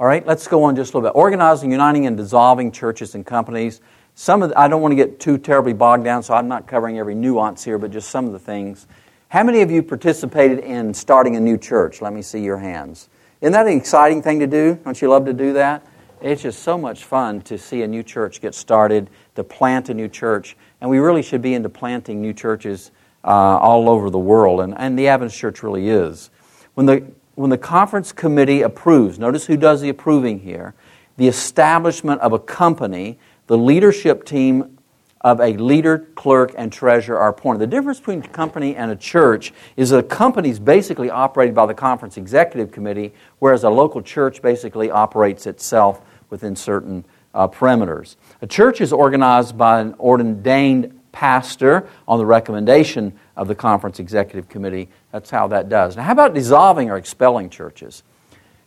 All 0.00 0.06
right, 0.08 0.26
let's 0.26 0.48
go 0.48 0.64
on 0.64 0.74
just 0.74 0.92
a 0.92 0.96
little 0.96 1.08
bit. 1.08 1.16
Organizing, 1.16 1.70
uniting, 1.70 2.06
and 2.06 2.16
dissolving 2.16 2.72
churches 2.72 3.14
and 3.14 3.24
companies. 3.24 3.80
Some 4.16 4.42
of 4.42 4.48
the, 4.48 4.58
I 4.58 4.66
don't 4.66 4.82
want 4.82 4.90
to 4.90 4.96
get 4.96 5.20
too 5.20 5.38
terribly 5.38 5.74
bogged 5.74 6.02
down, 6.02 6.24
so 6.24 6.34
I'm 6.34 6.48
not 6.48 6.66
covering 6.66 6.98
every 6.98 7.14
nuance 7.14 7.62
here, 7.62 7.78
but 7.78 7.92
just 7.92 8.10
some 8.10 8.26
of 8.26 8.32
the 8.32 8.40
things. 8.40 8.88
How 9.28 9.44
many 9.44 9.60
of 9.60 9.70
you 9.70 9.80
participated 9.80 10.58
in 10.58 10.92
starting 10.92 11.36
a 11.36 11.40
new 11.40 11.56
church? 11.56 12.02
Let 12.02 12.12
me 12.12 12.22
see 12.22 12.42
your 12.42 12.58
hands. 12.58 13.08
Isn't 13.40 13.52
that 13.52 13.68
an 13.68 13.76
exciting 13.76 14.22
thing 14.22 14.40
to 14.40 14.48
do? 14.48 14.74
Don't 14.82 15.00
you 15.00 15.08
love 15.08 15.24
to 15.26 15.32
do 15.32 15.52
that? 15.52 15.86
It's 16.20 16.42
just 16.42 16.64
so 16.64 16.76
much 16.76 17.04
fun 17.04 17.42
to 17.42 17.56
see 17.58 17.82
a 17.82 17.86
new 17.86 18.02
church 18.02 18.40
get 18.40 18.56
started, 18.56 19.08
to 19.36 19.44
plant 19.44 19.88
a 19.88 19.94
new 19.94 20.08
church, 20.08 20.56
and 20.80 20.90
we 20.90 20.98
really 20.98 21.22
should 21.22 21.42
be 21.42 21.54
into 21.54 21.68
planting 21.68 22.20
new 22.20 22.32
churches 22.32 22.90
uh, 23.24 23.28
all 23.28 23.88
over 23.88 24.10
the 24.10 24.18
world, 24.18 24.60
and, 24.60 24.74
and 24.78 24.98
the 24.98 25.08
Adventist 25.08 25.38
Church 25.38 25.62
really 25.62 25.88
is. 25.88 26.30
When 26.74 26.86
the 26.86 27.04
when 27.34 27.50
the 27.50 27.58
conference 27.58 28.10
committee 28.10 28.62
approves, 28.62 29.16
notice 29.16 29.46
who 29.46 29.56
does 29.56 29.80
the 29.80 29.88
approving 29.88 30.40
here, 30.40 30.74
the 31.18 31.28
establishment 31.28 32.20
of 32.20 32.32
a 32.32 32.38
company, 32.38 33.16
the 33.46 33.56
leadership 33.56 34.24
team 34.24 34.78
of 35.20 35.40
a 35.40 35.52
leader, 35.56 35.98
clerk, 36.16 36.52
and 36.56 36.72
treasurer 36.72 37.16
are 37.16 37.28
appointed. 37.28 37.60
The 37.60 37.68
difference 37.68 37.98
between 37.98 38.24
a 38.24 38.28
company 38.28 38.74
and 38.74 38.90
a 38.90 38.96
church 38.96 39.52
is 39.76 39.90
that 39.90 39.98
a 39.98 40.02
company 40.02 40.50
is 40.50 40.58
basically 40.58 41.10
operated 41.10 41.54
by 41.54 41.66
the 41.66 41.74
conference 41.74 42.16
executive 42.16 42.72
committee, 42.72 43.14
whereas 43.38 43.62
a 43.62 43.70
local 43.70 44.02
church 44.02 44.42
basically 44.42 44.90
operates 44.90 45.46
itself 45.46 46.00
within 46.30 46.56
certain 46.56 47.04
uh, 47.34 47.46
perimeters. 47.46 48.16
A 48.42 48.46
church 48.46 48.80
is 48.80 48.92
organized 48.92 49.56
by 49.56 49.80
an 49.80 49.94
ordained 50.00 50.97
pastor 51.18 51.88
on 52.06 52.16
the 52.16 52.24
recommendation 52.24 53.12
of 53.36 53.48
the 53.48 53.54
conference 53.54 53.98
executive 53.98 54.48
committee. 54.48 54.88
That's 55.10 55.28
how 55.30 55.48
that 55.48 55.68
does. 55.68 55.96
Now, 55.96 56.04
how 56.04 56.12
about 56.12 56.32
dissolving 56.32 56.90
or 56.90 56.96
expelling 56.96 57.50
churches? 57.50 58.04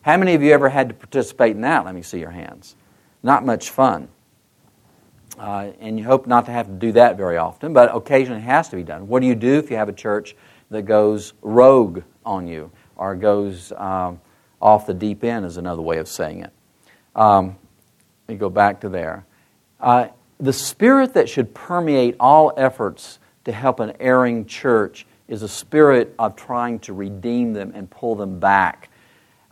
How 0.01 0.17
many 0.17 0.33
of 0.33 0.43
you 0.43 0.51
ever 0.51 0.67
had 0.67 0.89
to 0.89 0.93
participate 0.93 1.55
in 1.55 1.61
that? 1.61 1.85
Let 1.85 1.95
me 1.95 2.01
see 2.01 2.19
your 2.19 2.31
hands. 2.31 2.75
Not 3.23 3.45
much 3.45 3.69
fun. 3.69 4.09
Uh, 5.39 5.71
and 5.79 5.97
you 5.97 6.03
hope 6.03 6.27
not 6.27 6.45
to 6.47 6.51
have 6.51 6.67
to 6.67 6.73
do 6.73 6.91
that 6.91 7.15
very 7.15 7.37
often, 7.37 7.71
but 7.71 7.95
occasionally 7.95 8.41
it 8.41 8.43
has 8.43 8.67
to 8.67 8.75
be 8.75 8.83
done. 8.83 9.07
What 9.07 9.21
do 9.21 9.27
you 9.27 9.35
do 9.35 9.57
if 9.57 9.71
you 9.71 9.77
have 9.77 9.87
a 9.87 9.93
church 9.93 10.35
that 10.71 10.81
goes 10.81 11.31
rogue 11.41 12.01
on 12.25 12.49
you 12.49 12.69
or 12.97 13.15
goes 13.15 13.71
um, 13.77 14.19
off 14.61 14.85
the 14.85 14.93
deep 14.93 15.23
end, 15.23 15.45
is 15.45 15.55
another 15.55 15.81
way 15.81 15.99
of 15.99 16.09
saying 16.09 16.41
it? 16.41 16.51
Um, 17.15 17.55
let 18.27 18.33
me 18.33 18.35
go 18.35 18.49
back 18.49 18.81
to 18.81 18.89
there. 18.89 19.25
Uh, 19.79 20.09
the 20.41 20.51
spirit 20.51 21.13
that 21.13 21.29
should 21.29 21.53
permeate 21.53 22.15
all 22.19 22.51
efforts 22.57 23.19
to 23.45 23.51
help 23.51 23.79
an 23.79 23.93
erring 23.99 24.45
church 24.45 25.05
is 25.27 25.43
a 25.43 25.47
spirit 25.47 26.13
of 26.19 26.35
trying 26.35 26.79
to 26.79 26.93
redeem 26.93 27.53
them 27.53 27.71
and 27.75 27.89
pull 27.89 28.15
them 28.15 28.39
back. 28.39 28.89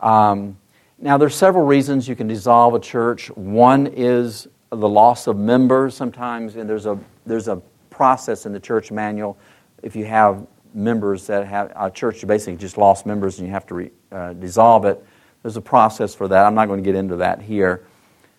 Um, 0.00 0.58
now, 0.98 1.16
there's 1.16 1.34
several 1.34 1.64
reasons 1.64 2.08
you 2.08 2.16
can 2.16 2.26
dissolve 2.26 2.74
a 2.74 2.80
church. 2.80 3.30
One 3.30 3.86
is 3.86 4.48
the 4.70 4.88
loss 4.88 5.26
of 5.26 5.36
members 5.36 5.94
sometimes, 5.94 6.56
and 6.56 6.68
there's 6.68 6.86
a, 6.86 6.98
there's 7.24 7.48
a 7.48 7.56
process 7.88 8.44
in 8.44 8.52
the 8.52 8.60
church 8.60 8.90
manual. 8.90 9.38
If 9.82 9.96
you 9.96 10.04
have 10.06 10.46
members 10.74 11.26
that 11.28 11.46
have 11.46 11.72
a 11.74 11.90
church 11.90 12.22
you 12.22 12.28
basically 12.28 12.56
just 12.56 12.78
lost 12.78 13.06
members 13.06 13.38
and 13.38 13.46
you 13.48 13.52
have 13.52 13.66
to 13.66 13.74
re, 13.74 13.90
uh, 14.12 14.34
dissolve 14.34 14.84
it, 14.84 15.02
there's 15.42 15.56
a 15.56 15.60
process 15.62 16.14
for 16.14 16.28
that. 16.28 16.44
I'm 16.44 16.54
not 16.54 16.66
going 16.66 16.82
to 16.82 16.84
get 16.84 16.94
into 16.94 17.16
that 17.16 17.40
here. 17.40 17.86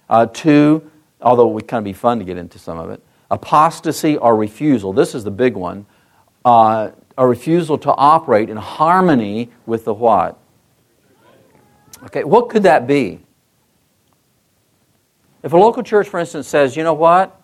Uh, 0.10 0.28
two, 0.28 0.89
although 1.22 1.50
it 1.50 1.54
would 1.54 1.68
kind 1.68 1.80
of 1.80 1.86
be 1.86 1.94
fun 1.94 2.20
to 2.20 2.26
get 2.26 2.38
into 2.38 2.60
some 2.60 2.78
of 2.78 2.90
it, 2.90 3.02
apostasy 3.30 4.18
or 4.18 4.36
refusal. 4.36 4.94
This 4.94 5.16
is 5.16 5.24
the 5.24 5.32
big 5.32 5.56
one. 5.56 5.86
Uh, 6.44 6.92
a 7.18 7.28
refusal 7.28 7.78
to 7.78 7.94
operate 7.94 8.50
in 8.50 8.58
harmony 8.58 9.52
with 9.66 9.86
the 9.86 9.94
what? 9.94 10.38
Okay, 12.06 12.24
what 12.24 12.50
could 12.50 12.64
that 12.64 12.88
be? 12.88 13.20
If 15.44 15.54
a 15.54 15.58
local 15.58 15.84
church, 15.84 16.08
for 16.08 16.20
instance, 16.20 16.48
says, 16.48 16.76
you 16.76 16.84
know 16.84 16.94
what, 16.94 17.40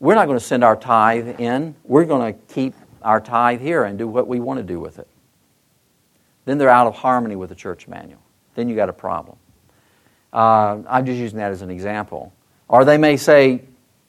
we're 0.00 0.14
not 0.14 0.26
going 0.26 0.38
to 0.38 0.44
send 0.44 0.64
our 0.64 0.76
tithe 0.76 1.40
in, 1.40 1.74
we're 1.84 2.04
going 2.04 2.32
to 2.32 2.40
keep 2.52 2.74
our 3.02 3.20
tithe 3.20 3.60
here 3.60 3.84
and 3.84 3.98
do 3.98 4.08
what 4.08 4.26
we 4.26 4.40
want 4.40 4.58
to 4.58 4.64
do 4.64 4.80
with 4.80 4.98
it, 4.98 5.08
then 6.44 6.58
they're 6.58 6.68
out 6.68 6.86
of 6.86 6.94
harmony 6.94 7.36
with 7.36 7.48
the 7.48 7.54
church 7.54 7.88
manual. 7.88 8.20
Then 8.54 8.68
you 8.68 8.76
got 8.76 8.88
a 8.88 8.92
problem. 8.92 9.36
Uh, 10.32 10.78
I'm 10.88 11.06
just 11.06 11.18
using 11.18 11.38
that 11.38 11.52
as 11.52 11.62
an 11.62 11.70
example. 11.70 12.32
Or 12.68 12.84
they 12.84 12.98
may 12.98 13.16
say, 13.16 13.62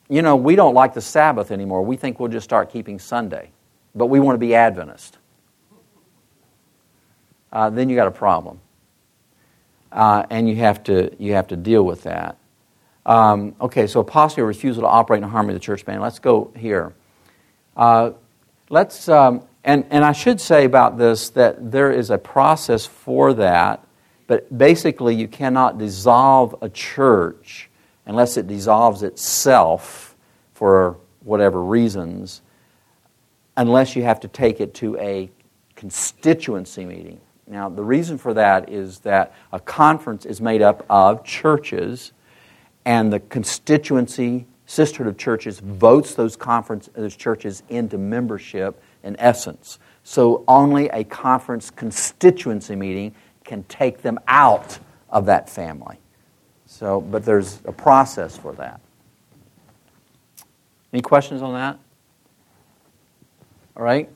you 0.09 0.21
know, 0.21 0.35
we 0.35 0.55
don't 0.55 0.73
like 0.73 0.93
the 0.93 1.01
Sabbath 1.01 1.51
anymore. 1.51 1.83
We 1.83 1.95
think 1.95 2.19
we'll 2.19 2.29
just 2.29 2.43
start 2.43 2.71
keeping 2.71 2.99
Sunday 2.99 3.51
but 3.95 4.07
we 4.07 4.19
want 4.19 4.35
to 4.35 4.39
be 4.39 4.55
Adventist. 4.55 5.17
Uh, 7.51 7.69
then 7.69 7.89
you 7.89 7.95
got 7.95 8.07
a 8.07 8.11
problem, 8.11 8.59
uh, 9.91 10.23
and 10.29 10.47
you 10.47 10.55
have 10.57 10.83
to 10.83 11.15
you 11.17 11.33
have 11.33 11.47
to 11.47 11.55
deal 11.55 11.83
with 11.83 12.03
that. 12.03 12.37
Um, 13.05 13.55
okay, 13.59 13.87
so 13.87 14.01
apostasy 14.01 14.41
or 14.41 14.45
refusal 14.45 14.83
to 14.83 14.87
operate 14.87 15.23
in 15.23 15.29
harmony 15.29 15.53
with 15.53 15.61
the 15.61 15.65
church 15.65 15.83
band. 15.83 16.01
Let's 16.01 16.19
go 16.19 16.51
here. 16.55 16.93
Uh, 17.75 18.11
let's 18.69 19.09
um, 19.09 19.43
and 19.63 19.85
and 19.89 20.05
I 20.05 20.11
should 20.11 20.39
say 20.39 20.65
about 20.65 20.99
this 20.99 21.29
that 21.31 21.71
there 21.71 21.91
is 21.91 22.11
a 22.11 22.19
process 22.19 22.85
for 22.85 23.33
that, 23.33 23.83
but 24.27 24.55
basically 24.55 25.15
you 25.15 25.27
cannot 25.27 25.79
dissolve 25.79 26.55
a 26.61 26.69
church 26.69 27.68
unless 28.09 28.37
it 28.37 28.47
dissolves 28.47 29.03
itself 29.03 30.15
for 30.53 30.97
whatever 31.21 31.63
reasons 31.63 32.41
unless 33.55 33.95
you 33.95 34.01
have 34.01 34.19
to 34.19 34.27
take 34.27 34.59
it 34.59 34.73
to 34.73 34.97
a 34.97 35.29
constituency 35.75 36.85
meeting. 36.85 37.21
Now, 37.45 37.69
the 37.69 37.83
reason 37.83 38.17
for 38.17 38.33
that 38.33 38.69
is 38.69 38.99
that 38.99 39.33
a 39.53 39.59
conference 39.59 40.25
is 40.25 40.41
made 40.41 40.63
up 40.63 40.85
of 40.89 41.23
churches, 41.23 42.11
and 42.83 43.13
the 43.13 43.19
constituency, 43.19 44.47
sisterhood 44.65 45.07
of 45.07 45.17
churches, 45.17 45.59
votes 45.59 46.15
those 46.15 46.35
conference 46.35 46.89
those 46.95 47.15
churches 47.15 47.61
into 47.69 47.99
membership 47.99 48.81
in 49.03 49.15
essence. 49.19 49.77
So 50.03 50.43
only 50.47 50.87
a 50.89 51.03
conference 51.03 51.69
constituency 51.69 52.75
meeting 52.75 53.13
can 53.43 53.63
take 53.63 54.01
them 54.01 54.19
out 54.27 54.79
of 55.09 55.27
that 55.27 55.47
family. 55.47 55.99
So, 56.79 57.01
but 57.01 57.25
there's 57.25 57.59
a 57.65 57.73
process 57.73 58.37
for 58.37 58.53
that. 58.53 58.79
Any 60.93 61.01
questions 61.01 61.41
on 61.41 61.53
that? 61.53 61.77
All 63.75 63.83
right? 63.83 64.09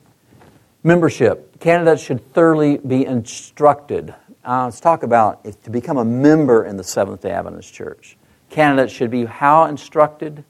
Membership. 0.81 1.59
Candidates 1.59 2.01
should 2.01 2.33
thoroughly 2.33 2.77
be 2.77 3.05
instructed. 3.05 4.15
Uh, 4.45 4.63
let's 4.63 4.79
talk 4.79 5.03
about 5.03 5.41
if, 5.43 5.61
to 5.63 5.71
become 5.71 5.97
a 5.97 6.05
member 6.05 6.63
in 6.63 6.77
the 6.77 6.85
Seventh 6.85 7.23
day 7.23 7.31
Adventist 7.31 7.73
Church. 7.73 8.15
Candidates 8.49 8.93
should 8.93 9.11
be 9.11 9.25
how 9.25 9.65
instructed? 9.65 10.45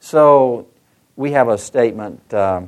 So, 0.00 0.66
we 1.14 1.30
have 1.30 1.46
a 1.46 1.56
statement 1.56 2.34
uh, 2.34 2.62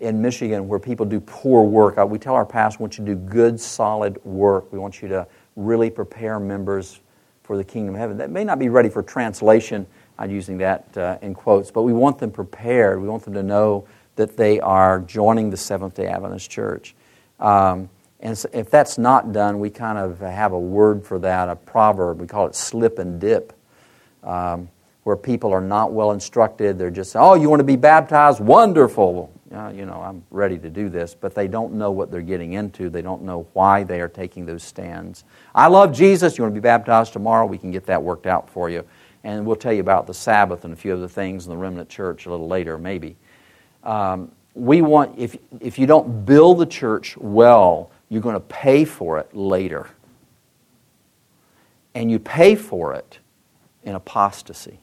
in 0.00 0.20
Michigan 0.20 0.66
where 0.66 0.80
people 0.80 1.06
do 1.06 1.20
poor 1.20 1.62
work. 1.62 1.96
Uh, 1.96 2.04
we 2.04 2.18
tell 2.18 2.34
our 2.34 2.44
pastors, 2.44 2.80
we 2.80 2.82
want 2.82 2.98
you 2.98 3.04
to 3.04 3.14
do 3.14 3.20
good, 3.20 3.60
solid 3.60 4.18
work. 4.24 4.72
We 4.72 4.80
want 4.80 5.00
you 5.00 5.06
to 5.06 5.28
really 5.54 5.90
prepare 5.90 6.40
members 6.40 6.98
for 7.44 7.56
the 7.56 7.64
kingdom 7.64 7.94
of 7.94 8.00
heaven. 8.00 8.16
That 8.16 8.30
may 8.30 8.42
not 8.42 8.58
be 8.58 8.68
ready 8.68 8.88
for 8.88 9.02
translation. 9.02 9.86
I'm 10.18 10.30
using 10.30 10.58
that 10.58 10.96
uh, 10.96 11.18
in 11.22 11.34
quotes, 11.34 11.70
but 11.70 11.82
we 11.82 11.92
want 11.92 12.18
them 12.18 12.30
prepared. 12.30 13.00
We 13.00 13.08
want 13.08 13.22
them 13.24 13.34
to 13.34 13.42
know 13.42 13.86
that 14.16 14.36
they 14.36 14.60
are 14.60 15.00
joining 15.00 15.50
the 15.50 15.56
Seventh 15.56 15.94
day 15.94 16.06
Adventist 16.06 16.50
Church. 16.50 16.94
Um, 17.38 17.90
and 18.20 18.36
so 18.36 18.48
if 18.52 18.70
that's 18.70 18.96
not 18.96 19.32
done, 19.32 19.60
we 19.60 19.68
kind 19.68 19.98
of 19.98 20.20
have 20.20 20.52
a 20.52 20.58
word 20.58 21.04
for 21.04 21.18
that, 21.18 21.48
a 21.48 21.56
proverb. 21.56 22.20
We 22.20 22.26
call 22.26 22.46
it 22.46 22.54
slip 22.54 22.98
and 22.98 23.20
dip, 23.20 23.52
um, 24.22 24.70
where 25.02 25.16
people 25.16 25.52
are 25.52 25.60
not 25.60 25.92
well 25.92 26.12
instructed. 26.12 26.78
They're 26.78 26.90
just, 26.90 27.14
oh, 27.16 27.34
you 27.34 27.50
want 27.50 27.60
to 27.60 27.64
be 27.64 27.76
baptized? 27.76 28.40
Wonderful. 28.40 29.30
Uh, 29.54 29.70
you 29.70 29.86
know, 29.86 30.02
I'm 30.02 30.24
ready 30.30 30.58
to 30.58 30.68
do 30.68 30.88
this. 30.88 31.14
But 31.14 31.34
they 31.34 31.46
don't 31.46 31.74
know 31.74 31.90
what 31.92 32.10
they're 32.10 32.22
getting 32.22 32.54
into. 32.54 32.90
They 32.90 33.02
don't 33.02 33.22
know 33.22 33.46
why 33.52 33.84
they 33.84 34.00
are 34.00 34.08
taking 34.08 34.46
those 34.46 34.62
stands. 34.62 35.24
I 35.54 35.68
love 35.68 35.92
Jesus. 35.92 36.36
You 36.36 36.44
want 36.44 36.54
to 36.54 36.60
be 36.60 36.64
baptized 36.64 37.12
tomorrow? 37.12 37.46
We 37.46 37.58
can 37.58 37.70
get 37.70 37.86
that 37.86 38.02
worked 38.02 38.26
out 38.26 38.50
for 38.50 38.68
you. 38.68 38.84
And 39.22 39.46
we'll 39.46 39.56
tell 39.56 39.72
you 39.72 39.80
about 39.80 40.06
the 40.06 40.14
Sabbath 40.14 40.64
and 40.64 40.72
a 40.72 40.76
few 40.76 40.92
other 40.92 41.08
things 41.08 41.46
in 41.46 41.50
the 41.50 41.56
remnant 41.56 41.88
church 41.88 42.26
a 42.26 42.30
little 42.30 42.48
later, 42.48 42.76
maybe. 42.76 43.16
Um, 43.82 44.32
we 44.54 44.82
want, 44.82 45.18
if, 45.18 45.36
if 45.60 45.78
you 45.78 45.86
don't 45.86 46.24
build 46.24 46.58
the 46.58 46.66
church 46.66 47.16
well, 47.16 47.90
you're 48.08 48.22
going 48.22 48.34
to 48.34 48.40
pay 48.40 48.84
for 48.84 49.18
it 49.18 49.34
later. 49.34 49.88
And 51.94 52.10
you 52.10 52.18
pay 52.18 52.54
for 52.54 52.92
it 52.92 53.18
in 53.82 53.94
apostasy. 53.94 54.80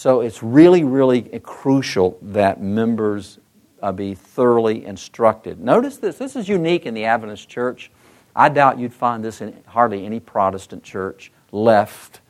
So 0.00 0.22
it's 0.22 0.42
really, 0.42 0.82
really 0.82 1.20
crucial 1.42 2.16
that 2.22 2.58
members 2.58 3.38
uh, 3.82 3.92
be 3.92 4.14
thoroughly 4.14 4.86
instructed. 4.86 5.60
Notice 5.60 5.98
this 5.98 6.16
this 6.16 6.36
is 6.36 6.48
unique 6.48 6.86
in 6.86 6.94
the 6.94 7.04
Adventist 7.04 7.50
church. 7.50 7.90
I 8.34 8.48
doubt 8.48 8.78
you'd 8.78 8.94
find 8.94 9.22
this 9.22 9.42
in 9.42 9.62
hardly 9.66 10.06
any 10.06 10.18
Protestant 10.18 10.82
church 10.82 11.30
left. 11.52 12.22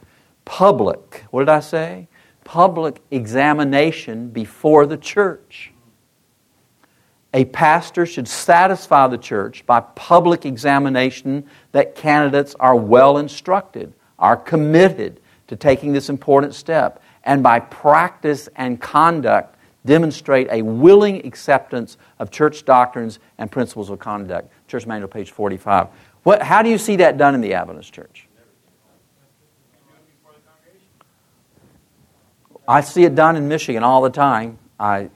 Public, 0.45 1.27
what 1.31 1.43
did 1.43 1.49
I 1.49 1.61
say? 1.61 2.09
Public 2.43 3.01
examination 3.13 4.31
before 4.31 4.85
the 4.85 4.97
church. 4.97 5.73
A 7.33 7.45
pastor 7.45 8.05
should 8.05 8.27
satisfy 8.27 9.07
the 9.07 9.17
church 9.17 9.65
by 9.65 9.79
public 9.79 10.45
examination 10.45 11.47
that 11.71 11.95
candidates 11.95 12.57
are 12.59 12.75
well 12.75 13.19
instructed, 13.19 13.93
are 14.19 14.37
committed 14.37 15.21
to 15.47 15.55
taking 15.55 15.93
this 15.93 16.09
important 16.09 16.57
step, 16.57 17.01
and 17.25 17.43
by 17.43 17.61
practice 17.61 18.49
and 18.57 18.81
conduct 18.81 19.57
demonstrate 19.85 20.49
a 20.51 20.63
willing 20.63 21.25
acceptance 21.27 21.97
of 22.19 22.31
church 22.31 22.65
doctrines 22.65 23.19
and 23.39 23.51
principles 23.51 23.91
of 23.91 23.99
conduct. 23.99 24.51
Church 24.69 24.87
Manual, 24.87 25.09
page 25.09 25.31
45. 25.31 25.89
What, 26.23 26.43
how 26.43 26.63
do 26.63 26.69
you 26.69 26.79
see 26.79 26.97
that 26.97 27.17
done 27.17 27.35
in 27.35 27.41
the 27.41 27.55
Adventist 27.55 27.93
church? 27.93 28.27
I 32.69 32.83
see 32.83 33.05
it 33.05 33.15
done 33.15 33.37
in 33.37 33.49
Michigan 33.49 33.83
all 33.83 34.03
the 34.03 34.11
time. 34.11 34.59
I, 34.79 35.11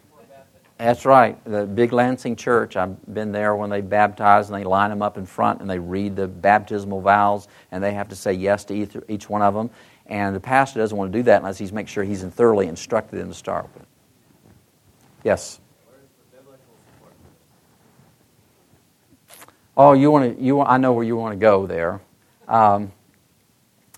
that's 0.76 1.04
right. 1.04 1.42
The 1.44 1.66
big 1.66 1.92
Lansing 1.92 2.34
church, 2.34 2.74
I've 2.74 2.96
been 3.14 3.30
there 3.30 3.54
when 3.54 3.70
they 3.70 3.80
baptize 3.80 4.50
and 4.50 4.58
they 4.58 4.64
line 4.64 4.90
them 4.90 5.02
up 5.02 5.16
in 5.18 5.24
front 5.24 5.60
and 5.60 5.70
they 5.70 5.78
read 5.78 6.16
the 6.16 6.26
baptismal 6.26 7.00
vows 7.00 7.46
and 7.70 7.84
they 7.84 7.94
have 7.94 8.08
to 8.08 8.16
say 8.16 8.32
yes 8.32 8.64
to 8.64 8.74
each, 8.74 8.96
each 9.08 9.30
one 9.30 9.40
of 9.40 9.54
them. 9.54 9.70
And 10.06 10.36
the 10.36 10.40
pastor 10.40 10.80
doesn't 10.80 10.96
want 10.96 11.12
to 11.12 11.18
do 11.18 11.22
that 11.24 11.38
unless 11.38 11.58
he's 11.58 11.72
make 11.72 11.88
sure 11.88 12.04
he's 12.04 12.22
thoroughly 12.22 12.66
instructed 12.66 13.18
them 13.18 13.28
to 13.28 13.34
start 13.34 13.68
with. 13.74 13.86
Yes. 15.22 15.60
Oh, 19.76 19.92
you 19.92 20.10
want 20.10 20.36
to? 20.36 20.42
You 20.44 20.56
want, 20.56 20.70
I 20.70 20.76
know 20.76 20.92
where 20.92 21.04
you 21.04 21.16
want 21.16 21.32
to 21.32 21.38
go 21.38 21.66
there. 21.66 22.00
Um, 22.46 22.92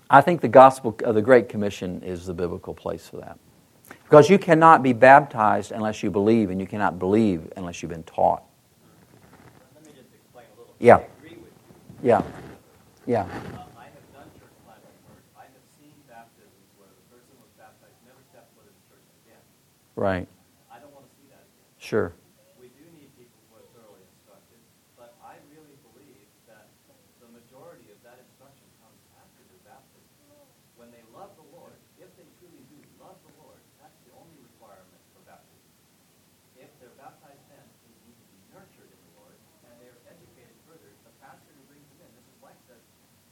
I 0.09 0.21
think 0.21 0.41
the 0.41 0.47
gospel 0.47 0.97
of 1.03 1.13
the 1.13 1.21
Great 1.21 1.49
Commission 1.49 2.01
is 2.01 2.25
the 2.25 2.33
biblical 2.33 2.73
place 2.73 3.07
for 3.07 3.17
that, 3.17 3.37
because 4.03 4.27
you 4.27 4.39
cannot 4.39 4.81
be 4.81 4.93
baptized 4.93 5.71
unless 5.71 6.01
you 6.01 6.09
believe, 6.09 6.49
and 6.49 6.59
you 6.59 6.65
cannot 6.65 6.97
believe 6.97 7.51
unless 7.57 7.83
you've 7.83 7.91
been 7.91 8.01
taught. 8.03 8.41
Let 9.75 9.85
me 9.85 9.91
just 9.91 10.09
explain 10.15 10.45
a 10.55 10.59
little. 10.59 10.73
Yeah. 10.79 10.95
I 10.95 11.05
agree 11.19 11.37
with 11.37 11.53
you. 12.01 12.09
Yeah, 12.09 12.23
yeah, 13.05 13.21
Uh, 13.21 13.25
I 13.77 13.91
have 13.91 14.07
done 14.15 14.31
church 14.39 14.55
planting 14.65 14.97
work. 15.05 15.21
I 15.37 15.45
have 15.45 15.65
seen 15.77 15.93
baptisms 16.09 16.65
where 16.79 16.89
the 16.89 17.05
person 17.13 17.37
was 17.37 17.51
baptized, 17.59 17.99
never 18.07 18.23
stepped 18.31 18.49
foot 18.57 18.65
in 18.65 18.73
the 18.73 18.85
church 18.89 19.05
again. 19.27 19.43
Right, 19.97 20.29
I 20.69 20.77
don't 20.77 20.93
want 20.93 21.09
to 21.09 21.13
see 21.17 21.25
that 21.33 21.41
again. 21.41 21.67
sure. 21.81 22.13
We 22.61 22.69
do 22.77 22.85
need 22.93 23.09
people 23.17 23.41
who 23.49 23.57
are 23.57 23.67
thoroughly 23.73 24.05
instructed, 24.13 24.61
but 24.93 25.17
I 25.25 25.41
really 25.49 25.73
believe 25.89 26.29
that 26.45 26.69
the 27.17 27.29
majority 27.33 27.89
of 27.89 27.97
that 28.05 28.21
instruction 28.21 28.69
comes 28.77 29.01
after 29.17 29.41
their 29.49 29.61
baptism. 29.65 30.05
When 30.77 30.93
they 30.93 31.01
love 31.09 31.33
the 31.33 31.49
Lord, 31.57 31.73
if 31.97 32.13
they 32.13 32.29
truly 32.37 32.61
do 32.69 32.77
love 33.01 33.17
the 33.25 33.33
Lord, 33.41 33.57
that's 33.81 33.97
the 34.05 34.13
only 34.13 34.37
requirement 34.37 35.01
for 35.17 35.25
baptism. 35.25 35.65
If 36.61 36.69
they're 36.77 36.93
baptized 37.01 37.41
then, 37.49 37.65
they 37.81 37.93
need 38.05 38.13
to 38.13 38.27
be 38.29 38.37
nurtured 38.53 38.89
in 38.93 38.99
the 39.01 39.13
Lord, 39.17 39.33
and 39.65 39.73
they're 39.81 39.97
educated 40.05 40.53
further. 40.69 40.93
The 41.09 41.13
pastor 41.25 41.49
who 41.57 41.65
brings 41.65 41.85
them 41.97 42.05
in, 42.05 42.09
Mrs. 42.21 42.37
White 42.37 42.61
says, 42.69 42.81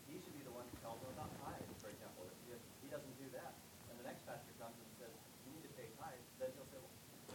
he 0.10 0.18
should 0.18 0.34
be 0.34 0.42
the 0.42 0.54
one 0.54 0.66
to 0.66 0.76
tell 0.82 0.98
them 0.98 1.14
about 1.14 1.30
tithes, 1.46 1.70
for 1.78 1.94
example. 1.94 2.26
If 2.50 2.58
he 2.82 2.90
doesn't 2.90 3.16
do 3.22 3.30
that, 3.38 3.54
and 3.94 4.02
the 4.02 4.06
next 4.10 4.26
pastor 4.26 4.54
comes 4.58 4.74
and 4.82 4.90
says, 4.98 5.14
you 5.46 5.54
need 5.54 5.66
to 5.70 5.74
pay 5.78 5.90
tithes, 6.02 6.26
then 6.42 6.50
he'll 6.58 6.70
say, 6.74 6.82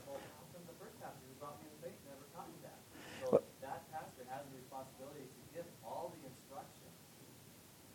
well, 0.07 0.18
how 0.18 0.47
come 0.51 0.66
the 0.66 0.74
first 0.83 0.95
pastor 0.99 1.22
who 1.22 1.35
brought 1.39 1.55
me 1.62 1.70
in 1.70 1.74
the 1.78 1.83
faith 1.87 1.99
never 2.07 2.26
taught 2.35 2.51
me 2.51 2.59
that? 2.66 2.78
So 3.22 3.43
that 3.62 3.87
pastor 3.95 4.26
has 4.31 4.43
the 4.51 4.59
responsibility 4.59 5.26
to 5.26 5.41
give 5.55 5.66
all 5.87 6.11
the 6.14 6.22
instruction, 6.26 6.91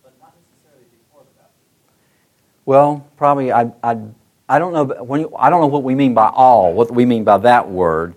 but 0.04 0.16
not 0.20 0.36
necessarily 0.36 0.88
before 0.92 1.24
the 1.28 1.36
baptism. 1.40 1.64
Well, 2.66 3.08
probably 3.16 3.52
I, 3.52 3.72
I, 3.84 3.98
I 4.50 4.58
don't 4.60 4.74
know 4.74 4.86
when 5.04 5.22
you, 5.22 5.36
I 5.38 5.50
don't 5.50 5.62
know 5.62 5.68
what 5.68 5.84
we 5.84 5.94
mean 5.94 6.14
by 6.14 6.30
all, 6.34 6.74
what 6.74 6.92
we 6.92 7.06
mean 7.06 7.24
by 7.24 7.38
that 7.40 7.70
word. 7.70 8.16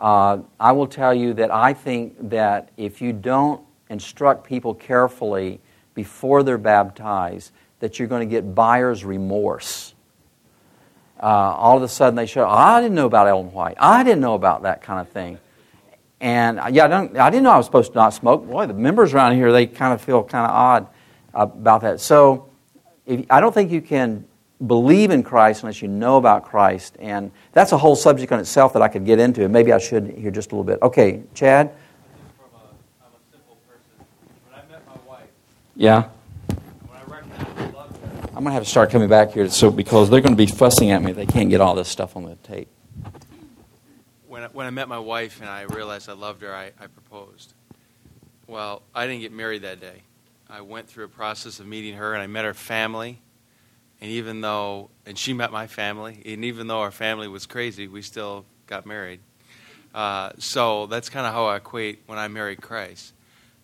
Uh, 0.00 0.38
I 0.58 0.72
will 0.72 0.86
tell 0.86 1.14
you 1.14 1.34
that 1.34 1.52
I 1.52 1.74
think 1.74 2.30
that 2.30 2.70
if 2.76 3.00
you 3.02 3.12
don't 3.12 3.60
instruct 3.90 4.46
people 4.46 4.74
carefully 4.74 5.60
before 5.94 6.42
they're 6.42 6.58
baptized, 6.58 7.52
that 7.80 7.98
you're 7.98 8.08
going 8.08 8.26
to 8.26 8.30
get 8.30 8.54
buyer's 8.54 9.04
remorse. 9.04 9.94
Uh, 11.22 11.26
all 11.26 11.76
of 11.76 11.82
a 11.82 11.88
sudden 11.88 12.14
they 12.14 12.26
show, 12.26 12.44
oh, 12.44 12.48
I 12.48 12.80
didn't 12.80 12.94
know 12.94 13.06
about 13.06 13.28
Ellen 13.28 13.52
White. 13.52 13.76
I 13.78 14.02
didn't 14.02 14.20
know 14.20 14.34
about 14.34 14.62
that 14.62 14.82
kind 14.82 15.00
of 15.00 15.08
thing. 15.12 15.38
And 16.20 16.58
uh, 16.58 16.68
yeah, 16.70 16.86
I, 16.86 16.88
don't, 16.88 17.16
I 17.18 17.30
didn't 17.30 17.44
know 17.44 17.50
I 17.50 17.56
was 17.58 17.66
supposed 17.66 17.92
to 17.92 17.98
not 17.98 18.14
smoke. 18.14 18.46
Boy, 18.46 18.66
the 18.66 18.74
members 18.74 19.12
around 19.12 19.36
here, 19.36 19.52
they 19.52 19.66
kind 19.66 19.92
of 19.92 20.00
feel 20.00 20.24
kind 20.24 20.46
of 20.46 20.50
odd 20.50 20.86
about 21.34 21.82
that. 21.82 22.00
So 22.00 22.51
if, 23.06 23.24
I 23.30 23.40
don't 23.40 23.52
think 23.52 23.70
you 23.70 23.80
can 23.80 24.24
believe 24.66 25.10
in 25.10 25.22
Christ 25.22 25.62
unless 25.62 25.82
you 25.82 25.88
know 25.88 26.16
about 26.18 26.44
Christ. 26.44 26.96
And 27.00 27.30
that's 27.52 27.72
a 27.72 27.78
whole 27.78 27.96
subject 27.96 28.30
on 28.32 28.38
itself 28.38 28.72
that 28.74 28.82
I 28.82 28.88
could 28.88 29.04
get 29.04 29.18
into. 29.18 29.42
And 29.44 29.52
maybe 29.52 29.72
I 29.72 29.78
should 29.78 30.06
here 30.08 30.30
just 30.30 30.52
a 30.52 30.54
little 30.54 30.64
bit. 30.64 30.80
Okay, 30.82 31.22
Chad? 31.34 31.68
Just 31.72 32.36
from 32.36 32.60
a, 32.60 33.04
I'm 33.04 33.12
a 33.12 33.32
simple 33.32 33.58
person. 33.68 34.06
When 34.48 34.60
I 34.60 34.72
met 34.72 34.86
my 34.86 35.10
wife, 35.10 35.28
Yeah. 35.74 36.04
and 36.48 36.58
when 36.88 36.98
I 36.98 37.02
recognized 37.10 37.58
I 37.58 37.76
loved 37.76 37.96
her, 37.96 38.26
I'm 38.28 38.34
going 38.34 38.46
to 38.46 38.52
have 38.52 38.62
to 38.62 38.68
start 38.70 38.90
coming 38.90 39.08
back 39.08 39.32
here 39.32 39.48
so 39.48 39.70
because 39.70 40.08
they're 40.10 40.20
going 40.20 40.36
to 40.36 40.36
be 40.36 40.46
fussing 40.46 40.90
at 40.92 41.02
me. 41.02 41.10
They 41.12 41.26
can't 41.26 41.50
get 41.50 41.60
all 41.60 41.74
this 41.74 41.88
stuff 41.88 42.16
on 42.16 42.24
the 42.24 42.36
tape. 42.36 42.68
when 44.28 44.44
I, 44.44 44.46
when 44.46 44.66
I 44.66 44.70
met 44.70 44.88
my 44.88 44.98
wife 45.00 45.40
and 45.40 45.50
I 45.50 45.62
realized 45.62 46.08
I 46.08 46.12
loved 46.12 46.40
her, 46.42 46.54
I, 46.54 46.66
I 46.80 46.86
proposed. 46.86 47.54
Well, 48.46 48.82
I 48.94 49.06
didn't 49.06 49.22
get 49.22 49.32
married 49.32 49.62
that 49.62 49.80
day. 49.80 50.02
I 50.52 50.60
went 50.60 50.86
through 50.86 51.06
a 51.06 51.08
process 51.08 51.60
of 51.60 51.66
meeting 51.66 51.94
her, 51.94 52.12
and 52.12 52.22
I 52.22 52.26
met 52.26 52.44
her 52.44 52.52
family. 52.52 53.22
And 54.02 54.10
even 54.10 54.42
though, 54.42 54.90
and 55.06 55.16
she 55.16 55.32
met 55.32 55.50
my 55.50 55.66
family, 55.66 56.20
and 56.26 56.44
even 56.44 56.66
though 56.66 56.80
our 56.80 56.90
family 56.90 57.26
was 57.26 57.46
crazy, 57.46 57.88
we 57.88 58.02
still 58.02 58.44
got 58.66 58.84
married. 58.84 59.20
Uh, 59.94 60.32
so 60.36 60.84
that's 60.88 61.08
kind 61.08 61.26
of 61.26 61.32
how 61.32 61.46
I 61.46 61.56
equate 61.56 62.02
when 62.04 62.18
I 62.18 62.28
married 62.28 62.60
Christ. 62.60 63.14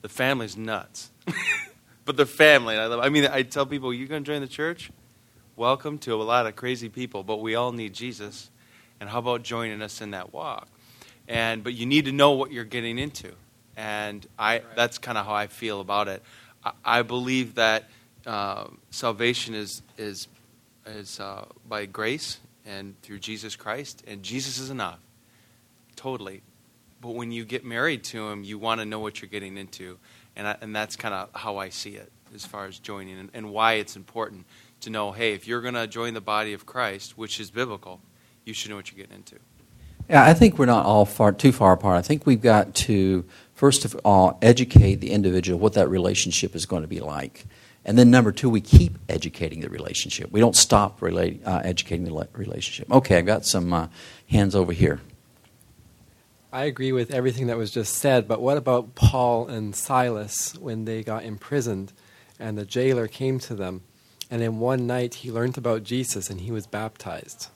The 0.00 0.08
family's 0.08 0.56
nuts, 0.56 1.10
but 2.06 2.16
the 2.16 2.24
family. 2.24 2.78
I, 2.78 2.86
love, 2.86 3.00
I 3.00 3.10
mean, 3.10 3.26
I 3.26 3.42
tell 3.42 3.66
people, 3.66 3.92
"You're 3.92 4.08
going 4.08 4.24
to 4.24 4.26
join 4.26 4.40
the 4.40 4.48
church? 4.48 4.90
Welcome 5.56 5.98
to 5.98 6.14
a 6.14 6.22
lot 6.22 6.46
of 6.46 6.56
crazy 6.56 6.88
people, 6.88 7.22
but 7.22 7.42
we 7.42 7.54
all 7.54 7.72
need 7.72 7.92
Jesus." 7.92 8.50
and 9.00 9.08
how 9.08 9.18
about 9.18 9.42
joining 9.42 9.80
us 9.82 10.00
in 10.00 10.10
that 10.10 10.32
walk 10.32 10.68
and 11.28 11.62
but 11.62 11.74
you 11.74 11.86
need 11.86 12.06
to 12.06 12.12
know 12.12 12.32
what 12.32 12.50
you're 12.50 12.64
getting 12.64 12.98
into 12.98 13.32
and 13.76 14.26
i 14.38 14.60
that's 14.74 14.98
kind 14.98 15.16
of 15.16 15.24
how 15.24 15.34
i 15.34 15.46
feel 15.46 15.80
about 15.80 16.08
it 16.08 16.22
i, 16.84 17.02
believe 17.02 17.54
that 17.54 17.84
uh, 18.26 18.66
salvation 18.90 19.54
is 19.54 19.82
is 19.96 20.28
is 20.86 21.20
uh, 21.20 21.44
by 21.68 21.86
grace 21.86 22.38
and 22.66 23.00
through 23.02 23.18
jesus 23.18 23.56
christ 23.56 24.02
and 24.06 24.22
jesus 24.22 24.58
is 24.58 24.70
enough 24.70 24.98
totally 25.96 26.42
but 27.00 27.10
when 27.10 27.30
you 27.30 27.44
get 27.44 27.64
married 27.64 28.02
to 28.04 28.28
him 28.28 28.44
you 28.44 28.58
want 28.58 28.80
to 28.80 28.86
know 28.86 28.98
what 28.98 29.20
you're 29.20 29.28
getting 29.28 29.56
into 29.56 29.98
and, 30.36 30.46
I, 30.46 30.56
and 30.60 30.74
that's 30.74 30.96
kind 30.96 31.14
of 31.14 31.28
how 31.34 31.56
i 31.56 31.68
see 31.68 31.96
it 31.96 32.10
as 32.34 32.44
far 32.44 32.66
as 32.66 32.78
joining 32.78 33.18
and, 33.18 33.30
and 33.32 33.50
why 33.52 33.74
it's 33.74 33.96
important 33.96 34.44
to 34.80 34.90
know 34.90 35.12
hey 35.12 35.32
if 35.32 35.48
you're 35.48 35.62
going 35.62 35.74
to 35.74 35.86
join 35.86 36.14
the 36.14 36.20
body 36.20 36.52
of 36.52 36.66
christ 36.66 37.16
which 37.16 37.40
is 37.40 37.50
biblical 37.50 38.00
you 38.48 38.54
should 38.54 38.70
know 38.70 38.76
what 38.76 38.90
you're 38.90 38.96
getting 38.96 39.16
into. 39.16 39.36
Yeah, 40.08 40.24
I 40.24 40.32
think 40.32 40.58
we're 40.58 40.66
not 40.66 40.86
all 40.86 41.04
far 41.04 41.32
too 41.32 41.52
far 41.52 41.74
apart. 41.74 41.98
I 41.98 42.02
think 42.02 42.24
we've 42.24 42.40
got 42.40 42.74
to 42.76 43.26
first 43.58 43.84
of 43.84 43.98
all 44.04 44.38
educate 44.40 44.96
the 44.96 45.10
individual 45.10 45.58
what 45.58 45.72
that 45.72 45.88
relationship 45.88 46.54
is 46.54 46.64
going 46.64 46.82
to 46.82 46.88
be 46.88 47.00
like, 47.00 47.44
and 47.84 47.98
then 47.98 48.10
number 48.10 48.32
two, 48.32 48.48
we 48.48 48.60
keep 48.60 48.98
educating 49.08 49.60
the 49.60 49.68
relationship. 49.68 50.30
We 50.30 50.40
don't 50.40 50.54
stop 50.54 51.02
relate, 51.02 51.42
uh, 51.44 51.62
educating 51.64 52.04
the 52.04 52.28
relationship. 52.34 52.90
Okay, 52.92 53.18
I've 53.18 53.26
got 53.26 53.44
some 53.44 53.72
uh, 53.72 53.88
hands 54.28 54.54
over 54.54 54.72
here. 54.72 55.00
I 56.52 56.64
agree 56.64 56.92
with 56.92 57.10
everything 57.10 57.48
that 57.48 57.56
was 57.56 57.70
just 57.70 57.94
said, 57.94 58.28
but 58.28 58.40
what 58.40 58.56
about 58.56 58.94
Paul 58.94 59.48
and 59.48 59.74
Silas 59.74 60.54
when 60.58 60.84
they 60.84 61.02
got 61.02 61.24
imprisoned 61.24 61.92
and 62.38 62.56
the 62.56 62.64
jailer 62.64 63.08
came 63.08 63.38
to 63.40 63.54
them, 63.54 63.82
and 64.30 64.40
in 64.42 64.58
one 64.60 64.86
night 64.86 65.14
he 65.14 65.32
learned 65.32 65.58
about 65.58 65.82
Jesus 65.82 66.30
and 66.30 66.40
he 66.40 66.52
was 66.52 66.66
baptized? 66.66 67.48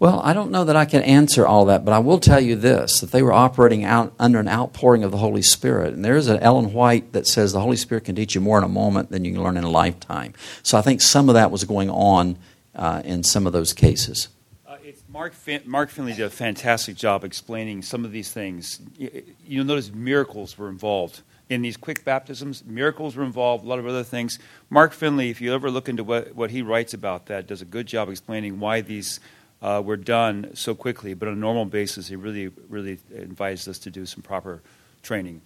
Well, 0.00 0.20
I 0.24 0.32
don't 0.32 0.50
know 0.50 0.64
that 0.64 0.74
I 0.74 0.86
can 0.86 1.02
answer 1.02 1.46
all 1.46 1.66
that, 1.66 1.84
but 1.84 1.92
I 1.92 2.00
will 2.00 2.18
tell 2.18 2.40
you 2.40 2.56
this 2.56 3.00
that 3.00 3.12
they 3.12 3.22
were 3.22 3.32
operating 3.32 3.84
out 3.84 4.12
under 4.18 4.40
an 4.40 4.48
outpouring 4.48 5.04
of 5.04 5.12
the 5.12 5.18
Holy 5.18 5.42
Spirit. 5.42 5.94
And 5.94 6.04
there 6.04 6.16
is 6.16 6.26
an 6.28 6.40
Ellen 6.40 6.72
White 6.72 7.12
that 7.12 7.26
says 7.26 7.52
the 7.52 7.60
Holy 7.60 7.76
Spirit 7.76 8.04
can 8.04 8.16
teach 8.16 8.34
you 8.34 8.40
more 8.40 8.58
in 8.58 8.64
a 8.64 8.68
moment 8.68 9.10
than 9.10 9.24
you 9.24 9.32
can 9.32 9.42
learn 9.42 9.56
in 9.56 9.64
a 9.64 9.70
lifetime. 9.70 10.34
So 10.62 10.76
I 10.76 10.82
think 10.82 11.00
some 11.00 11.28
of 11.28 11.34
that 11.36 11.50
was 11.52 11.64
going 11.64 11.90
on 11.90 12.36
uh, 12.74 13.02
in 13.04 13.22
some 13.22 13.46
of 13.46 13.52
those 13.52 13.72
cases. 13.72 14.28
Uh, 14.66 14.76
it's 14.82 15.02
Mark, 15.08 15.32
fin- 15.32 15.62
Mark 15.64 15.90
Finley 15.90 16.12
did 16.12 16.24
a 16.24 16.30
fantastic 16.30 16.96
job 16.96 17.22
explaining 17.22 17.82
some 17.82 18.04
of 18.04 18.10
these 18.10 18.32
things. 18.32 18.80
You, 18.98 19.22
you'll 19.46 19.64
notice 19.64 19.92
miracles 19.92 20.58
were 20.58 20.68
involved. 20.68 21.22
In 21.50 21.62
these 21.62 21.76
quick 21.76 22.04
baptisms, 22.04 22.64
miracles 22.64 23.14
were 23.14 23.22
involved, 23.22 23.64
a 23.64 23.68
lot 23.68 23.78
of 23.78 23.86
other 23.86 24.02
things. 24.02 24.38
Mark 24.70 24.92
Finley, 24.92 25.30
if 25.30 25.40
you 25.40 25.54
ever 25.54 25.70
look 25.70 25.88
into 25.88 26.02
what, 26.02 26.34
what 26.34 26.50
he 26.50 26.62
writes 26.62 26.94
about 26.94 27.26
that, 27.26 27.46
does 27.46 27.62
a 27.62 27.66
good 27.66 27.86
job 27.86 28.08
explaining 28.08 28.58
why 28.58 28.80
these 28.80 29.20
uh, 29.62 29.82
were 29.84 29.96
done 29.96 30.50
so 30.54 30.74
quickly. 30.74 31.14
But 31.14 31.28
on 31.28 31.34
a 31.34 31.38
normal 31.38 31.64
basis, 31.64 32.08
he 32.08 32.16
really, 32.16 32.48
really 32.68 32.98
advised 33.16 33.68
us 33.68 33.78
to 33.80 33.90
do 33.90 34.06
some 34.06 34.22
proper 34.22 34.62
training. 35.02 35.42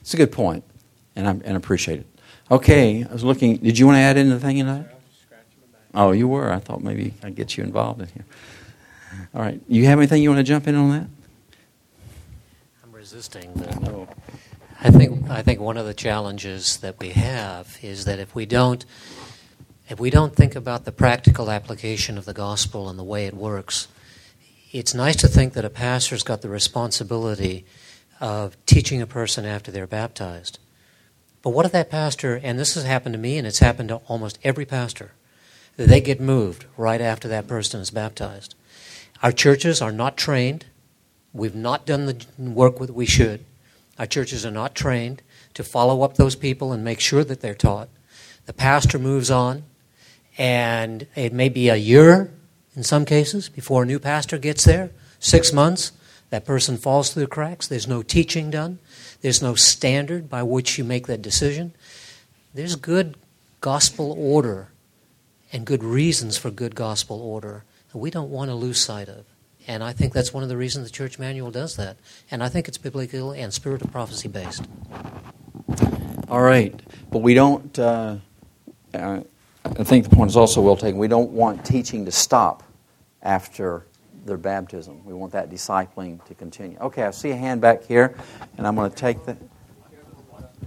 It's 0.00 0.14
a 0.14 0.16
good 0.16 0.32
point, 0.32 0.64
and 1.16 1.26
I 1.26 1.30
and 1.30 1.56
appreciate 1.56 2.00
it. 2.00 2.06
Okay, 2.50 3.04
I 3.04 3.12
was 3.12 3.24
looking. 3.24 3.56
Did 3.56 3.78
you 3.78 3.86
want 3.86 3.96
to 3.96 4.00
add 4.00 4.16
anything 4.16 4.58
in 4.58 4.66
that? 4.66 4.96
Oh, 5.92 6.12
you 6.12 6.28
were. 6.28 6.52
I 6.52 6.58
thought 6.58 6.82
maybe 6.82 7.14
I'd 7.22 7.34
get 7.34 7.56
you 7.56 7.64
involved 7.64 8.00
in 8.00 8.08
here. 8.08 8.24
All 9.34 9.42
right. 9.42 9.60
You 9.68 9.86
have 9.86 9.98
anything 9.98 10.22
you 10.22 10.30
want 10.30 10.38
to 10.38 10.44
jump 10.44 10.68
in 10.68 10.74
on 10.76 10.90
that? 10.90 11.06
I'm 12.84 12.92
resisting. 12.92 13.50
But 13.56 13.80
No. 13.82 14.08
I 14.82 14.90
think 14.90 15.28
I 15.28 15.42
think 15.42 15.60
one 15.60 15.76
of 15.76 15.84
the 15.84 15.92
challenges 15.94 16.78
that 16.78 16.98
we 16.98 17.10
have 17.10 17.76
is 17.82 18.06
that 18.06 18.18
if 18.18 18.34
we 18.34 18.46
don't 18.46 18.84
if 19.90 19.98
we 19.98 20.08
don't 20.08 20.36
think 20.36 20.54
about 20.54 20.84
the 20.84 20.92
practical 20.92 21.50
application 21.50 22.16
of 22.16 22.24
the 22.24 22.32
gospel 22.32 22.88
and 22.88 22.96
the 22.96 23.04
way 23.04 23.26
it 23.26 23.34
works, 23.34 23.88
it's 24.70 24.94
nice 24.94 25.16
to 25.16 25.26
think 25.26 25.52
that 25.54 25.64
a 25.64 25.70
pastor's 25.70 26.22
got 26.22 26.42
the 26.42 26.48
responsibility 26.48 27.64
of 28.20 28.56
teaching 28.66 29.02
a 29.02 29.06
person 29.06 29.44
after 29.44 29.72
they're 29.72 29.88
baptized. 29.88 30.60
But 31.42 31.50
what 31.50 31.66
if 31.66 31.72
that 31.72 31.90
pastor, 31.90 32.38
and 32.40 32.56
this 32.56 32.74
has 32.74 32.84
happened 32.84 33.14
to 33.14 33.18
me 33.18 33.36
and 33.36 33.48
it's 33.48 33.58
happened 33.58 33.88
to 33.88 33.96
almost 34.06 34.38
every 34.44 34.64
pastor, 34.64 35.10
that 35.76 35.88
they 35.88 36.00
get 36.00 36.20
moved 36.20 36.66
right 36.76 37.00
after 37.00 37.26
that 37.26 37.48
person 37.48 37.80
is 37.80 37.90
baptized. 37.90 38.54
Our 39.24 39.32
churches 39.32 39.82
are 39.82 39.92
not 39.92 40.16
trained. 40.16 40.66
We've 41.32 41.56
not 41.56 41.84
done 41.84 42.06
the 42.06 42.24
work 42.38 42.78
that 42.78 42.94
we 42.94 43.06
should. 43.06 43.44
Our 43.98 44.06
churches 44.06 44.46
are 44.46 44.52
not 44.52 44.76
trained 44.76 45.22
to 45.54 45.64
follow 45.64 46.02
up 46.02 46.14
those 46.14 46.36
people 46.36 46.72
and 46.72 46.84
make 46.84 47.00
sure 47.00 47.24
that 47.24 47.40
they're 47.40 47.54
taught. 47.54 47.88
The 48.46 48.52
pastor 48.52 48.98
moves 48.98 49.32
on, 49.32 49.64
and 50.40 51.06
it 51.14 51.34
may 51.34 51.50
be 51.50 51.68
a 51.68 51.76
year 51.76 52.32
in 52.74 52.82
some 52.82 53.04
cases 53.04 53.50
before 53.50 53.82
a 53.82 53.86
new 53.86 53.98
pastor 53.98 54.38
gets 54.38 54.64
there, 54.64 54.90
six 55.18 55.52
months. 55.52 55.92
That 56.30 56.46
person 56.46 56.78
falls 56.78 57.12
through 57.12 57.24
the 57.24 57.28
cracks. 57.28 57.66
There's 57.66 57.86
no 57.86 58.02
teaching 58.02 58.50
done, 58.50 58.78
there's 59.20 59.42
no 59.42 59.54
standard 59.54 60.30
by 60.30 60.42
which 60.42 60.78
you 60.78 60.84
make 60.84 61.06
that 61.08 61.20
decision. 61.20 61.74
There's 62.54 62.74
good 62.74 63.16
gospel 63.60 64.16
order 64.18 64.68
and 65.52 65.66
good 65.66 65.84
reasons 65.84 66.38
for 66.38 66.50
good 66.50 66.74
gospel 66.74 67.20
order 67.20 67.64
that 67.92 67.98
we 67.98 68.10
don't 68.10 68.30
want 68.30 68.50
to 68.50 68.54
lose 68.54 68.80
sight 68.80 69.10
of. 69.10 69.26
And 69.66 69.84
I 69.84 69.92
think 69.92 70.14
that's 70.14 70.32
one 70.32 70.42
of 70.42 70.48
the 70.48 70.56
reasons 70.56 70.86
the 70.86 70.90
church 70.90 71.18
manual 71.18 71.50
does 71.50 71.76
that. 71.76 71.98
And 72.30 72.42
I 72.42 72.48
think 72.48 72.66
it's 72.66 72.78
biblical 72.78 73.32
and 73.32 73.52
spirit 73.52 73.82
of 73.82 73.92
prophecy 73.92 74.28
based. 74.28 74.64
All 76.28 76.40
right, 76.40 76.80
but 77.10 77.18
we 77.18 77.34
don't. 77.34 77.78
Uh, 77.78 78.16
uh, 78.94 79.20
I 79.78 79.84
think 79.84 80.08
the 80.08 80.14
point 80.14 80.30
is 80.30 80.36
also 80.36 80.60
well 80.60 80.76
taken. 80.76 80.98
We 80.98 81.08
don't 81.08 81.30
want 81.30 81.64
teaching 81.64 82.04
to 82.04 82.10
stop 82.10 82.62
after 83.22 83.86
their 84.24 84.36
baptism. 84.36 85.04
We 85.04 85.14
want 85.14 85.32
that 85.32 85.50
discipling 85.50 86.24
to 86.26 86.34
continue. 86.34 86.78
Okay, 86.78 87.04
I 87.04 87.10
see 87.10 87.30
a 87.30 87.36
hand 87.36 87.60
back 87.60 87.84
here, 87.84 88.14
and 88.58 88.66
I'm 88.66 88.74
going 88.74 88.90
to 88.90 88.96
take 88.96 89.24
the. 89.24 89.36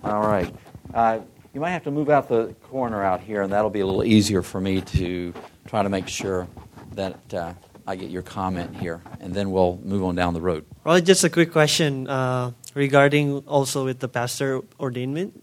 All 0.03 0.21
right, 0.21 0.53
uh, 0.93 1.19
you 1.53 1.61
might 1.61 1.71
have 1.71 1.83
to 1.83 1.91
move 1.91 2.09
out 2.09 2.27
the 2.27 2.55
corner 2.63 3.03
out 3.03 3.21
here, 3.21 3.41
and 3.41 3.51
that'll 3.51 3.69
be 3.69 3.81
a 3.81 3.85
little 3.85 4.03
easier 4.03 4.41
for 4.41 4.59
me 4.59 4.81
to 4.81 5.33
try 5.67 5.83
to 5.83 5.89
make 5.89 6.07
sure 6.07 6.47
that 6.93 7.33
uh, 7.33 7.53
I 7.85 7.95
get 7.95 8.09
your 8.09 8.21
comment 8.21 8.75
here, 8.75 9.01
and 9.19 9.33
then 9.33 9.51
we'll 9.51 9.79
move 9.83 10.03
on 10.03 10.15
down 10.15 10.33
the 10.33 10.41
road. 10.41 10.65
Well, 10.83 10.99
just 10.99 11.23
a 11.23 11.29
quick 11.29 11.51
question 11.51 12.07
uh, 12.07 12.51
regarding 12.73 13.39
also 13.39 13.85
with 13.85 13.99
the 13.99 14.07
pastor 14.07 14.61
ordainment. 14.79 15.33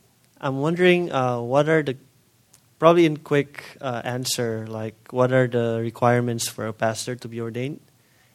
I'm 0.41 0.61
wondering 0.61 1.13
uh, 1.13 1.41
what 1.41 1.69
are 1.69 1.83
the 1.83 1.97
probably 2.81 3.05
in 3.05 3.19
quick 3.19 3.77
uh, 3.81 4.01
answer 4.03 4.67
like 4.67 4.97
what 5.13 5.31
are 5.31 5.47
the 5.47 5.79
requirements 5.81 6.49
for 6.49 6.67
a 6.67 6.73
pastor 6.73 7.15
to 7.15 7.29
be 7.29 7.41
ordained? 7.41 7.79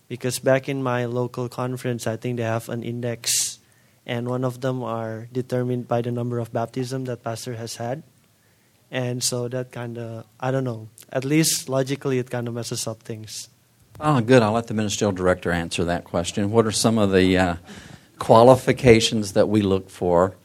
Because 0.07 0.39
back 0.39 0.69
in 0.69 0.83
my 0.83 1.05
local 1.05 1.49
conference, 1.49 2.05
I 2.05 2.15
think 2.15 2.37
they 2.37 2.45
have 2.45 2.69
an 2.69 2.83
index, 2.83 3.57
and 4.05 4.29
one 4.29 4.45
of 4.45 4.61
them 4.61 4.83
are 4.83 5.27
determined 5.33 5.89
by 5.89 6.01
the 6.01 6.11
number 6.11 6.37
of 6.37 6.53
baptism 6.53 7.05
that 7.05 7.23
pastor 7.23 7.55
has 7.55 7.75
had, 7.75 8.03
and 8.91 9.23
so 9.23 9.49
that 9.49 9.73
kind 9.73 9.97
of 9.97 10.25
I 10.39 10.51
don't 10.51 10.63
know. 10.63 10.87
At 11.11 11.25
least 11.25 11.67
logically, 11.67 12.19
it 12.19 12.29
kind 12.29 12.47
of 12.47 12.53
messes 12.53 12.87
up 12.87 13.01
things. 13.01 13.49
Oh, 13.99 14.21
good. 14.21 14.43
I'll 14.43 14.51
let 14.51 14.67
the 14.67 14.73
ministerial 14.73 15.11
director 15.11 15.51
answer 15.51 15.85
that 15.85 16.03
question. 16.03 16.51
What 16.51 16.65
are 16.67 16.71
some 16.71 16.97
of 16.97 17.11
the 17.11 17.37
uh, 17.37 17.55
qualifications 18.19 19.33
that 19.33 19.47
we 19.49 19.61
look 19.61 19.89
for 19.89 20.35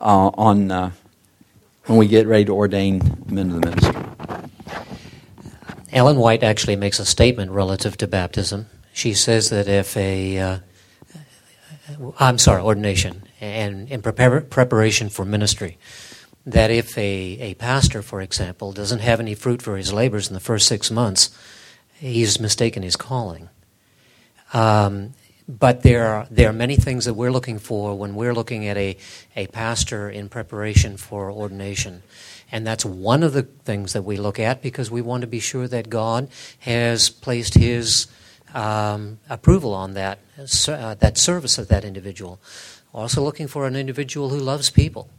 uh, 0.00 0.30
on 0.34 0.70
uh, 0.70 0.92
when 1.86 1.98
we 1.98 2.06
get 2.06 2.26
ready 2.26 2.44
to 2.44 2.52
ordain 2.52 3.00
men 3.28 3.48
to 3.48 3.54
the 3.54 3.60
ministry? 3.60 3.94
Ellen 5.92 6.18
White 6.18 6.42
actually 6.42 6.76
makes 6.76 6.98
a 6.98 7.04
statement 7.04 7.50
relative 7.52 7.96
to 7.98 8.06
baptism. 8.06 8.66
She 8.92 9.14
says 9.14 9.50
that 9.50 9.68
if 9.68 9.96
a, 9.96 10.38
uh, 10.38 10.58
I'm 12.18 12.38
sorry, 12.38 12.62
ordination, 12.62 13.22
and 13.40 13.88
in 13.88 14.02
prepar- 14.02 14.50
preparation 14.50 15.08
for 15.08 15.24
ministry, 15.24 15.78
that 16.44 16.70
if 16.70 16.96
a, 16.98 17.38
a 17.40 17.54
pastor, 17.54 18.02
for 18.02 18.20
example, 18.20 18.72
doesn't 18.72 19.00
have 19.00 19.20
any 19.20 19.34
fruit 19.34 19.62
for 19.62 19.76
his 19.76 19.92
labors 19.92 20.28
in 20.28 20.34
the 20.34 20.40
first 20.40 20.66
six 20.66 20.90
months, 20.90 21.30
he's 21.94 22.40
mistaken 22.40 22.82
his 22.82 22.96
calling. 22.96 23.48
Um, 24.52 25.14
but 25.48 25.82
there 25.82 26.06
are, 26.06 26.26
there 26.30 26.50
are 26.50 26.52
many 26.52 26.76
things 26.76 27.04
that 27.04 27.14
we're 27.14 27.30
looking 27.30 27.58
for 27.58 27.96
when 27.96 28.14
we're 28.14 28.34
looking 28.34 28.66
at 28.66 28.76
a, 28.76 28.96
a 29.36 29.46
pastor 29.48 30.10
in 30.10 30.28
preparation 30.28 30.96
for 30.96 31.30
ordination. 31.30 32.02
And 32.50 32.66
that's 32.66 32.84
one 32.84 33.22
of 33.22 33.32
the 33.32 33.42
things 33.42 33.92
that 33.92 34.02
we 34.02 34.16
look 34.16 34.38
at 34.38 34.62
because 34.62 34.90
we 34.90 35.02
want 35.02 35.20
to 35.22 35.26
be 35.26 35.40
sure 35.40 35.68
that 35.68 35.88
God 35.88 36.28
has 36.60 37.10
placed 37.10 37.54
His 37.54 38.06
um, 38.54 39.18
approval 39.28 39.74
on 39.74 39.94
that, 39.94 40.18
uh, 40.68 40.94
that 40.94 41.18
service 41.18 41.58
of 41.58 41.68
that 41.68 41.84
individual. 41.84 42.40
Also, 42.92 43.22
looking 43.22 43.46
for 43.46 43.66
an 43.66 43.76
individual 43.76 44.30
who 44.30 44.38
loves 44.38 44.70
people, 44.70 45.10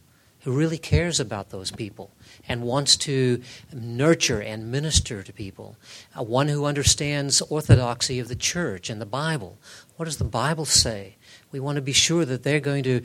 who 0.42 0.52
really 0.52 0.78
cares 0.78 1.20
about 1.20 1.50
those 1.50 1.70
people, 1.70 2.12
and 2.48 2.64
wants 2.64 2.96
to 2.96 3.42
nurture 3.72 4.42
and 4.42 4.72
minister 4.72 5.22
to 5.22 5.34
people. 5.34 5.76
Uh, 6.18 6.24
one 6.24 6.48
who 6.48 6.66
understands 6.66 7.42
orthodoxy 7.42 8.20
of 8.20 8.30
the 8.30 8.36
church 8.36 8.90
and 8.90 9.00
the 9.00 9.06
Bible. 9.06 9.58
What 9.98 10.06
does 10.06 10.18
the 10.18 10.24
Bible 10.24 10.66
say? 10.66 11.16
We 11.52 11.60
want 11.60 11.76
to 11.76 11.82
be 11.82 11.92
sure 11.92 12.24
that 12.24 12.44
they're 12.44 12.60
going 12.60 12.84
to 12.84 13.02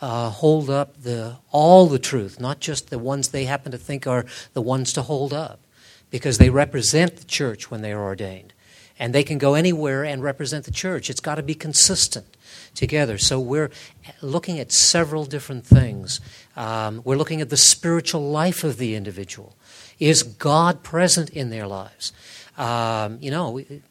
uh, 0.00 0.30
hold 0.30 0.70
up 0.70 1.02
the, 1.02 1.36
all 1.50 1.86
the 1.86 1.98
truth, 1.98 2.38
not 2.40 2.60
just 2.60 2.88
the 2.90 2.98
ones 2.98 3.28
they 3.28 3.44
happen 3.44 3.72
to 3.72 3.78
think 3.78 4.06
are 4.06 4.24
the 4.52 4.62
ones 4.62 4.92
to 4.92 5.02
hold 5.02 5.32
up, 5.32 5.60
because 6.10 6.38
they 6.38 6.50
represent 6.50 7.16
the 7.16 7.24
church 7.24 7.70
when 7.70 7.82
they 7.82 7.92
are 7.92 8.02
ordained. 8.02 8.52
And 8.98 9.14
they 9.14 9.24
can 9.24 9.38
go 9.38 9.54
anywhere 9.54 10.04
and 10.04 10.22
represent 10.22 10.64
the 10.64 10.70
church. 10.70 11.10
It's 11.10 11.20
got 11.20 11.34
to 11.34 11.42
be 11.42 11.54
consistent 11.54 12.36
together. 12.74 13.18
So 13.18 13.40
we're 13.40 13.70
looking 14.22 14.58
at 14.60 14.72
several 14.72 15.24
different 15.24 15.66
things. 15.66 16.20
Um, 16.56 17.02
we're 17.04 17.16
looking 17.16 17.40
at 17.40 17.50
the 17.50 17.56
spiritual 17.56 18.30
life 18.30 18.64
of 18.64 18.78
the 18.78 18.94
individual. 18.94 19.56
Is 19.98 20.22
God 20.22 20.82
present 20.82 21.28
in 21.30 21.50
their 21.50 21.66
lives? 21.66 22.12
Um, 22.56 23.18
you 23.20 23.30
know, 23.30 23.50
we, 23.50 23.82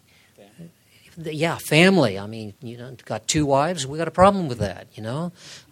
yeah, 1.17 1.57
family. 1.57 2.17
I 2.19 2.27
mean, 2.27 2.53
you 2.61 2.77
know, 2.77 2.95
got 3.05 3.27
two 3.27 3.45
wives. 3.45 3.87
We 3.87 3.97
got 3.97 4.07
a 4.07 4.11
problem 4.11 4.47
with 4.47 4.59
that. 4.59 4.87
You 4.93 5.03
know, 5.03 5.31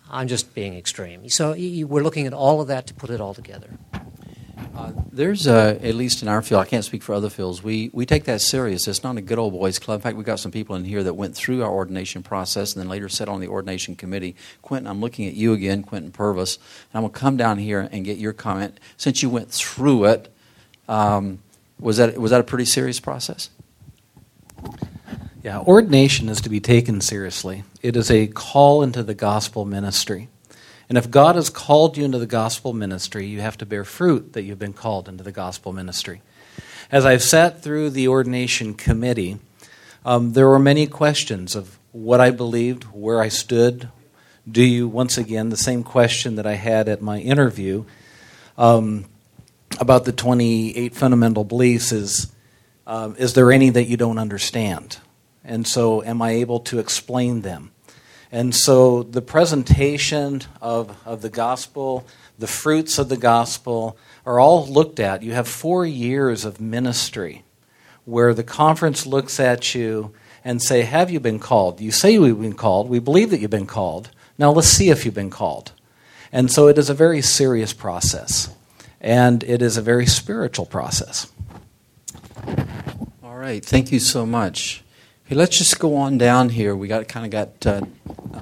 I'm 0.09 0.27
just 0.27 0.53
being 0.53 0.75
extreme. 0.75 1.29
So 1.29 1.53
we're 1.53 2.03
looking 2.03 2.27
at 2.27 2.33
all 2.33 2.61
of 2.61 2.67
that 2.67 2.87
to 2.87 2.93
put 2.93 3.09
it 3.09 3.21
all 3.21 3.33
together. 3.33 3.69
Uh, 4.75 4.91
there's, 5.11 5.45
uh, 5.45 5.77
at 5.83 5.93
least 5.93 6.21
in 6.21 6.27
our 6.27 6.41
field, 6.41 6.61
I 6.61 6.65
can't 6.65 6.83
speak 6.83 7.03
for 7.03 7.13
other 7.13 7.29
fields, 7.29 7.61
we, 7.61 7.91
we 7.93 8.05
take 8.05 8.23
that 8.23 8.41
serious. 8.41 8.87
It's 8.87 9.03
not 9.03 9.17
a 9.17 9.21
good 9.21 9.37
old 9.37 9.53
boys 9.53 9.77
club. 9.77 9.99
In 9.99 10.01
fact, 10.01 10.17
we've 10.17 10.25
got 10.25 10.39
some 10.39 10.51
people 10.51 10.75
in 10.75 10.83
here 10.83 11.03
that 11.03 11.13
went 11.13 11.35
through 11.35 11.63
our 11.63 11.69
ordination 11.69 12.23
process 12.23 12.73
and 12.73 12.81
then 12.81 12.89
later 12.89 13.07
sat 13.07 13.29
on 13.29 13.39
the 13.39 13.47
ordination 13.47 13.95
committee. 13.95 14.35
Quentin, 14.61 14.87
I'm 14.87 14.99
looking 14.99 15.27
at 15.27 15.35
you 15.35 15.53
again, 15.53 15.83
Quentin 15.83 16.11
Purvis, 16.11 16.57
and 16.91 17.03
I'm 17.03 17.11
to 17.11 17.17
come 17.17 17.37
down 17.37 17.59
here 17.59 17.87
and 17.91 18.03
get 18.03 18.17
your 18.17 18.33
comment. 18.33 18.79
Since 18.97 19.21
you 19.21 19.29
went 19.29 19.51
through 19.51 20.05
it, 20.05 20.33
um, 20.87 21.39
was, 21.79 21.97
that, 21.97 22.17
was 22.17 22.31
that 22.31 22.41
a 22.41 22.45
pretty 22.45 22.65
serious 22.65 22.99
process? 22.99 23.49
Yeah, 25.43 25.59
ordination 25.59 26.29
is 26.29 26.39
to 26.39 26.49
be 26.49 26.61
taken 26.61 27.01
seriously. 27.01 27.65
It 27.81 27.97
is 27.97 28.09
a 28.09 28.27
call 28.27 28.81
into 28.81 29.03
the 29.03 29.13
gospel 29.13 29.65
ministry. 29.65 30.29
And 30.87 30.97
if 30.97 31.11
God 31.11 31.35
has 31.35 31.49
called 31.49 31.97
you 31.97 32.05
into 32.05 32.17
the 32.17 32.25
gospel 32.25 32.71
ministry, 32.71 33.25
you 33.25 33.41
have 33.41 33.57
to 33.57 33.65
bear 33.65 33.83
fruit 33.83 34.31
that 34.31 34.43
you've 34.43 34.57
been 34.57 34.71
called 34.71 35.09
into 35.09 35.21
the 35.21 35.33
gospel 35.33 35.73
ministry. 35.73 36.21
As 36.89 37.05
I've 37.05 37.21
sat 37.21 37.61
through 37.61 37.89
the 37.89 38.07
ordination 38.07 38.73
committee, 38.73 39.37
um, 40.05 40.31
there 40.31 40.47
were 40.47 40.59
many 40.59 40.87
questions 40.87 41.57
of 41.57 41.77
what 41.91 42.21
I 42.21 42.31
believed, 42.31 42.85
where 42.93 43.21
I 43.21 43.27
stood. 43.27 43.89
Do 44.49 44.63
you, 44.63 44.87
once 44.87 45.17
again, 45.17 45.49
the 45.49 45.57
same 45.57 45.83
question 45.83 46.35
that 46.35 46.47
I 46.47 46.55
had 46.55 46.87
at 46.87 47.01
my 47.01 47.19
interview 47.19 47.83
um, 48.57 49.07
about 49.77 50.05
the 50.05 50.13
28 50.13 50.95
fundamental 50.95 51.43
beliefs 51.43 51.91
is 51.91 52.31
um, 52.87 53.17
is 53.17 53.33
there 53.33 53.51
any 53.51 53.69
that 53.71 53.85
you 53.85 53.97
don't 53.97 54.19
understand? 54.19 54.99
And 55.43 55.67
so, 55.67 56.03
am 56.03 56.21
I 56.21 56.31
able 56.31 56.59
to 56.61 56.79
explain 56.79 57.41
them? 57.41 57.71
And 58.31 58.55
so, 58.55 59.03
the 59.03 59.21
presentation 59.21 60.41
of, 60.61 60.97
of 61.05 61.21
the 61.21 61.29
gospel, 61.29 62.05
the 62.39 62.47
fruits 62.47 62.97
of 62.97 63.09
the 63.09 63.17
gospel, 63.17 63.97
are 64.25 64.39
all 64.39 64.65
looked 64.65 64.99
at. 64.99 65.21
You 65.21 65.33
have 65.33 65.47
four 65.47 65.85
years 65.85 66.45
of 66.45 66.61
ministry 66.61 67.43
where 68.05 68.33
the 68.33 68.43
conference 68.43 69.05
looks 69.05 69.39
at 69.39 69.75
you 69.75 70.13
and 70.43 70.61
say, 70.61 70.81
Have 70.81 71.11
you 71.11 71.19
been 71.19 71.39
called? 71.39 71.81
You 71.81 71.91
say 71.91 72.13
you've 72.13 72.41
been 72.41 72.53
called. 72.53 72.89
We 72.89 72.99
believe 72.99 73.29
that 73.31 73.39
you've 73.39 73.51
been 73.51 73.65
called. 73.65 74.09
Now 74.37 74.51
let's 74.51 74.67
see 74.67 74.89
if 74.89 75.05
you've 75.05 75.13
been 75.13 75.29
called. 75.29 75.71
And 76.31 76.51
so 76.51 76.67
it 76.67 76.77
is 76.77 76.89
a 76.89 76.95
very 76.95 77.21
serious 77.21 77.73
process, 77.73 78.53
and 78.99 79.43
it 79.43 79.61
is 79.61 79.77
a 79.77 79.81
very 79.81 80.07
spiritual 80.07 80.65
process. 80.65 81.31
All 83.23 83.37
right, 83.37 83.63
thank 83.63 83.91
you 83.91 83.99
so 83.99 84.25
much. 84.25 84.82
Okay, 85.25 85.35
let's 85.35 85.57
just 85.57 85.79
go 85.79 85.95
on 85.95 86.17
down 86.17 86.49
here. 86.49 86.75
We 86.75 86.89
got 86.89 87.07
kind 87.07 87.25
of 87.25 87.31
got 87.31 87.65
uh, 87.65 87.85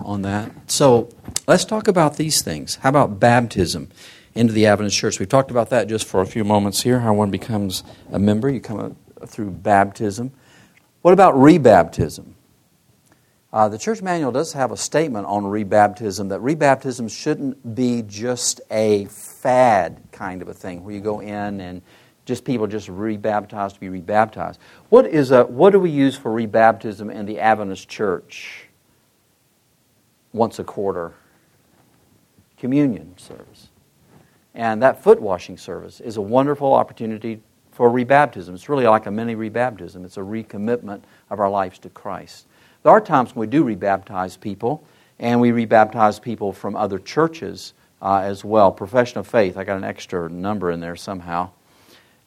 on 0.04 0.24
that. 0.24 0.72
So 0.72 1.10
let's 1.48 1.64
talk 1.64 1.88
about 1.88 2.18
these 2.18 2.42
things. 2.42 2.78
How 2.78 2.90
about 2.90 3.20
baptism 3.20 3.90
into 4.34 4.52
the 4.52 4.66
Adventist 4.66 4.98
Church? 4.98 5.20
We've 5.20 5.30
talked 5.30 5.52
about 5.52 5.70
that 5.70 5.88
just 5.88 6.08
for 6.08 6.22
a 6.22 6.26
few 6.26 6.44
moments 6.44 6.82
here. 6.82 7.02
How 7.02 7.14
one 7.14 7.30
becomes 7.30 7.84
a 8.12 8.18
member, 8.18 8.50
you 8.50 8.60
come 8.60 8.96
through 9.28 9.52
baptism. 9.52 10.32
What 11.04 11.14
about 11.14 11.36
rebaptism? 11.36 12.34
Uh, 13.54 13.70
the 13.70 13.78
church 13.78 14.02
manual 14.02 14.32
does 14.32 14.54
have 14.54 14.72
a 14.72 14.78
statement 14.78 15.28
on 15.28 15.44
rebaptism 15.44 16.30
that 16.30 16.40
rebaptism 16.40 17.12
shouldn't 17.12 17.76
be 17.76 18.02
just 18.02 18.60
a 18.72 19.06
fad 19.06 20.02
kind 20.12 20.42
of 20.42 20.48
a 20.48 20.54
thing 20.54 20.84
where 20.84 20.96
you 20.96 21.02
go 21.02 21.20
in 21.20 21.62
and 21.62 21.84
just 22.32 22.46
people 22.46 22.66
just 22.66 22.88
rebaptized 22.88 23.76
to 23.76 23.82
be 23.82 23.90
rebaptized. 23.90 24.58
What 24.88 25.06
is 25.06 25.32
a 25.32 25.44
what 25.44 25.72
do 25.72 25.82
we 25.82 25.90
use 25.90 26.16
for 26.16 26.32
rebaptism 26.32 27.14
in 27.14 27.26
the 27.26 27.42
Adventist 27.42 27.90
church? 27.90 28.68
Once 30.32 30.58
a 30.58 30.64
quarter. 30.64 31.12
Communion 32.58 33.18
service. 33.18 33.68
And 34.56 34.82
that 34.82 35.04
foot 35.04 35.22
washing 35.22 35.58
service 35.58 36.00
is 36.00 36.16
a 36.16 36.22
wonderful 36.22 36.74
opportunity 36.74 37.42
for 37.72 37.90
rebaptism. 37.90 38.54
It's 38.54 38.70
really 38.70 38.88
like 38.88 39.08
a 39.08 39.12
mini 39.12 39.36
rebaptism. 39.36 40.06
It's 40.06 40.16
a 40.16 40.22
recommitment 40.22 41.02
of 41.30 41.42
our 41.42 41.50
lives 41.50 41.80
to 41.80 41.90
Christ. 41.90 42.48
There 42.84 42.94
are 42.94 43.02
times 43.02 43.36
when 43.36 43.50
we 43.50 43.52
do 43.52 43.66
rebaptize 43.66 44.40
people, 44.40 44.86
and 45.20 45.42
we 45.42 45.52
rebaptize 45.52 46.22
people 46.22 46.54
from 46.54 46.78
other 46.78 46.98
churches 46.98 47.74
uh, 48.02 48.20
as 48.20 48.46
well. 48.46 48.72
Profession 48.72 49.20
of 49.20 49.28
faith, 49.28 49.58
I 49.58 49.66
got 49.66 49.76
an 49.76 49.84
extra 49.84 50.30
number 50.30 50.72
in 50.72 50.80
there 50.80 50.96
somehow. 50.96 51.50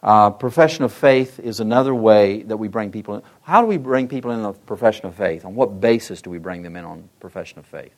Uh, 0.05 0.29
profession 0.29 0.85
of 0.85 0.93
faith 0.93 1.41
is 1.41 1.61
another 1.61 1.95
way 1.95 2.43
that 2.43 2.59
we 2.59 2.69
bring 2.69 2.93
people 2.93 3.15
in. 3.15 3.23
How 3.41 3.63
do 3.63 3.67
we 3.67 3.79
bring 3.79 4.07
people 4.07 4.33
in 4.33 4.43
the 4.43 4.53
profession 4.53 5.07
of 5.07 5.15
faith? 5.15 5.47
On 5.47 5.55
what 5.55 5.81
basis 5.81 6.21
do 6.21 6.29
we 6.29 6.37
bring 6.37 6.63
them 6.63 6.77
in 6.77 6.85
on 6.85 7.09
profession 7.21 7.59
of 7.59 7.65
faith? 7.65 7.95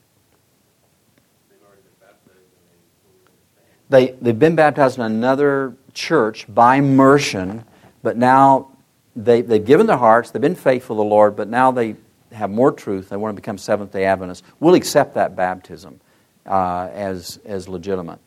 They, 3.88 4.12
they've 4.22 4.38
been 4.38 4.54
baptized 4.54 4.98
in 4.98 5.04
another 5.04 5.74
church 5.94 6.46
by 6.48 6.76
immersion, 6.76 7.64
but 8.04 8.16
now 8.16 8.70
they, 9.16 9.42
they've 9.42 9.64
given 9.64 9.86
their 9.88 9.96
hearts, 9.96 10.30
they've 10.30 10.42
been 10.42 10.54
faithful 10.54 10.96
to 10.96 10.98
the 10.98 11.08
Lord, 11.08 11.34
but 11.34 11.48
now 11.48 11.72
they 11.72 11.96
have 12.30 12.50
more 12.50 12.70
truth, 12.70 13.08
they 13.08 13.16
want 13.16 13.34
to 13.34 13.40
become 13.40 13.58
Seventh 13.58 13.92
day 13.92 14.04
Adventists. 14.04 14.44
We'll 14.60 14.74
accept 14.74 15.14
that 15.14 15.34
baptism 15.34 16.00
uh, 16.46 16.88
as, 16.92 17.40
as 17.44 17.68
legitimate. 17.68 18.20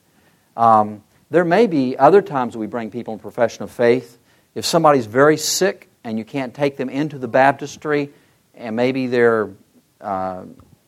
Um, 0.57 1.03
there 1.29 1.45
may 1.45 1.67
be 1.67 1.97
other 1.97 2.21
times 2.21 2.57
we 2.57 2.67
bring 2.67 2.89
people 2.89 3.13
in 3.13 3.19
profession 3.19 3.63
of 3.63 3.71
faith. 3.71 4.17
If 4.55 4.65
somebody's 4.65 5.05
very 5.05 5.37
sick 5.37 5.89
and 6.03 6.17
you 6.17 6.25
can't 6.25 6.53
take 6.53 6.77
them 6.77 6.89
into 6.89 7.19
the 7.19 7.27
baptistry, 7.27 8.09
and 8.55 8.75
maybe 8.75 9.07
they're 9.07 9.49
uh, 10.01 10.43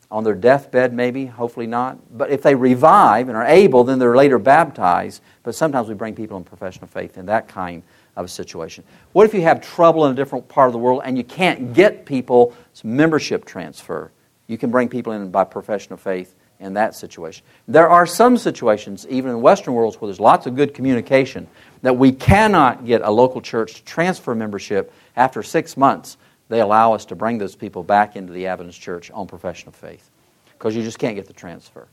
on 0.10 0.24
their 0.24 0.36
deathbed, 0.36 0.94
maybe, 0.94 1.26
hopefully 1.26 1.68
not. 1.68 1.98
But 2.18 2.32
if 2.32 2.42
they 2.42 2.56
revive 2.56 3.30
and 3.30 3.38
are 3.38 3.46
able, 3.46 3.84
then 3.84 3.98
they're 3.98 4.16
later 4.16 4.39
baptized. 4.39 5.22
But 5.44 5.56
sometimes 5.56 5.88
we 5.88 5.94
bring 5.94 6.16
people 6.16 6.38
in 6.38 6.44
profession 6.44 6.84
of 6.84 6.89
faith 6.89 7.18
in 7.18 7.28
that 7.28 7.48
kind 7.48 7.84
of 8.18 8.26
a 8.26 8.28
situation. 8.28 8.84
What 9.14 9.26
if 9.26 9.34
you 9.34 9.42
have 9.42 9.62
trouble 9.62 10.06
in 10.06 10.12
a 10.12 10.16
different 10.16 10.50
part 10.50 10.68
of 10.68 10.74
the 10.74 10.80
world 10.80 11.04
and 11.06 11.18
you 11.18 11.24
can't 11.24 11.74
get 11.74 12.06
people's 12.06 12.54
membership 12.84 13.46
transfer? 13.46 14.12
You 14.48 14.58
can 14.58 14.70
bring 14.70 14.89
people 14.89 15.14
in 15.14 15.32
by 15.32 15.46
profession 15.46 15.94
of 15.94 16.02
faith 16.02 16.36
in 16.62 16.76
that 16.76 16.95
situation. 16.95 17.45
There 17.68 17.89
are 17.89 18.05
some 18.05 18.38
situations, 18.38 19.05
even 19.09 19.32
in 19.32 19.41
Western 19.41 19.74
worlds, 19.74 19.99
where 19.99 20.07
there's 20.07 20.20
lots 20.20 20.45
of 20.45 20.55
good 20.55 20.74
communication, 20.74 21.47
that 21.82 21.97
we 21.97 22.12
cannot 22.12 22.86
get 22.86 23.01
a 23.01 23.12
local 23.12 23.41
church 23.41 23.74
to 23.74 23.84
transfer 23.84 24.34
membership 24.34 24.93
after 25.16 25.43
six 25.43 25.76
months 25.76 26.18
they 26.51 26.59
allow 26.59 26.93
us 26.93 27.05
to 27.05 27.16
bring 27.16 27.38
those 27.38 27.55
people 27.55 27.82
back 27.82 28.18
into 28.18 28.34
the 28.34 28.47
Adventist 28.47 28.82
church 28.82 29.09
on 29.12 29.26
profession 29.26 29.70
of 29.70 29.76
faith 29.76 30.09
because 30.51 30.76
you 30.76 30.84
just 30.84 30.99
can't 30.99 31.16
get 31.16 31.26
the 31.26 31.34
transfer. 31.34 31.88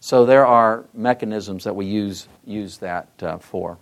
So 0.00 0.26
there 0.26 0.44
are 0.44 0.84
mechanisms 0.92 1.64
that 1.64 1.74
we 1.74 1.86
use, 1.86 2.28
use 2.44 2.76
that 2.78 3.08
uh, 3.22 3.38
for. 3.38 3.78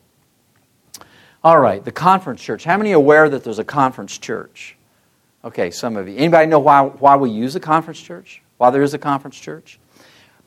All 1.42 1.58
right, 1.58 1.84
the 1.84 1.90
conference 1.90 2.40
church. 2.40 2.62
How 2.62 2.76
many 2.76 2.92
are 2.92 2.96
aware 2.96 3.28
that 3.28 3.42
there's 3.42 3.58
a 3.58 3.64
conference 3.64 4.18
church? 4.18 4.76
Okay, 5.42 5.72
some 5.72 5.96
of 5.96 6.06
you. 6.06 6.16
Anybody 6.16 6.46
know 6.46 6.60
why, 6.60 6.82
why 6.82 7.16
we 7.16 7.30
use 7.30 7.56
a 7.56 7.60
conference 7.60 8.00
church? 8.00 8.40
Why 8.56 8.70
there 8.70 8.82
is 8.82 8.94
a 8.94 8.98
conference 8.98 9.40
church? 9.40 9.80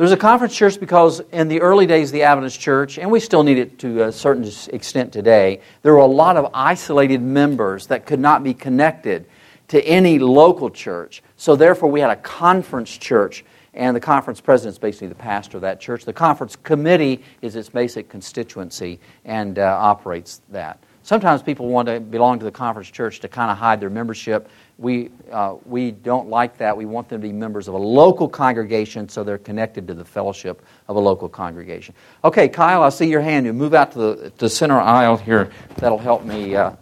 There's 0.04 0.12
a 0.12 0.18
conference 0.18 0.54
church 0.54 0.82
because 0.82 1.22
in 1.32 1.48
the 1.48 1.62
early 1.62 1.86
days 1.86 2.10
of 2.10 2.12
the 2.12 2.24
Adventist 2.24 2.60
church, 2.60 2.98
and 2.98 3.10
we 3.10 3.22
still 3.22 3.42
need 3.42 3.58
it 3.58 3.80
to 3.80 4.04
a 4.04 4.12
certain 4.12 4.44
extent 4.74 5.14
today, 5.14 5.62
there 5.82 5.94
were 5.94 6.00
a 6.00 6.06
lot 6.06 6.36
of 6.36 6.52
isolated 6.54 7.22
members 7.22 7.88
that 7.88 8.06
could 8.06 8.20
not 8.20 8.44
be 8.44 8.54
connected 8.54 9.26
to 9.70 9.82
any 9.86 10.20
local 10.20 10.70
church. 10.70 11.24
So 11.38 11.56
therefore, 11.56 11.90
we 11.90 12.02
had 12.02 12.10
a 12.10 12.18
conference 12.18 12.98
church, 12.98 13.46
and 13.74 13.96
the 13.96 14.02
conference 14.02 14.42
president 14.42 14.74
is 14.74 14.78
basically 14.78 15.08
the 15.08 15.16
pastor 15.16 15.56
of 15.56 15.62
that 15.62 15.80
church. 15.80 16.04
The 16.04 16.12
conference 16.12 16.58
committee 16.58 17.24
is 17.42 17.56
its 17.56 17.70
basic 17.70 18.10
constituency 18.10 19.00
and 19.24 19.58
uh, 19.58 19.78
operates 19.80 20.42
that. 20.50 20.84
Sometimes 21.04 21.42
people 21.42 21.70
want 21.70 21.88
to 21.88 22.02
belong 22.02 22.40
to 22.40 22.46
the 22.46 22.52
conference 22.52 22.90
church 22.90 23.22
to 23.22 23.30
kind 23.30 23.50
of 23.52 23.58
hide 23.58 23.80
their 23.80 23.90
membership. 23.90 24.50
We, 24.80 25.12
uh, 25.32 25.56
we 25.66 25.92
don't 25.92 26.30
like 26.30 26.58
that. 26.58 26.76
We 26.76 26.86
want 26.86 27.08
them 27.08 27.22
to 27.22 27.28
be 27.28 27.32
members 27.32 27.68
of 27.68 27.76
a 27.76 27.78
local 27.78 28.28
congregation 28.28 29.08
so 29.08 29.24
they're 29.24 29.38
connected 29.38 29.88
to 29.88 29.94
the 29.94 30.04
fellowship 30.04 30.64
of 30.88 30.96
a 30.96 31.00
local 31.00 31.30
congregation. 31.30 31.94
Okay, 32.24 32.50
Kyle, 32.50 32.82
I 32.82 32.90
see 32.90 33.08
your 33.08 33.22
hand. 33.22 33.46
You 33.46 33.54
move 33.54 33.74
out 33.74 33.92
to 33.92 34.00
the, 34.00 34.34
the 34.38 34.50
center 34.50 34.80
aisle 34.80 35.18
here. 35.18 35.52
That'll 35.78 36.00
help 36.00 36.26
me 36.26 36.56
uh, 36.56 36.74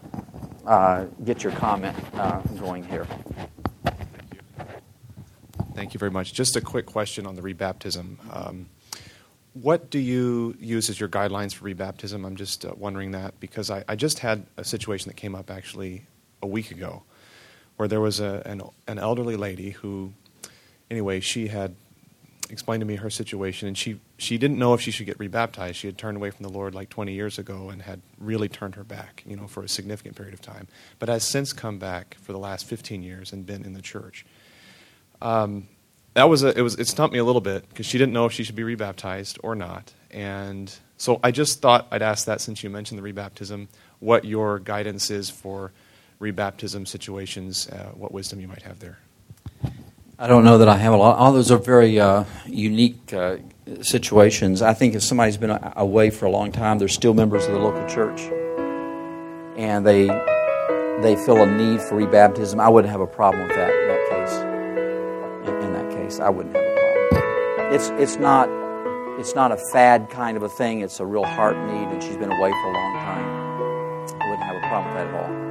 uh, 0.66 1.06
get 1.26 1.44
your 1.44 1.52
comment 1.54 1.98
uh, 2.14 2.39
going 2.60 2.84
here. 2.84 3.06
Thank 3.84 4.34
you. 4.34 4.39
Thank 5.76 5.94
you 5.94 5.98
very 5.98 6.12
much. 6.12 6.34
Just 6.34 6.56
a 6.56 6.62
quick 6.62 6.86
question 6.86 7.28
on 7.28 7.36
the 7.36 7.42
rebaptism. 7.42 8.18
Um, 8.34 8.70
what 9.54 9.89
do 9.89 10.00
you 10.00 10.56
use 10.60 10.89
as 10.89 10.98
your 10.98 11.10
guidelines 11.10 11.54
for 11.54 11.66
rebaptism? 11.66 12.26
I'm 12.26 12.38
just 12.38 12.64
uh, 12.64 12.74
wondering 12.78 13.12
that 13.12 13.38
because 13.42 13.70
I, 13.70 13.84
I, 13.88 13.98
just 13.98 14.20
had 14.20 14.46
a 14.56 14.64
situation 14.64 15.10
that 15.10 15.18
came 15.18 15.36
up 15.36 15.52
actually 15.52 16.06
a 16.42 16.48
week 16.48 16.72
ago 16.72 17.04
where 17.78 17.88
there 17.88 18.01
was 18.01 18.19
a, 18.19 18.41
an, 18.45 18.61
an 18.88 18.99
elderly 18.99 19.36
lady 19.36 19.72
who, 19.72 20.13
anyway, 20.89 21.19
she 21.19 21.47
had 21.47 21.76
explained 22.49 22.82
to 22.82 22.86
me 22.86 22.95
her 22.95 23.09
situation, 23.09 23.67
and 23.67 23.78
she, 23.78 23.99
she 24.17 24.38
didn't 24.38 24.59
know 24.59 24.74
if 24.74 24.82
she 24.82 24.91
should 24.91 25.05
get 25.05 25.17
rebaptized. 25.17 25.78
She 25.78 25.88
had 25.88 25.97
turned 25.97 26.17
away 26.17 26.32
from 26.32 26.43
the 26.43 26.51
Lord 26.51 26.76
like 26.76 26.89
20 26.89 27.13
years 27.13 27.39
ago 27.39 27.69
and 27.69 27.82
had 27.82 28.01
really 28.19 28.49
turned 28.49 28.76
her 28.76 28.84
back, 28.84 29.24
you 29.26 29.36
know, 29.36 29.47
for 29.47 29.63
a 29.63 29.69
significant 29.69 30.15
period 30.15 30.34
of 30.34 30.41
time, 30.41 30.67
but 30.99 31.09
has 31.09 31.24
since 31.24 31.53
come 31.53 31.80
back 31.80 32.17
for 32.22 32.34
the 32.34 32.39
last 32.39 32.65
15 32.65 33.01
years 33.03 33.32
and 33.32 33.45
been 33.45 33.63
in 33.63 33.74
the 33.74 33.82
church. 33.82 34.26
Um, 35.22 35.67
that 36.13 36.26
was 36.26 36.43
a, 36.43 36.57
it 36.57 36.61
was 36.61 36.76
it 36.76 36.88
stumped 36.88 37.13
me 37.13 37.19
a 37.19 37.24
little 37.24 37.41
bit 37.41 37.67
because 37.69 37.86
she 37.86 37.97
didn't 37.97 38.13
know 38.13 38.26
if 38.26 38.34
she 38.34 38.43
should 38.43 38.55
be 38.55 38.63
rebaptized 38.63 39.39
or 39.43 39.55
not, 39.55 39.93
and 40.09 40.74
so 40.97 41.19
I 41.24 41.32
just 41.32 41.61
thought 41.61 41.88
I'd 41.89 42.01
ask 42.01 42.26
that 42.26 42.41
since 42.41 42.63
you 42.63 42.69
mentioned 42.69 43.01
the 43.01 43.13
rebaptism, 43.13 43.67
what 43.99 44.26
your 44.26 44.59
guidance 44.59 45.09
is 45.09 45.30
for 45.30 45.72
rebaptism 46.22 46.88
situations, 46.88 47.67
uh, 47.67 47.91
what 47.95 48.13
wisdom 48.13 48.39
you 48.39 48.47
might 48.47 48.61
have 48.61 48.80
there. 48.80 48.99
I 50.19 50.28
don't 50.28 50.43
know 50.43 50.59
that 50.59 50.69
I 50.69 50.78
have 50.78 50.93
a 50.93 50.97
lot. 50.97 51.17
All 51.17 51.34
those 51.34 51.51
are 51.51 51.57
very 51.57 51.99
uh, 51.99 52.26
unique 52.45 53.11
uh, 53.11 53.38
situations. 53.82 54.61
I 54.61 54.76
think 54.76 54.93
if 54.93 55.01
somebody's 55.01 55.38
been 55.38 55.57
away 55.76 56.11
for 56.11 56.26
a 56.28 56.30
long 56.30 56.51
time, 56.51 56.78
they're 56.78 56.88
still 56.88 57.15
members 57.15 57.47
of 57.47 57.53
the 57.53 57.59
local 57.59 57.84
church, 57.88 58.22
and 59.57 59.86
they 59.86 60.05
they 61.01 61.15
feel 61.26 61.41
a 61.41 61.47
need 61.47 61.82
for 61.82 61.95
rebaptism. 61.95 62.59
I 62.59 62.69
wouldn't 62.69 62.91
have 62.91 63.01
a 63.01 63.07
problem 63.07 63.47
with 63.47 63.55
that 63.55 63.74
in 63.74 63.88
that 63.88 64.09
case. 64.11 65.49
In, 65.49 65.55
in 65.65 65.74
that 65.74 65.89
case, 65.89 66.19
I 66.19 66.30
wouldn't 66.30 66.55
have 66.55 66.65
a 66.65 67.09
problem. 67.09 67.74
It's 67.74 67.89
it's 67.99 68.17
not 68.17 68.47
it's 69.19 69.34
not 69.34 69.51
a 69.51 69.57
fad 69.74 70.11
kind 70.11 70.38
of 70.38 70.43
a 70.43 70.49
thing. 70.49 70.82
It's 70.82 70.99
a 70.99 71.05
real 71.05 71.26
heart 71.26 71.57
need, 71.57 71.88
and 71.88 72.03
she's 72.03 72.17
been 72.17 72.32
away 72.32 72.51
for 72.51 72.67
a 72.69 72.74
long 72.74 72.93
time. 72.99 73.26
I 74.22 74.30
wouldn't 74.30 74.43
have 74.43 74.55
a 74.55 74.67
problem 74.67 74.93
with 74.93 75.03
that 75.03 75.07
at 75.07 75.15
all. 75.15 75.51